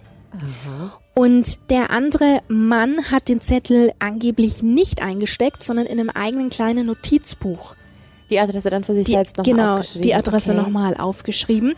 Und 1.13 1.69
der 1.71 1.89
andere 1.89 2.39
Mann 2.47 3.11
hat 3.11 3.27
den 3.27 3.41
Zettel 3.41 3.91
angeblich 3.99 4.63
nicht 4.63 5.01
eingesteckt, 5.01 5.61
sondern 5.61 5.88
in 5.88 5.99
einem 5.99 6.09
eigenen 6.09 6.49
kleinen 6.49 6.86
Notizbuch 6.88 7.75
Die 8.30 8.39
Adresse 8.39 8.69
dann 8.69 8.86
für 8.86 8.93
sich 8.93 9.03
die, 9.03 9.11
selbst 9.11 9.36
noch 9.36 9.43
genau, 9.43 9.73
aufgeschrieben. 9.73 10.01
die 10.03 10.15
Adresse 10.15 10.53
okay. 10.53 10.61
nochmal 10.61 10.95
aufgeschrieben. 10.95 11.73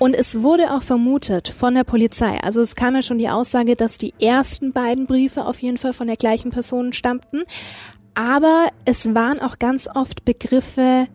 Und 0.00 0.16
es 0.16 0.42
wurde 0.42 0.74
auch 0.74 0.82
vermutet 0.82 1.46
von 1.46 1.76
der 1.76 1.84
Polizei, 1.84 2.40
also 2.42 2.60
es 2.60 2.74
kam 2.74 2.96
ja 2.96 3.02
schon 3.02 3.18
die 3.18 3.28
Aussage, 3.28 3.76
dass 3.76 3.98
die 3.98 4.14
ersten 4.20 4.72
beiden 4.72 5.06
Briefe 5.06 5.44
auf 5.44 5.62
jeden 5.62 5.76
Fall 5.76 5.92
von 5.92 6.08
der 6.08 6.16
gleichen 6.16 6.50
Person 6.50 6.92
stammten. 6.92 7.42
Aber 8.14 8.68
es 8.84 9.14
waren 9.14 9.40
auch 9.40 9.58
ganz 9.58 9.88
oft 9.92 10.24
Begriffe 10.24 11.06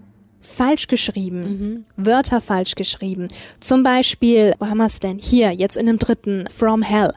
falsch 0.46 0.88
geschrieben, 0.88 1.86
Wörter 1.98 2.40
falsch 2.40 2.76
geschrieben. 2.76 3.28
Zum 3.60 3.84
Beispiel, 3.84 4.54
wo 4.60 4.68
haben 4.68 4.78
wir 4.78 4.86
es 4.86 5.00
denn? 5.00 5.18
Hier, 5.18 5.52
jetzt 5.52 5.76
in 5.76 5.88
dem 5.88 5.98
dritten, 6.00 6.46
From 6.50 6.82
Hell. 6.84 7.14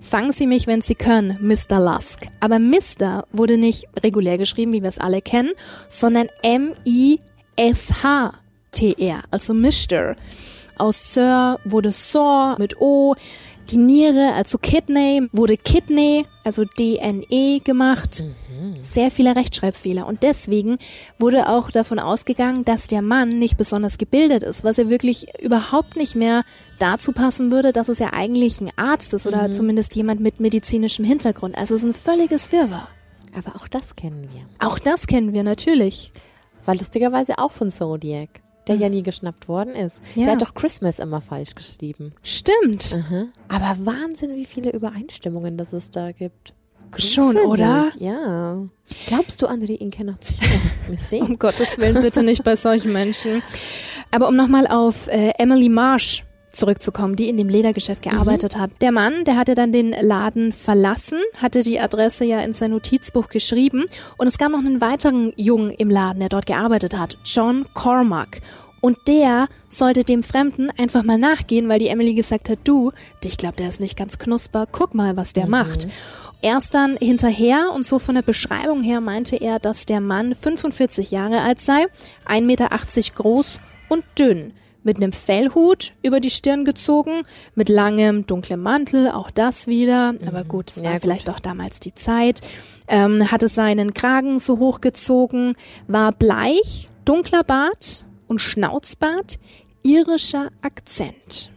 Fangen 0.00 0.32
Sie 0.32 0.46
mich, 0.46 0.66
wenn 0.66 0.80
Sie 0.80 0.94
können, 0.94 1.38
Mr. 1.40 1.80
Lusk. 1.80 2.28
Aber 2.40 2.58
Mr. 2.58 3.26
wurde 3.32 3.58
nicht 3.58 3.86
regulär 4.02 4.38
geschrieben, 4.38 4.72
wie 4.72 4.82
wir 4.82 4.88
es 4.88 4.98
alle 4.98 5.20
kennen, 5.20 5.50
sondern 5.88 6.28
M-I-S-H-T-R, 6.42 7.22
also 9.30 9.54
Mr. 9.54 10.16
Aus 10.78 11.14
Sir 11.14 11.58
wurde 11.64 11.92
Sir 11.92 12.56
mit 12.58 12.80
O. 12.80 13.14
Die 13.70 13.76
Niere, 13.76 14.32
also 14.34 14.56
Kidney, 14.56 15.28
wurde 15.32 15.56
Kidney, 15.58 16.24
also 16.48 16.64
D-N-E 16.64 17.58
gemacht. 17.58 18.24
Sehr 18.80 19.10
viele 19.10 19.36
Rechtschreibfehler. 19.36 20.06
Und 20.06 20.22
deswegen 20.22 20.78
wurde 21.18 21.50
auch 21.50 21.70
davon 21.70 21.98
ausgegangen, 21.98 22.64
dass 22.64 22.86
der 22.86 23.02
Mann 23.02 23.38
nicht 23.38 23.58
besonders 23.58 23.98
gebildet 23.98 24.42
ist, 24.42 24.64
was 24.64 24.78
ja 24.78 24.88
wirklich 24.88 25.26
überhaupt 25.42 25.96
nicht 25.96 26.16
mehr 26.16 26.44
dazu 26.78 27.12
passen 27.12 27.52
würde, 27.52 27.72
dass 27.72 27.90
es 27.90 27.98
ja 27.98 28.14
eigentlich 28.14 28.62
ein 28.62 28.70
Arzt 28.76 29.12
ist 29.12 29.26
oder 29.26 29.50
zumindest 29.50 29.94
jemand 29.94 30.22
mit 30.22 30.40
medizinischem 30.40 31.04
Hintergrund. 31.04 31.58
Also 31.58 31.74
es 31.74 31.84
ist 31.84 31.90
ein 31.90 31.92
völliges 31.92 32.50
Wirrwarr. 32.50 32.88
Aber 33.36 33.54
auch 33.54 33.68
das 33.68 33.94
kennen 33.94 34.26
wir. 34.32 34.66
Auch 34.66 34.78
das 34.78 35.06
kennen 35.06 35.34
wir 35.34 35.42
natürlich. 35.42 36.12
War 36.64 36.76
lustigerweise 36.76 37.36
auch 37.36 37.52
von 37.52 37.70
Zodiac, 37.70 38.40
der 38.68 38.76
ja 38.76 38.88
nie 38.88 39.02
geschnappt 39.02 39.48
worden 39.48 39.74
ist. 39.74 40.00
Ja. 40.14 40.24
Der 40.24 40.32
hat 40.34 40.42
doch 40.42 40.54
Christmas 40.54 40.98
immer 40.98 41.20
falsch 41.20 41.54
geschrieben. 41.54 42.12
Stimmt. 42.22 43.00
Aber 43.48 43.76
Wahnsinn, 43.84 44.36
wie 44.36 44.44
viele 44.44 44.70
Übereinstimmungen 44.70 45.56
das 45.56 45.72
es 45.72 45.90
da 45.90 46.12
gibt. 46.12 46.54
Schon, 46.96 47.36
oder? 47.36 47.90
Ja. 47.98 48.62
Glaubst 49.06 49.42
du 49.42 49.46
an 49.46 49.62
Reinkarnation? 49.62 50.48
Wir 50.88 50.98
sehen. 50.98 51.22
Um 51.22 51.38
Gottes 51.38 51.78
Willen, 51.78 52.00
bitte 52.00 52.22
nicht 52.22 52.44
bei 52.44 52.56
solchen 52.56 52.92
Menschen. 52.92 53.42
Aber 54.10 54.28
um 54.28 54.36
nochmal 54.36 54.66
auf 54.66 55.06
äh, 55.08 55.32
Emily 55.38 55.68
Marsh 55.68 56.24
zurückzukommen, 56.52 57.16
die 57.16 57.28
in 57.28 57.36
dem 57.36 57.48
Ledergeschäft 57.48 58.02
gearbeitet 58.02 58.56
hat. 58.56 58.70
Der 58.80 58.92
Mann, 58.92 59.24
der 59.24 59.36
hatte 59.36 59.54
dann 59.54 59.72
den 59.72 59.90
Laden 59.90 60.52
verlassen, 60.52 61.18
hatte 61.40 61.62
die 61.62 61.80
Adresse 61.80 62.24
ja 62.24 62.40
in 62.40 62.52
sein 62.52 62.70
Notizbuch 62.70 63.28
geschrieben 63.28 63.86
und 64.16 64.26
es 64.26 64.38
gab 64.38 64.50
noch 64.50 64.58
einen 64.58 64.80
weiteren 64.80 65.32
Jungen 65.36 65.70
im 65.70 65.90
Laden, 65.90 66.20
der 66.20 66.28
dort 66.28 66.46
gearbeitet 66.46 66.96
hat, 66.96 67.18
John 67.24 67.66
Cormack. 67.74 68.40
Und 68.80 69.08
der 69.08 69.48
sollte 69.66 70.04
dem 70.04 70.22
Fremden 70.22 70.70
einfach 70.78 71.02
mal 71.02 71.18
nachgehen, 71.18 71.68
weil 71.68 71.80
die 71.80 71.88
Emily 71.88 72.14
gesagt 72.14 72.48
hat, 72.48 72.60
du, 72.64 72.92
ich 73.24 73.36
glaube, 73.36 73.56
der 73.56 73.68
ist 73.68 73.80
nicht 73.80 73.98
ganz 73.98 74.18
knusper, 74.18 74.66
guck 74.70 74.94
mal, 74.94 75.16
was 75.16 75.32
der 75.32 75.46
mhm. 75.46 75.50
macht. 75.50 75.88
Erst 76.40 76.74
dann 76.74 76.96
hinterher 76.96 77.72
und 77.74 77.84
so 77.84 77.98
von 77.98 78.14
der 78.14 78.22
Beschreibung 78.22 78.82
her 78.82 79.00
meinte 79.00 79.34
er, 79.34 79.58
dass 79.58 79.86
der 79.86 80.00
Mann 80.00 80.36
45 80.36 81.10
Jahre 81.10 81.40
alt 81.40 81.60
sei, 81.60 81.86
1,80 82.28 82.42
Meter 82.42 82.68
groß 83.16 83.58
und 83.88 84.04
dünn 84.16 84.52
mit 84.88 84.96
einem 84.96 85.12
Fellhut 85.12 85.92
über 86.02 86.18
die 86.18 86.30
Stirn 86.30 86.64
gezogen, 86.64 87.20
mit 87.54 87.68
langem, 87.68 88.26
dunklem 88.26 88.62
Mantel, 88.62 89.10
auch 89.10 89.30
das 89.30 89.66
wieder. 89.66 90.14
Aber 90.26 90.44
mhm. 90.44 90.48
gut, 90.48 90.70
es 90.70 90.82
war 90.82 90.94
ja, 90.94 90.98
vielleicht 90.98 91.28
auch 91.28 91.40
damals 91.40 91.78
die 91.78 91.92
Zeit. 91.92 92.40
Ähm, 92.88 93.30
hatte 93.30 93.48
seinen 93.48 93.92
Kragen 93.92 94.38
so 94.38 94.58
hochgezogen, 94.58 95.52
war 95.88 96.12
bleich, 96.12 96.88
dunkler 97.04 97.44
Bart 97.44 98.06
und 98.28 98.40
Schnauzbart, 98.40 99.38
irischer 99.82 100.48
Akzent. 100.62 101.50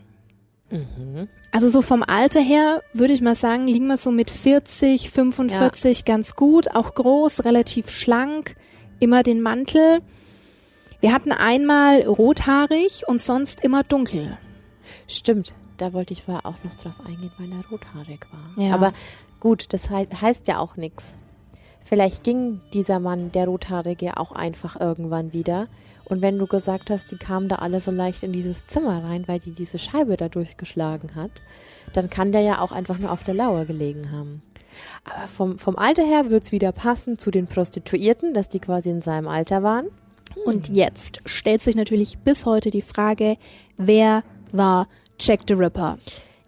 Mhm. 0.70 1.30
Also 1.54 1.70
so 1.70 1.82
vom 1.82 2.04
Alter 2.04 2.42
her 2.42 2.82
würde 2.92 3.14
ich 3.14 3.22
mal 3.22 3.36
sagen, 3.36 3.66
liegen 3.66 3.88
wir 3.88 3.96
so 3.96 4.12
mit 4.12 4.30
40, 4.30 5.10
45 5.10 6.00
ja. 6.00 6.04
ganz 6.06 6.36
gut, 6.36 6.76
auch 6.76 6.96
groß, 6.96 7.46
relativ 7.46 7.90
schlank, 7.92 8.56
immer 9.00 9.24
den 9.24 9.42
Mantel. 9.42 10.00
Wir 11.02 11.14
hatten 11.14 11.32
einmal 11.32 12.04
rothaarig 12.04 13.08
und 13.08 13.20
sonst 13.20 13.64
immer 13.64 13.82
dunkel. 13.82 14.38
Stimmt, 15.08 15.56
da 15.78 15.94
wollte 15.94 16.14
ich 16.14 16.22
vorher 16.22 16.46
auch 16.46 16.64
noch 16.64 16.76
drauf 16.76 17.04
eingehen, 17.04 17.32
weil 17.40 17.52
er 17.52 17.68
rothaarig 17.72 18.28
war. 18.32 18.64
Ja. 18.64 18.76
Aber 18.76 18.94
gut, 19.40 19.74
das 19.74 19.90
heißt 19.90 20.48
ja 20.48 20.60
auch 20.60 20.76
nichts. 20.76 21.16
Vielleicht 21.84 22.24
ging 22.24 22.62
dieser 22.74 23.00
Mann, 23.00 23.32
der 23.32 23.48
Rothaarige, 23.48 24.18
auch 24.18 24.32
einfach 24.32 24.80
irgendwann 24.80 25.34
wieder. 25.34 25.68
Und 26.06 26.22
wenn 26.22 26.38
du 26.38 26.46
gesagt 26.46 26.92
hast, 26.92 27.12
die 27.12 27.18
kamen 27.18 27.50
da 27.50 27.56
alle 27.56 27.80
so 27.80 27.90
leicht 27.90 28.22
in 28.22 28.32
dieses 28.32 28.68
Zimmer 28.68 29.04
rein, 29.04 29.28
weil 29.28 29.40
die 29.40 29.54
diese 29.54 29.80
Scheibe 29.80 30.18
da 30.18 30.30
durchgeschlagen 30.30 31.16
hat, 31.16 31.32
dann 31.94 32.12
kann 32.12 32.32
der 32.32 32.42
ja 32.42 32.62
auch 32.62 32.72
einfach 32.72 33.00
nur 33.00 33.12
auf 33.12 33.24
der 33.24 33.34
Lauer 33.34 33.66
gelegen 33.66 34.12
haben. 34.12 34.44
Aber 35.04 35.28
vom, 35.28 35.58
vom 35.58 35.78
Alter 35.78 36.06
her 36.06 36.30
wird's 36.30 36.52
wieder 36.52 36.72
passen 36.72 37.18
zu 37.18 37.32
den 37.32 37.48
Prostituierten, 37.48 38.36
dass 38.36 38.50
die 38.50 38.60
quasi 38.60 38.92
in 38.92 39.02
seinem 39.02 39.28
Alter 39.28 39.64
waren. 39.64 39.88
Und 40.46 40.70
jetzt 40.70 41.22
stellt 41.26 41.62
sich 41.62 41.76
natürlich 41.76 42.18
bis 42.20 42.46
heute 42.46 42.72
die 42.72 42.82
Frage, 42.82 43.38
wer 43.78 44.24
war 44.52 44.88
Jack 45.20 45.42
the 45.48 45.54
Ripper? 45.54 45.98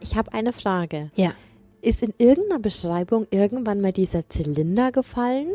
Ich 0.01 0.15
habe 0.15 0.33
eine 0.33 0.53
Frage. 0.53 1.09
Ja. 1.15 1.31
Ist 1.81 2.01
in 2.01 2.13
irgendeiner 2.17 2.59
Beschreibung 2.59 3.27
irgendwann 3.29 3.81
mal 3.81 3.91
dieser 3.91 4.27
Zylinder 4.29 4.91
gefallen? 4.91 5.49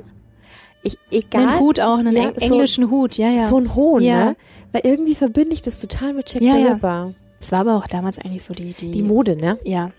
Ich, 0.83 0.99
egal. 1.11 1.49
Ein 1.49 1.61
Hut 1.61 1.81
auch, 1.81 1.99
einen 1.99 2.15
ja, 2.15 2.31
englischen 2.31 2.85
so, 2.85 2.91
Hut, 2.91 3.17
ja, 3.17 3.29
ja. 3.31 3.47
So 3.47 3.59
ein 3.59 3.75
Hohn, 3.75 4.03
ja. 4.03 4.27
ne? 4.27 4.37
Weil 4.73 4.83
irgendwie 4.85 5.15
verbinde 5.15 5.55
ich 5.55 5.63
das 5.63 5.81
total 5.81 6.15
mit 6.15 6.33
Jack 6.33 6.43
ja, 6.43 6.55
the 6.55 6.65
Ripper. 6.65 7.15
Es 7.41 7.53
war 7.53 7.61
aber 7.61 7.77
auch 7.77 7.87
damals 7.87 8.19
eigentlich 8.19 8.45
so 8.45 8.55
die, 8.55 8.73
die, 8.73 8.91
die 8.91 9.03
Mode, 9.03 9.37
ne? 9.37 9.59
Ja. 9.65 9.91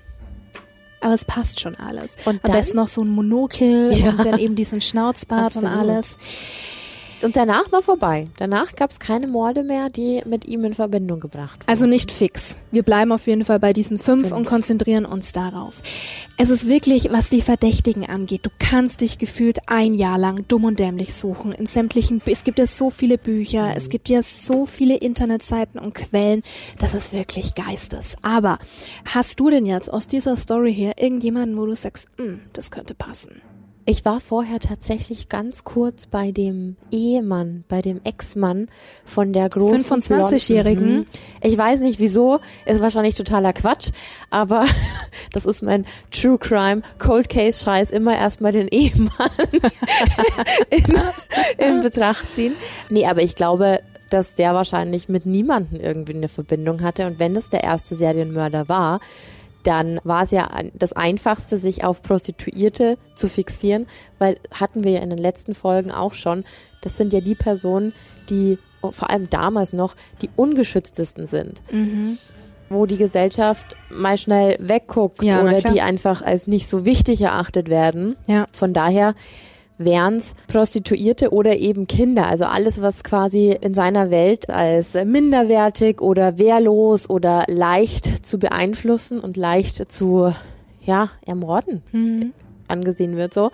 Aber 1.02 1.14
es 1.14 1.26
passt 1.26 1.60
schon 1.60 1.76
alles. 1.76 2.18
Und 2.26 2.44
Am 2.44 2.52
besten 2.52 2.78
noch 2.78 2.88
so 2.88 3.02
ein 3.02 3.10
Monokel 3.10 3.92
und 3.92 4.26
dann 4.26 4.38
eben 4.40 4.56
diesen 4.56 4.82
Schnauzbart 4.82 5.56
Absolut. 5.56 5.72
und 5.72 5.78
alles. 5.78 6.18
Und 7.22 7.36
danach 7.36 7.72
war 7.72 7.82
vorbei. 7.82 8.28
Danach 8.38 8.76
gab 8.76 8.91
es 8.91 8.99
keine 8.99 9.28
Morde 9.28 9.63
mehr, 9.63 9.89
die 9.89 10.22
mit 10.26 10.45
ihm 10.45 10.63
in 10.63 10.74
Verbindung 10.74 11.20
gebracht 11.20 11.61
wurden. 11.61 11.70
Also 11.70 11.86
nicht 11.86 12.11
fix. 12.11 12.59
Wir 12.72 12.84
bleiben 12.84 13.11
auf 13.11 13.28
jeden 13.28 13.43
Fall 13.43 13.59
bei 13.59 13.74
diesen 13.74 13.99
fünf, 13.99 14.30
fünf, 14.30 14.38
und 14.38 14.45
konzentrieren 14.45 15.05
uns 15.05 15.32
darauf. 15.32 15.82
Es 16.38 16.49
ist 16.49 16.67
wirklich, 16.67 17.09
was 17.11 17.30
die 17.30 17.41
Verdächtigen 17.41 18.05
angeht. 18.05 18.45
Du 18.45 18.49
kannst 18.59 19.01
dich 19.01 19.17
gefühlt 19.17 19.59
ein 19.67 19.93
Jahr 19.93 20.17
lang 20.17 20.47
dumm 20.47 20.63
und 20.63 20.80
dämlich 20.80 21.13
suchen. 21.13 21.51
In 21.51 21.65
sämtlichen, 21.65 22.22
es 22.26 22.43
gibt 22.43 22.59
ja 22.59 22.67
so 22.67 22.89
viele 22.89 23.17
Bücher, 23.17 23.67
mhm. 23.67 23.74
es 23.76 23.89
gibt 23.89 24.07
ja 24.07 24.22
so 24.24 24.65
viele 24.65 24.95
Internetseiten 24.95 25.80
und 25.80 25.95
Quellen. 25.95 26.41
Das 26.78 26.93
ist 26.93 27.11
wirklich 27.11 27.55
Geistes. 27.55 28.15
Aber 28.22 28.59
hast 29.05 29.39
du 29.39 29.49
denn 29.49 29.65
jetzt 29.65 29.91
aus 29.91 30.07
dieser 30.07 30.38
Story 30.38 30.74
hier 30.74 30.93
irgendjemanden, 30.97 31.57
wo 31.57 31.65
du 31.65 31.76
sagst, 31.76 32.07
hm, 32.17 32.41
das 32.53 32.72
könnte 32.72 32.93
passen? 32.93 33.41
Ich 33.90 34.06
war 34.06 34.20
vorher 34.20 34.60
tatsächlich 34.60 35.30
ganz 35.30 35.64
kurz 35.64 36.06
bei 36.06 36.32
dem 36.32 36.76
Ehemann, 36.92 37.64
bei 37.68 37.82
dem 37.82 38.00
Ex-Mann 38.04 38.68
von 39.04 39.34
der 39.34 39.50
großen 39.50 40.00
25-Jährigen. 40.04 40.98
Mhm. 40.98 41.06
Ich 41.42 41.58
weiß 41.58 41.80
nicht 41.80 42.00
wieso, 42.00 42.40
ist 42.68 42.82
wahrscheinlich 42.82 43.16
totaler 43.16 43.52
Quatsch, 43.52 43.90
aber 44.30 44.68
das 45.34 45.48
ist 45.48 45.64
mein 45.64 45.88
True 46.12 46.38
Crime 46.38 46.84
Cold 47.00 47.30
Case 47.30 47.64
Scheiß 47.64 47.90
immer 47.90 48.16
erstmal 48.16 48.52
den 48.52 48.68
Ehemann 48.68 49.10
in, 50.70 51.02
in 51.58 51.82
Betracht 51.82 52.32
ziehen. 52.36 52.54
Nee, 52.92 53.08
aber 53.08 53.24
ich 53.24 53.34
glaube, 53.34 53.82
dass 54.12 54.36
der 54.36 54.54
wahrscheinlich 54.54 55.10
mit 55.10 55.26
niemanden 55.26 55.80
irgendwie 55.80 56.14
eine 56.14 56.28
Verbindung 56.28 56.84
hatte 56.84 57.08
und 57.08 57.18
wenn 57.18 57.36
es 57.36 57.50
der 57.50 57.64
erste 57.64 57.96
Serienmörder 57.96 58.70
war, 58.70 59.00
dann 59.64 59.99
war 60.03 60.24
es 60.24 60.32
ja 60.32 60.49
das 60.74 60.93
Einfachste, 60.93 61.57
sich 61.57 61.84
auf 61.84 62.01
Prostituierte 62.01 62.97
zu 63.16 63.28
fixieren, 63.28 63.88
weil 64.18 64.38
hatten 64.51 64.84
wir 64.84 64.91
ja 64.91 65.01
in 65.01 65.10
den 65.10 65.20
letzten 65.20 65.53
Folgen 65.53 65.91
auch 65.91 66.14
schon, 66.14 66.43
das 66.82 66.97
sind 66.97 67.14
ja 67.14 67.22
die 67.22 67.36
Personen, 67.36 67.93
die 68.30 68.57
vor 68.82 69.10
allem 69.10 69.30
damals 69.30 69.74
noch 69.74 69.95
die 70.22 70.30
ungeschütztesten 70.36 71.28
sind. 71.28 71.62
Mhm. 71.72 72.18
Wo 72.70 72.86
die 72.86 72.97
Gesellschaft 72.97 73.76
mal 73.89 74.18
schnell 74.18 74.55
wegguckt 74.60 75.24
ja, 75.24 75.41
oder 75.41 75.60
die 75.60 75.82
einfach 75.82 76.22
als 76.22 76.47
nicht 76.47 76.70
so 76.70 76.86
wichtig 76.86 77.22
erachtet 77.22 77.68
werden. 77.68 78.16
Ja. 78.28 78.45
Von 78.51 78.74
daher 78.74 79.16
wären 79.80 80.18
es 80.18 80.36
Prostituierte 80.48 81.32
oder 81.32 81.58
eben 81.58 81.88
Kinder. 81.88 82.28
Also 82.28 82.46
alles, 82.46 82.82
was 82.82 83.04
quasi 83.04 83.58
in 83.60 83.74
seiner 83.74 84.12
Welt 84.12 84.50
als 84.50 84.94
minderwertig 84.94 86.02
oder 86.02 86.38
wehrlos 86.38 87.10
oder 87.10 87.46
leicht 87.48 88.28
zu 88.28 88.38
beeinflussen 88.38 89.20
und 89.20 89.38
leicht 89.38 89.92
zu, 89.92 90.34
ja, 90.86 91.10
ermorden 91.26 91.82
mhm. 91.92 92.34
angesehen 92.68 93.18
wird 93.18 93.34
so. 93.34 93.46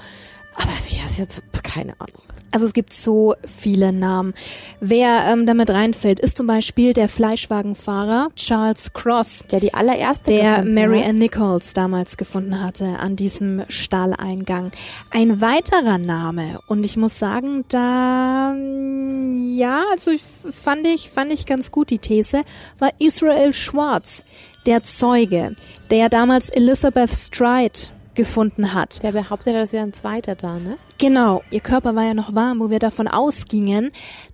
Aber 0.56 0.72
wer 0.90 1.06
ist 1.06 1.20
jetzt, 1.20 1.42
keine 1.64 1.94
Ahnung. 2.00 2.25
Also 2.56 2.68
es 2.68 2.74
gibt 2.74 2.94
so 2.94 3.36
viele 3.46 3.92
Namen. 3.92 4.34
Wer 4.80 5.26
ähm, 5.28 5.46
damit 5.46 5.72
reinfällt, 5.72 6.22
ist 6.22 6.38
zum 6.38 6.48
Beispiel 6.48 6.94
der 6.94 7.10
Fleischwagenfahrer 7.10 8.30
Charles 8.38 8.94
Cross, 8.94 9.44
der 9.52 9.60
die 9.60 9.74
allererste, 9.74 10.32
der 10.32 10.64
Mary 10.64 11.04
Ann 11.04 11.18
Nichols 11.18 11.74
damals 11.74 12.16
gefunden 12.16 12.64
hatte 12.64 12.98
an 13.00 13.18
diesem 13.18 13.66
Stalleingang. 13.68 14.72
Ein 15.12 15.42
weiterer 15.42 15.98
Name 15.98 16.60
und 16.68 16.86
ich 16.86 16.96
muss 16.96 17.20
sagen, 17.20 17.66
da 17.68 18.56
ja, 18.56 19.84
also 19.92 20.12
ich, 20.12 20.24
fand 20.24 20.88
ich 20.88 21.10
fand 21.10 21.34
ich 21.34 21.46
ganz 21.46 21.72
gut 21.72 21.90
die 21.90 22.00
These, 22.00 22.44
war 22.80 22.92
Israel 23.00 23.52
Schwartz, 23.52 24.24
der 24.66 24.82
Zeuge, 24.82 25.58
der 25.92 26.08
damals 26.08 26.50
Elizabeth 26.52 27.12
Stride 27.12 27.95
gefunden 28.16 28.74
hat. 28.74 29.04
Der 29.04 29.12
behauptet, 29.12 29.54
dass 29.56 29.74
wäre 29.74 29.84
ein 29.84 29.94
zweiter 29.94 30.36
da, 30.36 30.58
ne? 30.58 30.72
Genau, 30.98 31.44
ihr 31.52 31.60
Körper 31.60 31.96
war 31.96 32.04
ja 32.04 32.14
noch 32.14 32.34
warm, 32.34 32.60
wo 32.60 32.70
wir 32.70 32.80
davon 32.80 33.08
ausgingen, 33.08 33.92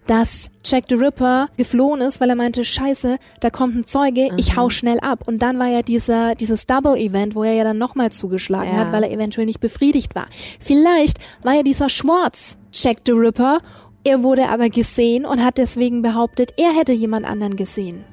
dass 0.07 0.51
Jack 0.63 0.85
the 0.89 0.95
Ripper 0.95 1.47
geflohen 1.57 2.01
ist, 2.01 2.21
weil 2.21 2.29
er 2.29 2.35
meinte, 2.35 2.63
scheiße, 2.63 3.17
da 3.39 3.49
kommt 3.49 3.75
ein 3.75 3.85
Zeuge, 3.85 4.29
Aha. 4.29 4.37
ich 4.37 4.55
hau 4.55 4.69
schnell 4.69 4.99
ab. 4.99 5.27
Und 5.27 5.41
dann 5.41 5.59
war 5.59 5.67
ja 5.67 5.81
dieser, 5.81 6.35
dieses 6.35 6.67
Double-Event, 6.67 7.35
wo 7.35 7.43
er 7.43 7.53
ja 7.53 7.63
dann 7.63 7.77
nochmal 7.77 8.11
zugeschlagen 8.11 8.71
ja. 8.71 8.79
hat, 8.79 8.91
weil 8.91 9.03
er 9.03 9.11
eventuell 9.11 9.45
nicht 9.45 9.59
befriedigt 9.59 10.15
war. 10.15 10.27
Vielleicht 10.59 11.17
war 11.43 11.55
ja 11.55 11.63
dieser 11.63 11.89
Schwartz 11.89 12.57
Jack 12.71 12.99
the 13.05 13.11
Ripper, 13.11 13.59
er 14.03 14.23
wurde 14.23 14.49
aber 14.49 14.69
gesehen 14.69 15.25
und 15.25 15.43
hat 15.43 15.57
deswegen 15.57 16.01
behauptet, 16.01 16.53
er 16.57 16.75
hätte 16.75 16.91
jemand 16.91 17.25
anderen 17.25 17.55
gesehen. 17.55 18.03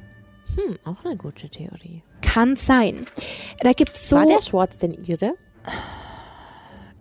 Hm, 0.54 0.78
auch 0.84 1.04
eine 1.04 1.16
gute 1.16 1.48
Theorie. 1.48 2.02
Kann 2.20 2.56
sein. 2.56 3.06
Da 3.60 3.72
gibt's 3.72 4.08
so. 4.08 4.16
War 4.16 4.26
der 4.26 4.42
Schwartz 4.42 4.78
denn 4.78 4.92
ihre? 4.92 5.34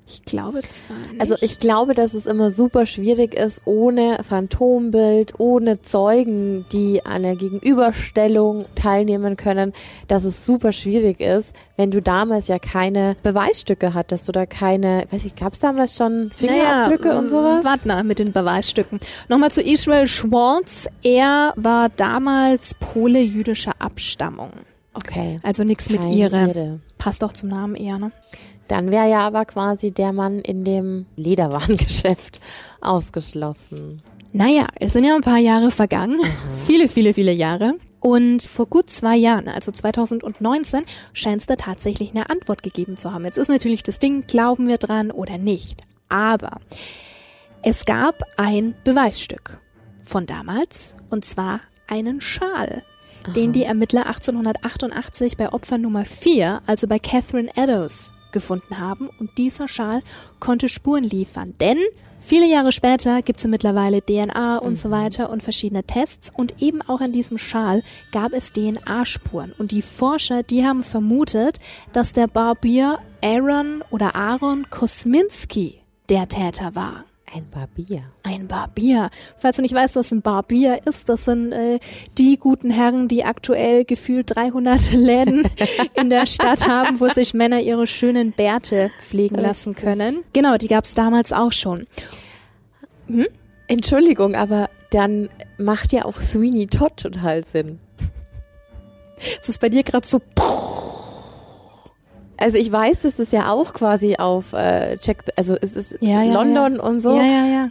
Ich 0.09 0.23
glaube 0.23 0.61
zwar 0.61 0.95
nicht. 1.11 1.19
Also 1.19 1.35
ich 1.41 1.59
glaube, 1.59 1.93
dass 1.93 2.13
es 2.13 2.25
immer 2.25 2.49
super 2.49 2.85
schwierig 2.85 3.33
ist, 3.33 3.63
ohne 3.65 4.19
Phantombild, 4.23 5.33
ohne 5.37 5.81
Zeugen, 5.81 6.65
die 6.71 7.05
an 7.05 7.23
der 7.23 7.35
Gegenüberstellung 7.35 8.67
teilnehmen 8.75 9.35
können, 9.35 9.73
dass 10.07 10.23
es 10.23 10.45
super 10.45 10.71
schwierig 10.71 11.19
ist, 11.19 11.53
wenn 11.75 11.91
du 11.91 12.01
damals 12.01 12.47
ja 12.47 12.57
keine 12.57 13.17
Beweisstücke 13.21 13.93
hattest 13.93 14.29
oder 14.29 14.47
keine, 14.47 15.03
weiß 15.11 15.25
ich, 15.25 15.35
gab 15.35 15.51
es 15.51 15.59
damals 15.59 15.97
schon 15.97 16.31
Fingerabdrücke 16.33 17.09
naja, 17.09 17.19
und 17.19 17.29
sowas? 17.29 17.65
Warte 17.65 17.87
mal 17.89 18.03
mit 18.05 18.19
den 18.19 18.31
Beweisstücken. 18.31 18.99
Nochmal 19.27 19.51
zu 19.51 19.61
Israel 19.61 20.07
Schwartz. 20.07 20.87
Er 21.03 21.51
war 21.57 21.89
damals 21.89 22.75
Pole 22.75 23.19
jüdischer 23.19 23.73
Abstammung. 23.79 24.51
Okay. 24.93 25.41
Also 25.43 25.65
nichts 25.65 25.89
mit 25.89 26.05
ihre. 26.05 26.79
Passt 26.97 27.23
auch 27.23 27.33
zum 27.33 27.49
Namen 27.49 27.75
eher, 27.75 27.99
ne? 27.99 28.11
Dann 28.67 28.91
wäre 28.91 29.09
ja 29.09 29.19
aber 29.19 29.45
quasi 29.45 29.91
der 29.91 30.13
Mann 30.13 30.39
in 30.39 30.65
dem 30.65 31.05
Lederwarengeschäft 31.15 32.39
ausgeschlossen. 32.81 34.01
Naja, 34.33 34.67
es 34.79 34.93
sind 34.93 35.05
ja 35.05 35.15
ein 35.15 35.21
paar 35.21 35.39
Jahre 35.39 35.71
vergangen. 35.71 36.17
Mhm. 36.17 36.57
Viele, 36.65 36.89
viele, 36.89 37.13
viele 37.13 37.31
Jahre. 37.31 37.75
Und 37.99 38.43
vor 38.43 38.67
gut 38.67 38.89
zwei 38.89 39.15
Jahren, 39.15 39.47
also 39.47 39.71
2019, 39.71 40.83
scheint 41.13 41.41
es 41.41 41.47
da 41.47 41.55
tatsächlich 41.55 42.11
eine 42.11 42.29
Antwort 42.29 42.61
gegeben 42.61 42.95
zu 42.95 43.11
haben. 43.11 43.25
Jetzt 43.25 43.37
ist 43.37 43.49
natürlich 43.49 43.83
das 43.83 43.99
Ding, 43.99 44.27
glauben 44.27 44.67
wir 44.67 44.77
dran 44.77 45.11
oder 45.11 45.37
nicht. 45.37 45.81
Aber 46.07 46.59
es 47.63 47.85
gab 47.85 48.23
ein 48.37 48.75
Beweisstück 48.83 49.59
von 50.03 50.25
damals, 50.25 50.95
und 51.09 51.25
zwar 51.25 51.59
einen 51.87 52.21
Schal, 52.21 52.83
den 53.35 53.51
die 53.51 53.63
Ermittler 53.63 54.05
1888 54.05 55.35
bei 55.35 55.51
Opfer 55.51 55.77
Nummer 55.77 56.05
4, 56.05 56.61
also 56.65 56.87
bei 56.87 56.99
Catherine 56.99 57.49
Eddowes, 57.55 58.11
gefunden 58.31 58.79
haben. 58.79 59.09
Und 59.19 59.37
dieser 59.37 59.67
Schal 59.67 60.01
konnte 60.39 60.69
Spuren 60.69 61.03
liefern, 61.03 61.53
denn 61.59 61.77
viele 62.19 62.45
Jahre 62.45 62.71
später 62.71 63.21
gibt 63.21 63.39
es 63.39 63.43
ja 63.43 63.49
mittlerweile 63.49 64.01
DNA 64.01 64.57
und 64.57 64.77
so 64.77 64.91
weiter 64.91 65.29
und 65.29 65.43
verschiedene 65.43 65.83
Tests. 65.83 66.31
Und 66.35 66.61
eben 66.61 66.81
auch 66.81 67.01
an 67.01 67.11
diesem 67.11 67.37
Schal 67.37 67.83
gab 68.11 68.33
es 68.33 68.51
DNA-Spuren. 68.53 69.53
Und 69.57 69.71
die 69.71 69.81
Forscher, 69.81 70.43
die 70.43 70.65
haben 70.65 70.83
vermutet, 70.83 71.59
dass 71.93 72.13
der 72.13 72.27
Barbier 72.27 72.99
Aaron 73.23 73.83
oder 73.89 74.15
Aaron 74.15 74.69
Kosminski 74.69 75.81
der 76.09 76.27
Täter 76.27 76.75
war. 76.75 77.03
Ein 77.33 77.49
Barbier. 77.49 78.03
Ein 78.23 78.47
Barbier. 78.47 79.09
Falls 79.35 79.57
du 79.57 79.61
nicht 79.61 79.73
weißt, 79.73 79.97
was 79.97 80.11
ein 80.11 80.21
Barbier 80.21 80.79
ist, 80.85 81.09
das 81.09 81.25
sind 81.25 81.51
äh, 81.51 81.79
die 82.17 82.37
guten 82.37 82.71
Herren, 82.71 83.09
die 83.09 83.25
aktuell 83.25 83.83
gefühlt 83.83 84.35
300 84.35 84.91
Läden 84.93 85.43
in 85.95 86.09
der 86.09 86.25
Stadt 86.25 86.67
haben, 86.67 86.99
wo 86.99 87.09
sich 87.09 87.33
Männer 87.33 87.59
ihre 87.59 87.85
schönen 87.85 88.31
Bärte 88.31 88.91
pflegen 88.99 89.37
lassen 89.37 89.75
können. 89.75 90.23
Genau, 90.31 90.57
die 90.57 90.67
gab 90.67 90.85
es 90.85 90.93
damals 90.93 91.33
auch 91.33 91.51
schon. 91.51 91.85
Entschuldigung, 93.67 94.35
aber 94.35 94.69
dann 94.91 95.29
macht 95.57 95.91
ja 95.91 96.05
auch 96.05 96.19
Sweeney 96.21 96.67
Todd 96.67 96.95
total 96.95 97.43
Sinn. 97.43 97.79
Es 99.41 99.49
ist 99.49 99.59
bei 99.59 99.69
dir 99.69 99.83
gerade 99.83 100.07
so. 100.07 100.21
Also 102.37 102.57
ich 102.57 102.71
weiß, 102.71 103.01
dass 103.01 103.19
es 103.19 103.31
ja 103.31 103.51
auch 103.51 103.73
quasi 103.73 104.15
auf 104.17 104.53
äh, 104.53 104.97
Check, 104.97 105.23
also 105.35 105.55
es 105.59 105.75
ist 105.75 106.01
Ja, 106.01 106.21
ja, 106.21 106.33
London 106.33 106.75
ja. 106.75 106.83
und 106.83 106.99
so. 106.99 107.15
Ja, 107.15 107.23
ja, 107.23 107.45
ja. 107.45 107.69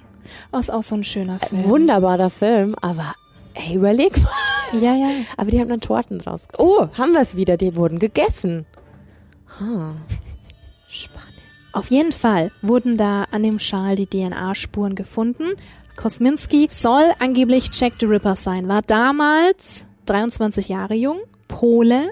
Oh, 0.53 0.59
ist 0.59 0.73
auch 0.73 0.83
so 0.83 0.97
ein 0.97 1.05
schöner 1.05 1.39
Film. 1.39 1.64
Wunderbarer 1.64 2.31
Film, 2.31 2.75
aber 2.81 3.14
ey, 3.55 3.75
überleg 3.75 4.17
mal. 4.23 4.81
Ja, 4.81 4.95
ja. 4.95 5.09
Aber 5.37 5.51
die 5.51 5.61
haben 5.61 5.69
dann 5.69 5.81
Torten 5.81 6.19
draus. 6.19 6.49
Oh, 6.59 6.89
haben 6.99 7.12
wir 7.12 7.21
es 7.21 7.37
wieder, 7.37 7.57
die 7.57 7.77
wurden 7.77 7.99
gegessen. 8.01 8.67
Ha. 9.61 9.95
Spannend. 10.89 11.37
Auf 11.73 11.91
jeden 11.91 12.12
Fall 12.12 12.51
wurden 12.62 12.97
da 12.97 13.27
an 13.31 13.43
dem 13.43 13.59
Schal 13.59 13.97
die 13.97 14.07
DNA-Spuren 14.07 14.95
gefunden. 14.95 15.53
Kosminski 15.97 16.69
soll 16.71 17.12
angeblich 17.21 17.71
Jack 17.73 17.95
the 18.01 18.07
Ripper 18.07 18.35
sein, 18.37 18.69
war 18.69 18.83
damals 18.83 19.87
23 20.07 20.69
Jahre 20.69 20.95
jung, 20.95 21.19
Pole, 21.49 22.11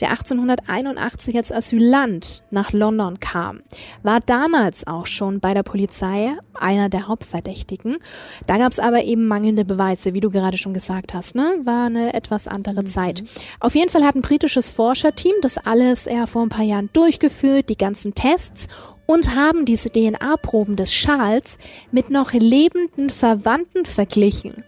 der 0.00 0.10
1881 0.10 1.36
als 1.36 1.52
Asylant 1.52 2.42
nach 2.50 2.72
London 2.72 3.20
kam, 3.20 3.60
war 4.02 4.20
damals 4.20 4.86
auch 4.86 5.06
schon 5.06 5.40
bei 5.40 5.54
der 5.54 5.62
Polizei 5.62 6.36
einer 6.54 6.88
der 6.88 7.08
Hauptverdächtigen. 7.08 7.98
Da 8.46 8.58
gab 8.58 8.72
es 8.72 8.78
aber 8.78 9.04
eben 9.04 9.26
mangelnde 9.26 9.64
Beweise, 9.64 10.14
wie 10.14 10.20
du 10.20 10.30
gerade 10.30 10.58
schon 10.58 10.74
gesagt 10.74 11.14
hast, 11.14 11.34
ne? 11.34 11.56
War 11.64 11.86
eine 11.86 12.14
etwas 12.14 12.48
andere 12.48 12.84
Zeit. 12.84 13.22
Auf 13.60 13.74
jeden 13.74 13.90
Fall 13.90 14.04
hat 14.04 14.16
ein 14.16 14.22
britisches 14.22 14.68
Forscherteam 14.68 15.34
das 15.42 15.58
alles 15.58 16.06
eher 16.06 16.26
vor 16.26 16.42
ein 16.42 16.48
paar 16.48 16.64
Jahren 16.64 16.90
durchgeführt, 16.92 17.68
die 17.68 17.78
ganzen 17.78 18.14
Tests 18.14 18.68
und 19.06 19.34
haben 19.34 19.64
diese 19.64 19.90
DNA-Proben 19.90 20.76
des 20.76 20.92
Schals 20.92 21.58
mit 21.90 22.10
noch 22.10 22.32
lebenden 22.32 23.10
Verwandten 23.10 23.84
verglichen. 23.84 24.64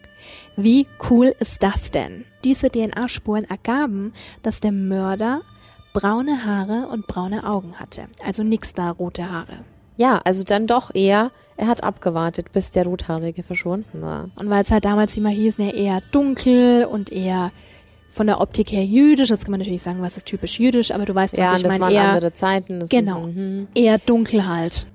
Wie 0.56 0.86
cool 1.10 1.34
ist 1.38 1.62
das 1.62 1.90
denn? 1.90 2.24
Diese 2.44 2.70
DNA-Spuren 2.70 3.44
ergaben, 3.44 4.12
dass 4.42 4.60
der 4.60 4.72
Mörder 4.72 5.42
braune 5.92 6.44
Haare 6.44 6.88
und 6.88 7.06
braune 7.06 7.44
Augen 7.44 7.74
hatte. 7.78 8.02
Also 8.24 8.42
nix 8.42 8.72
da 8.72 8.90
rote 8.90 9.30
Haare. 9.30 9.64
Ja, 9.96 10.20
also 10.24 10.44
dann 10.44 10.66
doch 10.66 10.94
eher, 10.94 11.30
er 11.56 11.68
hat 11.68 11.82
abgewartet, 11.82 12.52
bis 12.52 12.70
der 12.70 12.84
Rothaarige 12.84 13.42
verschwunden 13.42 14.02
war. 14.02 14.28
Und 14.36 14.50
weil 14.50 14.62
es 14.62 14.70
halt 14.70 14.84
damals 14.84 15.16
immer 15.16 15.30
hieß, 15.30 15.58
ne, 15.58 15.74
eher 15.74 16.00
dunkel 16.12 16.84
und 16.84 17.10
eher 17.10 17.50
von 18.10 18.26
der 18.26 18.40
Optik 18.40 18.72
her 18.72 18.84
jüdisch, 18.84 19.28
das 19.28 19.44
kann 19.44 19.50
man 19.50 19.60
natürlich 19.60 19.82
sagen, 19.82 20.00
was 20.00 20.16
ist 20.16 20.26
typisch 20.26 20.58
jüdisch, 20.58 20.90
aber 20.90 21.04
du 21.04 21.14
weißt, 21.14 21.36
Ja, 21.36 21.52
was 21.52 21.56
ich 21.56 21.62
das 21.62 21.70
meine, 21.70 21.84
waren 21.84 21.92
eher, 21.92 22.08
andere 22.08 22.32
Zeiten. 22.32 22.80
Das 22.80 22.88
genau, 22.88 23.26
Ist, 23.26 23.36
mhm. 23.36 23.68
eher 23.74 23.98
dunkel 23.98 24.46
halt. 24.46 24.86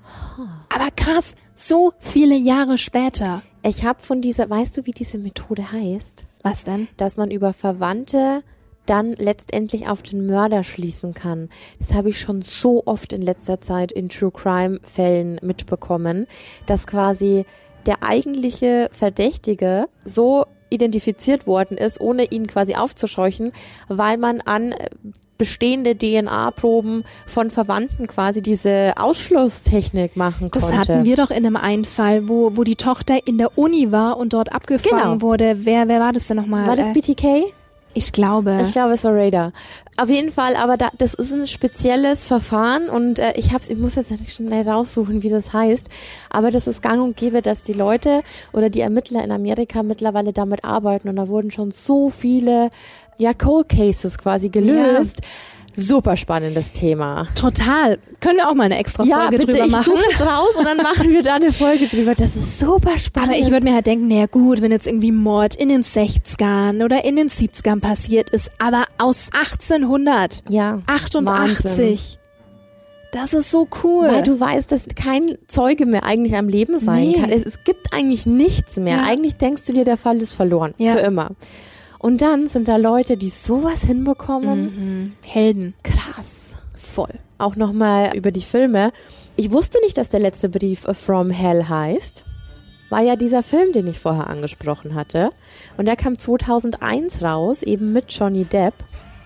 Aber 0.70 0.90
krass, 0.96 1.36
so 1.54 1.94
viele 2.00 2.36
Jahre 2.36 2.78
später. 2.78 3.42
Ich 3.64 3.86
habe 3.86 4.02
von 4.02 4.22
dieser, 4.22 4.50
weißt 4.50 4.78
du, 4.78 4.86
wie 4.86 4.92
diese 4.92 5.18
Methode 5.18 5.72
heißt? 5.72 6.26
Was 6.42 6.64
denn? 6.64 6.88
Dass 6.98 7.16
man 7.16 7.30
über 7.30 7.54
Verwandte 7.54 8.44
dann 8.88 9.14
letztendlich 9.14 9.88
auf 9.88 10.02
den 10.02 10.26
Mörder 10.26 10.64
schließen 10.64 11.14
kann. 11.14 11.50
Das 11.78 11.94
habe 11.94 12.10
ich 12.10 12.20
schon 12.20 12.42
so 12.42 12.84
oft 12.86 13.14
in 13.14 13.22
letzter 13.22 13.62
Zeit 13.62 13.92
in 13.92 14.10
True 14.10 14.32
Crime 14.32 14.80
Fällen 14.84 15.40
mitbekommen, 15.44 16.26
dass 16.66 16.88
quasi 16.88 17.46
der 17.86 18.02
eigentliche 18.02 18.90
Verdächtige 18.92 19.88
so 20.04 20.46
identifiziert 20.72 21.46
worden 21.46 21.78
ist, 21.78 22.02
ohne 22.02 22.26
ihn 22.26 22.48
quasi 22.48 22.76
aufzuscheuchen, 22.76 23.52
weil 23.88 24.18
man 24.18 24.42
an 24.42 24.72
äh, 24.72 24.90
bestehende 25.42 25.96
DNA-Proben 25.98 27.04
von 27.26 27.50
Verwandten 27.50 28.06
quasi 28.06 28.44
diese 28.44 28.94
Ausschlusstechnik 28.96 30.16
machen 30.16 30.52
konnte. 30.52 30.60
Das 30.60 30.78
hatten 30.78 31.04
wir 31.04 31.16
doch 31.16 31.32
in 31.32 31.38
einem 31.38 31.56
einen 31.56 31.84
Fall, 31.86 32.30
wo, 32.30 32.56
wo 32.56 32.64
die 32.64 32.76
Tochter 32.76 33.26
in 33.26 33.40
der 33.40 33.58
Uni 33.58 33.92
war 33.92 34.18
und 34.18 34.34
dort 34.34 34.54
abgefangen 34.54 35.02
Genau. 35.14 35.22
wurde. 35.22 35.66
Wer, 35.66 35.88
wer 35.88 36.00
war 36.00 36.14
das 36.14 36.28
denn 36.28 36.38
nochmal? 36.38 36.68
War 36.68 36.76
das 36.76 36.90
Äh, 36.90 36.94
BTK? 36.94 37.26
ich 37.94 38.12
glaube. 38.14 38.60
Ich 38.62 38.72
glaube, 38.72 38.94
es 38.94 39.04
war 39.04 39.14
Radar. 39.16 39.52
Auf 39.98 40.10
jeden 40.10 40.32
Fall, 40.32 40.56
aber 40.56 40.78
da, 40.78 40.90
das 40.98 41.14
ist 41.16 41.34
ein 41.34 41.46
spezielles 41.48 42.24
Verfahren 42.26 42.88
und 42.88 43.18
äh, 43.20 43.34
ich 43.36 43.52
hab's, 43.52 43.68
ich 43.70 43.78
muss 43.78 43.96
jetzt 43.96 44.12
nicht 44.12 44.32
schnell 44.32 44.68
raussuchen, 44.70 45.24
wie 45.24 45.30
das 45.30 45.52
heißt, 45.52 45.90
aber 46.30 46.52
das 46.52 46.68
ist 46.68 46.82
gang 46.82 47.02
und 47.04 47.18
gäbe, 47.18 47.42
dass 47.42 47.64
die 47.64 47.74
Leute 47.74 48.22
oder 48.54 48.70
die 48.70 48.80
Ermittler 48.80 49.24
in 49.24 49.32
Amerika 49.32 49.84
mittlerweile 49.84 50.32
damit 50.34 50.64
arbeiten 50.64 51.10
und 51.10 51.18
da 51.18 51.28
wurden 51.28 51.52
schon 51.52 51.72
so 51.72 52.10
viele 52.10 52.70
ja 53.22 53.34
Cold 53.34 53.70
Cases 53.70 54.18
quasi 54.18 54.50
gelöst. 54.50 55.22
Super 55.74 56.18
spannendes 56.18 56.74
Thema. 56.74 57.28
Total. 57.34 57.98
Können 58.20 58.38
wir 58.40 58.50
auch 58.50 58.54
mal 58.56 58.64
eine 58.66 58.78
extra 58.78 59.06
Folge 59.06 59.38
bitte, 59.38 59.54
drüber 59.54 59.66
ich 59.68 59.72
machen? 59.72 59.94
es 60.12 60.20
raus 60.20 60.56
und 60.58 60.66
dann 60.66 60.78
machen 60.84 61.14
wir 61.14 61.24
da 61.24 61.36
eine 61.36 61.54
Folge 61.54 61.88
drüber. 61.88 62.14
Das 62.14 62.36
ist 62.36 62.60
super 62.60 62.98
spannend. 62.98 63.30
Aber 63.30 63.40
ich 63.40 63.50
würde 63.52 63.66
mir 63.66 63.74
halt 63.76 63.88
denken, 63.88 64.10
naja 64.10 64.26
gut, 64.26 64.62
wenn 64.62 64.72
jetzt 64.74 64.86
irgendwie 64.86 65.14
Mord 65.14 65.56
in 65.56 65.70
den 65.70 65.82
60ern 65.84 66.84
oder 66.84 67.06
in 67.06 67.16
den 67.16 67.30
70ern 67.30 67.80
passiert 67.80 68.32
ist, 68.32 68.52
aber 68.60 68.84
aus 68.98 69.30
1888. 69.32 70.44
ja, 70.50 70.80
Wahnsinn. 71.14 71.98
Das 73.14 73.34
ist 73.34 73.52
so 73.52 73.68
cool. 73.84 74.08
Weil 74.08 74.24
du 74.24 74.40
weißt, 74.40 74.72
dass 74.72 74.88
kein 74.96 75.38
Zeuge 75.48 75.86
mehr 75.86 76.04
eigentlich 76.04 76.36
am 76.36 76.48
Leben 76.48 76.78
sein 76.80 77.10
Nee. 77.10 77.14
kann. 77.20 77.30
Es, 77.30 77.46
es 77.46 77.64
gibt 77.66 77.94
eigentlich 77.94 78.26
nichts 78.26 78.78
mehr. 78.78 78.98
Ja. 78.98 79.04
Eigentlich 79.04 79.36
denkst 79.36 79.64
du 79.66 79.74
dir, 79.74 79.84
der 79.84 79.98
Fall 79.98 80.18
ist 80.18 80.34
verloren. 80.34 80.74
Ja. 80.78 80.94
Für 80.94 81.00
immer. 81.00 81.32
Und 82.02 82.24
dann 82.24 82.48
sind 82.48 82.68
da 82.68 82.78
Leute, 82.78 83.16
die 83.16 83.30
sowas 83.30 83.84
hinbekommen. 83.84 84.64
mhm. 84.64 85.14
Helden. 85.24 85.76
Krass. 85.84 86.56
Voll. 86.74 87.14
Auch 87.38 87.56
nochmal 87.56 88.18
über 88.18 88.32
die 88.32 88.42
Filme. 88.42 88.92
Ich 89.36 89.52
wusste 89.52 89.80
nicht, 89.84 90.00
dass 90.00 90.10
der 90.10 90.20
letzte 90.20 90.50
Brief 90.50 90.88
From 90.94 91.30
Hell 91.30 91.70
heißt. 91.70 92.24
War 92.90 93.02
ja 93.02 93.16
dieser 93.16 93.44
Film, 93.44 93.72
den 93.72 93.86
ich 93.86 94.00
vorher 94.00 94.28
angesprochen 94.28 94.96
hatte. 94.96 95.30
Und 95.78 95.86
der 95.86 95.96
kam 95.96 96.18
2001 96.18 97.22
raus, 97.24 97.62
eben 97.62 97.94
mit 97.94 98.12
Johnny 98.12 98.46
Depp. 98.46 98.74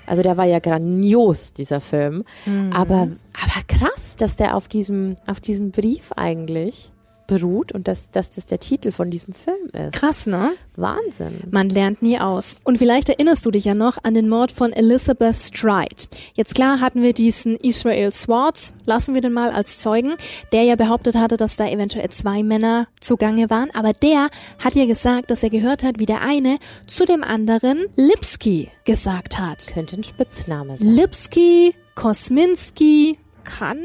Also 0.06 0.22
der 0.22 0.36
war 0.36 0.46
ja 0.46 0.60
grandios, 0.60 1.54
dieser 1.54 1.80
Film. 1.80 2.26
Aber, 2.74 3.08
aber 3.42 3.64
krass, 3.68 4.18
dass 4.18 4.36
der 4.36 4.56
auf 4.56 4.68
diesem, 4.68 5.16
auf 5.28 5.40
diesem 5.40 5.72
Brief 5.72 6.12
eigentlich 6.16 6.92
beruht 7.28 7.72
und 7.72 7.88
dass, 7.88 8.12
dass 8.12 8.32
das 8.32 8.46
der 8.46 8.60
Titel 8.60 8.92
von 8.92 9.10
diesem 9.12 9.34
Film 9.34 9.70
ist. 9.74 9.94
Krass, 9.94 10.26
ne? 10.26 10.54
Wahnsinn. 10.76 11.38
Man 11.52 11.70
lernt 11.70 12.02
nie 12.02 12.20
aus. 12.20 12.58
Und 12.64 12.78
vielleicht 12.78 13.10
erinnerst 13.10 13.46
du 13.46 13.52
dich 13.52 13.66
ja 13.66 13.74
noch 13.74 13.98
an 14.04 14.14
den 14.14 14.30
Mord 14.30 14.52
von 14.52 14.72
Elizabeth 14.72 15.38
Stride. 15.38 16.08
Jetzt 16.34 16.56
klar 16.56 16.80
hatten 16.82 17.02
wir 17.02 17.14
diesen 17.14 17.56
Israel 17.58 18.12
Swartz, 18.12 18.74
lassen 18.86 19.14
wir 19.14 19.22
den 19.22 19.34
mal 19.34 19.52
als 19.52 19.80
Zeugen, 19.80 20.16
der 20.52 20.64
ja 20.64 20.76
behauptet 20.76 21.16
hatte, 21.16 21.38
dass 21.38 21.56
da 21.56 21.68
eventuell 21.68 22.10
zwei 22.10 22.44
Männer 22.44 22.88
zugange 23.00 23.50
waren. 23.50 23.70
Aber 23.74 23.94
der 23.94 24.30
hat 24.64 24.76
ja 24.76 24.86
gesagt, 24.86 25.32
dass 25.32 25.44
er 25.44 25.50
gehört 25.50 25.84
hat, 25.84 26.00
wie 26.00 26.06
der 26.06 26.22
eine 26.22 26.58
zu 26.88 27.06
dem 27.06 27.24
anderen 27.24 27.86
Lipski 27.96 28.70
gesagt 28.84 29.40
hat. 29.40 29.68
Könnte 29.74 29.98
ein 29.98 30.04
Spitzname 30.04 30.78
sein. 30.78 30.88
Lipski, 30.88 31.74
Kosminski, 31.96 33.18
kann, 33.44 33.80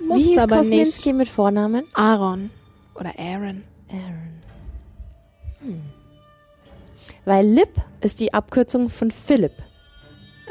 muss 0.00 0.18
Wie 0.18 0.22
hieß 0.22 0.38
aber 0.38 0.56
Kosminski 0.56 1.12
mit 1.12 1.28
Vornamen? 1.28 1.82
nicht. 1.84 1.96
Aaron 1.96 2.50
oder 2.94 3.12
Aaron. 3.18 3.62
Aaron. 3.90 4.40
Hm. 5.60 5.82
Weil 7.24 7.46
Lip 7.46 7.70
ist 8.00 8.20
die 8.20 8.34
Abkürzung 8.34 8.90
von 8.90 9.10
Philipp. 9.10 9.52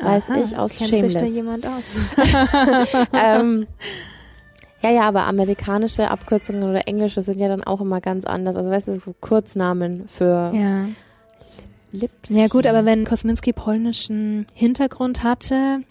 Weiß 0.02 0.32
Aha, 0.32 0.40
ich 0.44 0.58
aus 0.58 0.78
kennt 0.78 0.90
sich 0.90 1.02
da 1.14 1.20
Shameless. 1.20 1.36
jemand 1.36 1.68
aus? 1.68 1.84
ähm, 3.14 3.68
ja, 4.82 4.90
ja, 4.90 5.02
aber 5.04 5.26
amerikanische 5.26 6.10
Abkürzungen 6.10 6.64
oder 6.64 6.88
englische 6.88 7.22
sind 7.22 7.40
ja 7.40 7.48
dann 7.48 7.64
auch 7.64 7.80
immer 7.80 8.02
ganz 8.02 8.26
anders. 8.26 8.56
Also 8.56 8.72
weißt 8.72 8.88
du, 8.88 8.98
so 8.98 9.14
Kurznamen 9.20 10.08
für 10.08 10.52
Ja. 10.54 10.86
Lips. 11.92 12.32
Ja 12.32 12.48
gut, 12.48 12.66
aber 12.66 12.86
wenn 12.86 13.06
Kosminski 13.06 13.54
polnischen 13.54 14.48
Hintergrund 14.56 15.24
hatte, 15.24 15.82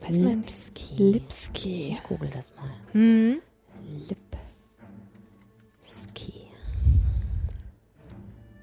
weiß 0.00 0.18
man 0.18 0.40
nicht. 0.40 0.72
Lipski. 0.74 0.94
Lipski. 0.98 1.88
Ich 1.92 2.02
google 2.02 2.28
das 2.34 2.52
mal. 2.56 2.70
Hm. 2.90 3.36
Lipski. 5.96 6.34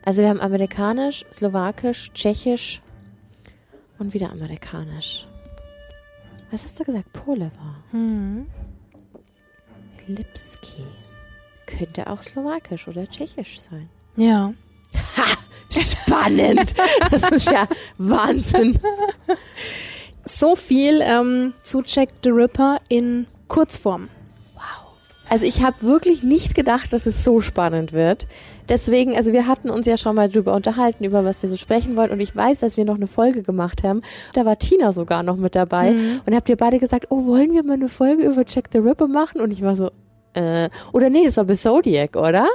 Also 0.06 0.22
wir 0.22 0.30
haben 0.30 0.42
amerikanisch, 0.42 1.26
slowakisch, 1.32 2.12
tschechisch 2.14 2.82
und 3.98 4.14
wieder 4.14 4.32
amerikanisch. 4.32 5.28
Was 6.52 6.66
hast 6.66 6.80
du 6.80 6.84
gesagt? 6.84 7.12
Pole 7.14 7.52
war. 7.58 7.84
Hm. 7.92 8.46
Lipski. 10.06 10.84
Könnte 11.66 12.08
auch 12.08 12.22
slowakisch 12.22 12.88
oder 12.88 13.10
tschechisch 13.10 13.60
sein. 13.60 13.90
Ja. 14.16 14.54
Spannend. 15.72 16.76
Das 17.10 17.24
ist 17.32 17.50
ja 17.50 17.68
Wahnsinn. 17.98 18.80
So 20.26 20.56
viel 20.56 21.02
ähm, 21.02 21.54
zu 21.64 21.82
Jack 21.84 22.10
the 22.24 22.30
Ripper 22.30 22.80
in 22.90 23.26
Kurzform. 23.48 24.10
Also 25.34 25.48
ich 25.48 25.64
habe 25.64 25.82
wirklich 25.82 26.22
nicht 26.22 26.54
gedacht, 26.54 26.94
dass 26.94 27.08
es 27.08 27.24
so 27.24 27.40
spannend 27.40 27.92
wird. 27.92 28.28
Deswegen, 28.70 29.16
also 29.16 29.34
wir 29.34 29.48
hatten 29.48 29.72
uns 29.72 29.88
ja 29.88 29.98
schon 29.98 30.16
mal 30.16 30.30
drüber 30.30 30.54
unterhalten, 30.54 31.04
über 31.04 31.26
was 31.26 31.42
wir 31.42 31.50
so 31.50 31.58
sprechen 31.58 31.98
wollten. 31.98 32.14
Und 32.14 32.20
ich 32.20 32.36
weiß, 32.36 32.60
dass 32.60 32.78
wir 32.78 32.86
noch 32.86 32.98
eine 32.98 33.08
Folge 33.08 33.42
gemacht 33.42 33.82
haben. 33.82 34.02
Da 34.34 34.46
war 34.46 34.60
Tina 34.60 34.94
sogar 34.94 35.24
noch 35.24 35.38
mit 35.38 35.56
dabei. 35.56 35.94
Mhm. 35.94 36.22
Und 36.28 36.36
habt 36.36 36.50
ihr 36.50 36.56
beide 36.56 36.78
gesagt, 36.78 37.08
oh, 37.10 37.26
wollen 37.26 37.52
wir 37.52 37.64
mal 37.64 37.74
eine 37.74 37.90
Folge 37.90 38.22
über 38.28 38.44
Jack 38.48 38.66
the 38.72 38.78
Ripper 38.78 39.08
machen? 39.08 39.42
Und 39.42 39.50
ich 39.50 39.64
war 39.64 39.76
so, 39.76 39.90
äh, 40.36 40.70
oder 40.92 41.10
nee, 41.10 41.26
das 41.26 41.38
war 41.38 41.46
bei 41.46 41.56
Zodiac, 41.56 42.16
oder? 42.16 42.46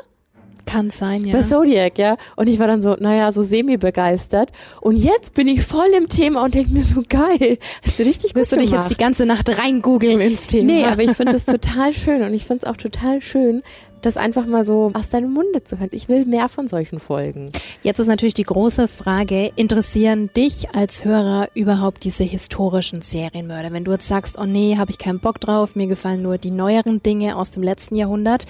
Kann 0.69 0.91
sein, 0.91 1.25
ja. 1.25 1.33
Bei 1.33 1.43
Zodiac, 1.43 1.99
ja. 1.99 2.17
Und 2.37 2.49
ich 2.49 2.59
war 2.59 2.67
dann 2.67 2.83
so, 2.83 2.95
naja, 2.99 3.33
so 3.33 3.43
semi-begeistert. 3.43 4.51
Und 4.81 4.97
jetzt 4.97 5.35
bin 5.35 5.49
ich 5.49 5.63
voll 5.63 5.89
im 5.97 6.09
Thema 6.09 6.45
und 6.45 6.55
denke 6.55 6.73
mir 6.73 6.83
so, 6.83 7.03
geil. 7.09 7.59
Hast 7.85 7.99
du 7.99 8.03
richtig 8.03 8.35
Willst 8.35 8.53
du 8.53 8.57
gut 8.57 8.65
dich 8.65 8.71
gemacht. 8.71 8.91
jetzt 8.91 8.99
die 8.99 9.03
ganze 9.03 9.25
Nacht 9.25 9.59
reingoogeln 9.59 10.21
ins 10.21 10.47
Thema? 10.47 10.73
Nee, 10.73 10.85
aber 10.85 11.03
ich 11.03 11.13
finde 11.13 11.33
das 11.33 11.47
total 11.47 11.93
schön 11.93 12.23
und 12.23 12.35
ich 12.35 12.45
finde 12.45 12.67
es 12.67 12.71
auch 12.71 12.77
total 12.77 13.21
schön, 13.21 13.63
das 14.03 14.17
einfach 14.17 14.47
mal 14.47 14.65
so 14.65 14.91
aus 14.95 15.11
deinem 15.11 15.33
Munde 15.33 15.65
zu 15.65 15.79
hören. 15.79 15.89
Ich 15.93 16.09
will 16.09 16.25
mehr 16.25 16.49
von 16.49 16.69
solchen 16.69 17.01
Folgen. 17.01 17.51
Jetzt 17.83 17.99
ist 17.99 18.07
natürlich 18.07 18.35
die 18.35 18.43
große 18.43 18.89
Frage, 18.89 19.51
interessieren 19.57 20.31
dich 20.37 20.75
als 20.75 21.05
Hörer 21.05 21.49
überhaupt 21.55 22.05
diese 22.05 22.25
historischen 22.25 23.03
Serienmörder? 23.03 23.73
Wenn 23.73 23.85
du 23.85 23.93
jetzt 23.93 24.09
sagst, 24.09 24.39
oh 24.39 24.45
nee, 24.45 24.77
habe 24.77 24.91
ich 24.91 24.99
keinen 24.99 25.21
Bock 25.21 25.41
drauf, 25.41 25.77
mir 25.77 25.87
gefallen 25.87 26.23
nur 26.23 26.39
die 26.39 26.51
neueren 26.51 27.03
Dinge 27.03 27.37
aus 27.37 27.51
dem 27.51 27.63
letzten 27.63 27.97
Jahrhundert, 27.97 28.47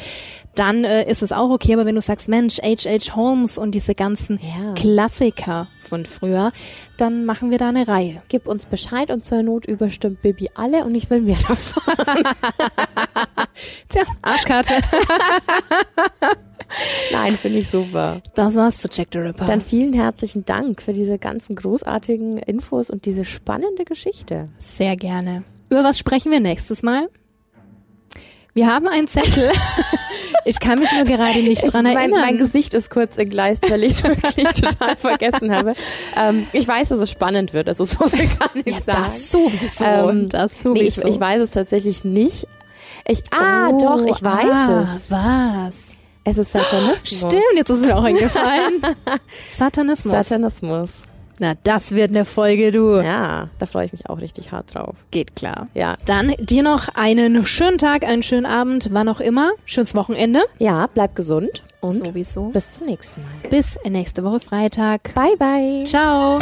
dann 0.55 0.84
äh, 0.84 1.09
ist 1.09 1.22
es 1.22 1.32
auch 1.32 1.51
okay. 1.51 1.74
Aber 1.74 1.86
wenn 1.86 1.94
du 1.94 2.01
sagst, 2.01 2.28
Mensch, 2.28 2.59
H.H. 2.59 3.14
Holmes 3.16 3.59
und 3.59 3.74
diese 3.74 3.94
ganzen 3.94 4.38
Ja. 4.42 4.74
Klassiker 4.74 5.68
von 5.89 6.07
früher, 6.07 6.53
dann 6.97 7.24
machen 7.24 7.51
wir 7.51 7.59
da 7.59 7.68
eine 7.70 7.89
Reihe. 7.89 8.22
Gib 8.28 8.47
uns 8.47 8.66
Bescheid 8.66 9.11
und 9.11 9.24
zur 9.24 9.43
Not 9.43 9.66
überstimmt 9.66 10.22
Bibi 10.22 10.51
alle 10.55 10.84
und 10.84 10.95
ich 10.95 11.11
will 11.11 11.20
mehr 11.20 11.39
davon. 11.49 11.82
Tja, 13.89 14.03
Arschkarte. 14.22 14.74
Nein, 17.12 17.36
finde 17.36 17.59
ich 17.59 17.70
super. 17.70 18.20
Das 18.34 18.57
war's 18.57 18.78
zu 18.78 18.89
Jack 18.91 19.09
the 19.12 19.18
Ripper. 19.18 19.47
Dann 19.47 19.62
vielen 19.62 19.95
herzlichen 19.95 20.45
Dank 20.45 20.82
für 20.82 20.93
diese 20.93 21.18
ganzen 21.18 21.57
großartigen 21.57 22.39
Infos 22.39 22.91
und 22.91 23.07
diese 23.07 23.24
spannende 23.24 23.84
Geschichte. 23.84 24.47
Sehr 24.59 24.97
gerne. 24.97 25.45
Über 25.70 25.84
was 25.84 25.99
sprechen 25.99 26.30
wir 26.30 26.41
nächstes 26.41 26.82
Mal? 26.82 27.09
Wir 28.55 28.72
haben 28.72 28.89
einen 28.89 29.07
Zettel. 29.07 29.51
Ich 30.49 30.61
kann 30.61 30.78
mich 30.78 30.90
nur 30.92 31.05
gerade 31.05 31.42
nicht 31.42 31.62
dran 31.72 31.84
mein, 31.84 31.94
erinnern. 31.94 32.20
mein 32.22 32.38
Gesicht 32.38 32.72
ist 32.72 32.88
kurz 32.88 33.18
entgleist, 33.18 33.70
weil 33.70 33.84
ich 33.84 33.92
es 33.92 34.03
wirklich 34.03 34.46
total 34.61 34.96
vergessen 34.96 35.55
habe. 35.55 35.74
Ähm, 36.16 36.46
ich 36.55 36.66
weiß, 36.66 36.88
dass 36.88 37.01
es 37.01 37.11
spannend 37.11 37.53
wird, 37.53 37.68
also 37.68 37.84
so 37.84 38.09
viel 38.09 38.28
kann 38.28 38.62
ich 38.64 38.74
ja, 38.74 38.80
sagen. 38.80 39.03
das 39.03 39.30
sowieso. 39.30 39.84
Ähm, 39.84 40.26
das 40.26 40.64
Nee, 40.64 40.80
ich, 40.84 40.94
sowieso. 40.94 41.09
ich 41.09 41.20
weiß 41.20 41.42
es 41.42 41.51
tatsächlich 41.51 42.03
nicht. 42.05 42.46
Ich, 43.07 43.22
ah, 43.30 43.68
Oh, 43.68 43.78
doch, 43.78 44.07
ich 44.07 44.22
weiß 44.22 44.51
ah, 44.51 44.82
es. 44.82 45.11
Was? 45.11 45.99
Es 46.24 46.38
ist 46.38 46.53
Satanismus. 46.53 47.30
Stimmt, 47.30 47.42
jetzt 47.55 47.68
ist 47.68 47.80
es 47.80 47.86
mir 47.86 47.96
auch 47.96 48.05
eingefallen. 48.05 48.82
Satanismus. 49.51 50.12
Satanismus. 50.14 50.90
Na, 51.41 51.55
das 51.62 51.93
wird 51.93 52.11
eine 52.11 52.24
Folge, 52.24 52.70
du. 52.72 52.97
Ja, 53.01 53.49
da 53.59 53.66
freue 53.66 53.86
ich 53.86 53.93
mich 53.93 54.09
auch 54.09 54.18
richtig 54.20 54.51
hart 54.53 54.74
drauf. 54.74 54.97
Geht 55.11 55.36
klar. 55.36 55.68
Ja. 55.74 55.97
Dann 56.05 56.34
dir 56.39 56.62
noch 56.62 56.89
einen 56.95 57.47
schönen 57.47 57.78
Tag, 57.78 58.05
einen 58.05 58.22
schönen 58.22 58.47
Abend, 58.47 58.89
wann 58.93 59.09
auch 59.09 59.20
immer. 59.20 59.51
Schönes 59.64 59.95
Wochenende. 59.95 60.41
Ja, 60.59 60.89
bleib 60.93 61.14
gesund 61.14 61.62
und 61.80 62.05
Sowieso. 62.07 62.47
bis 62.49 62.70
zum 62.70 62.86
nächsten 62.86 63.22
Mal. 63.22 63.49
Bis 63.51 63.78
nächste 63.89 64.24
Woche 64.24 64.41
Freitag. 64.41 65.14
Bye, 65.14 65.36
bye. 65.39 65.84
Ciao. 65.84 66.39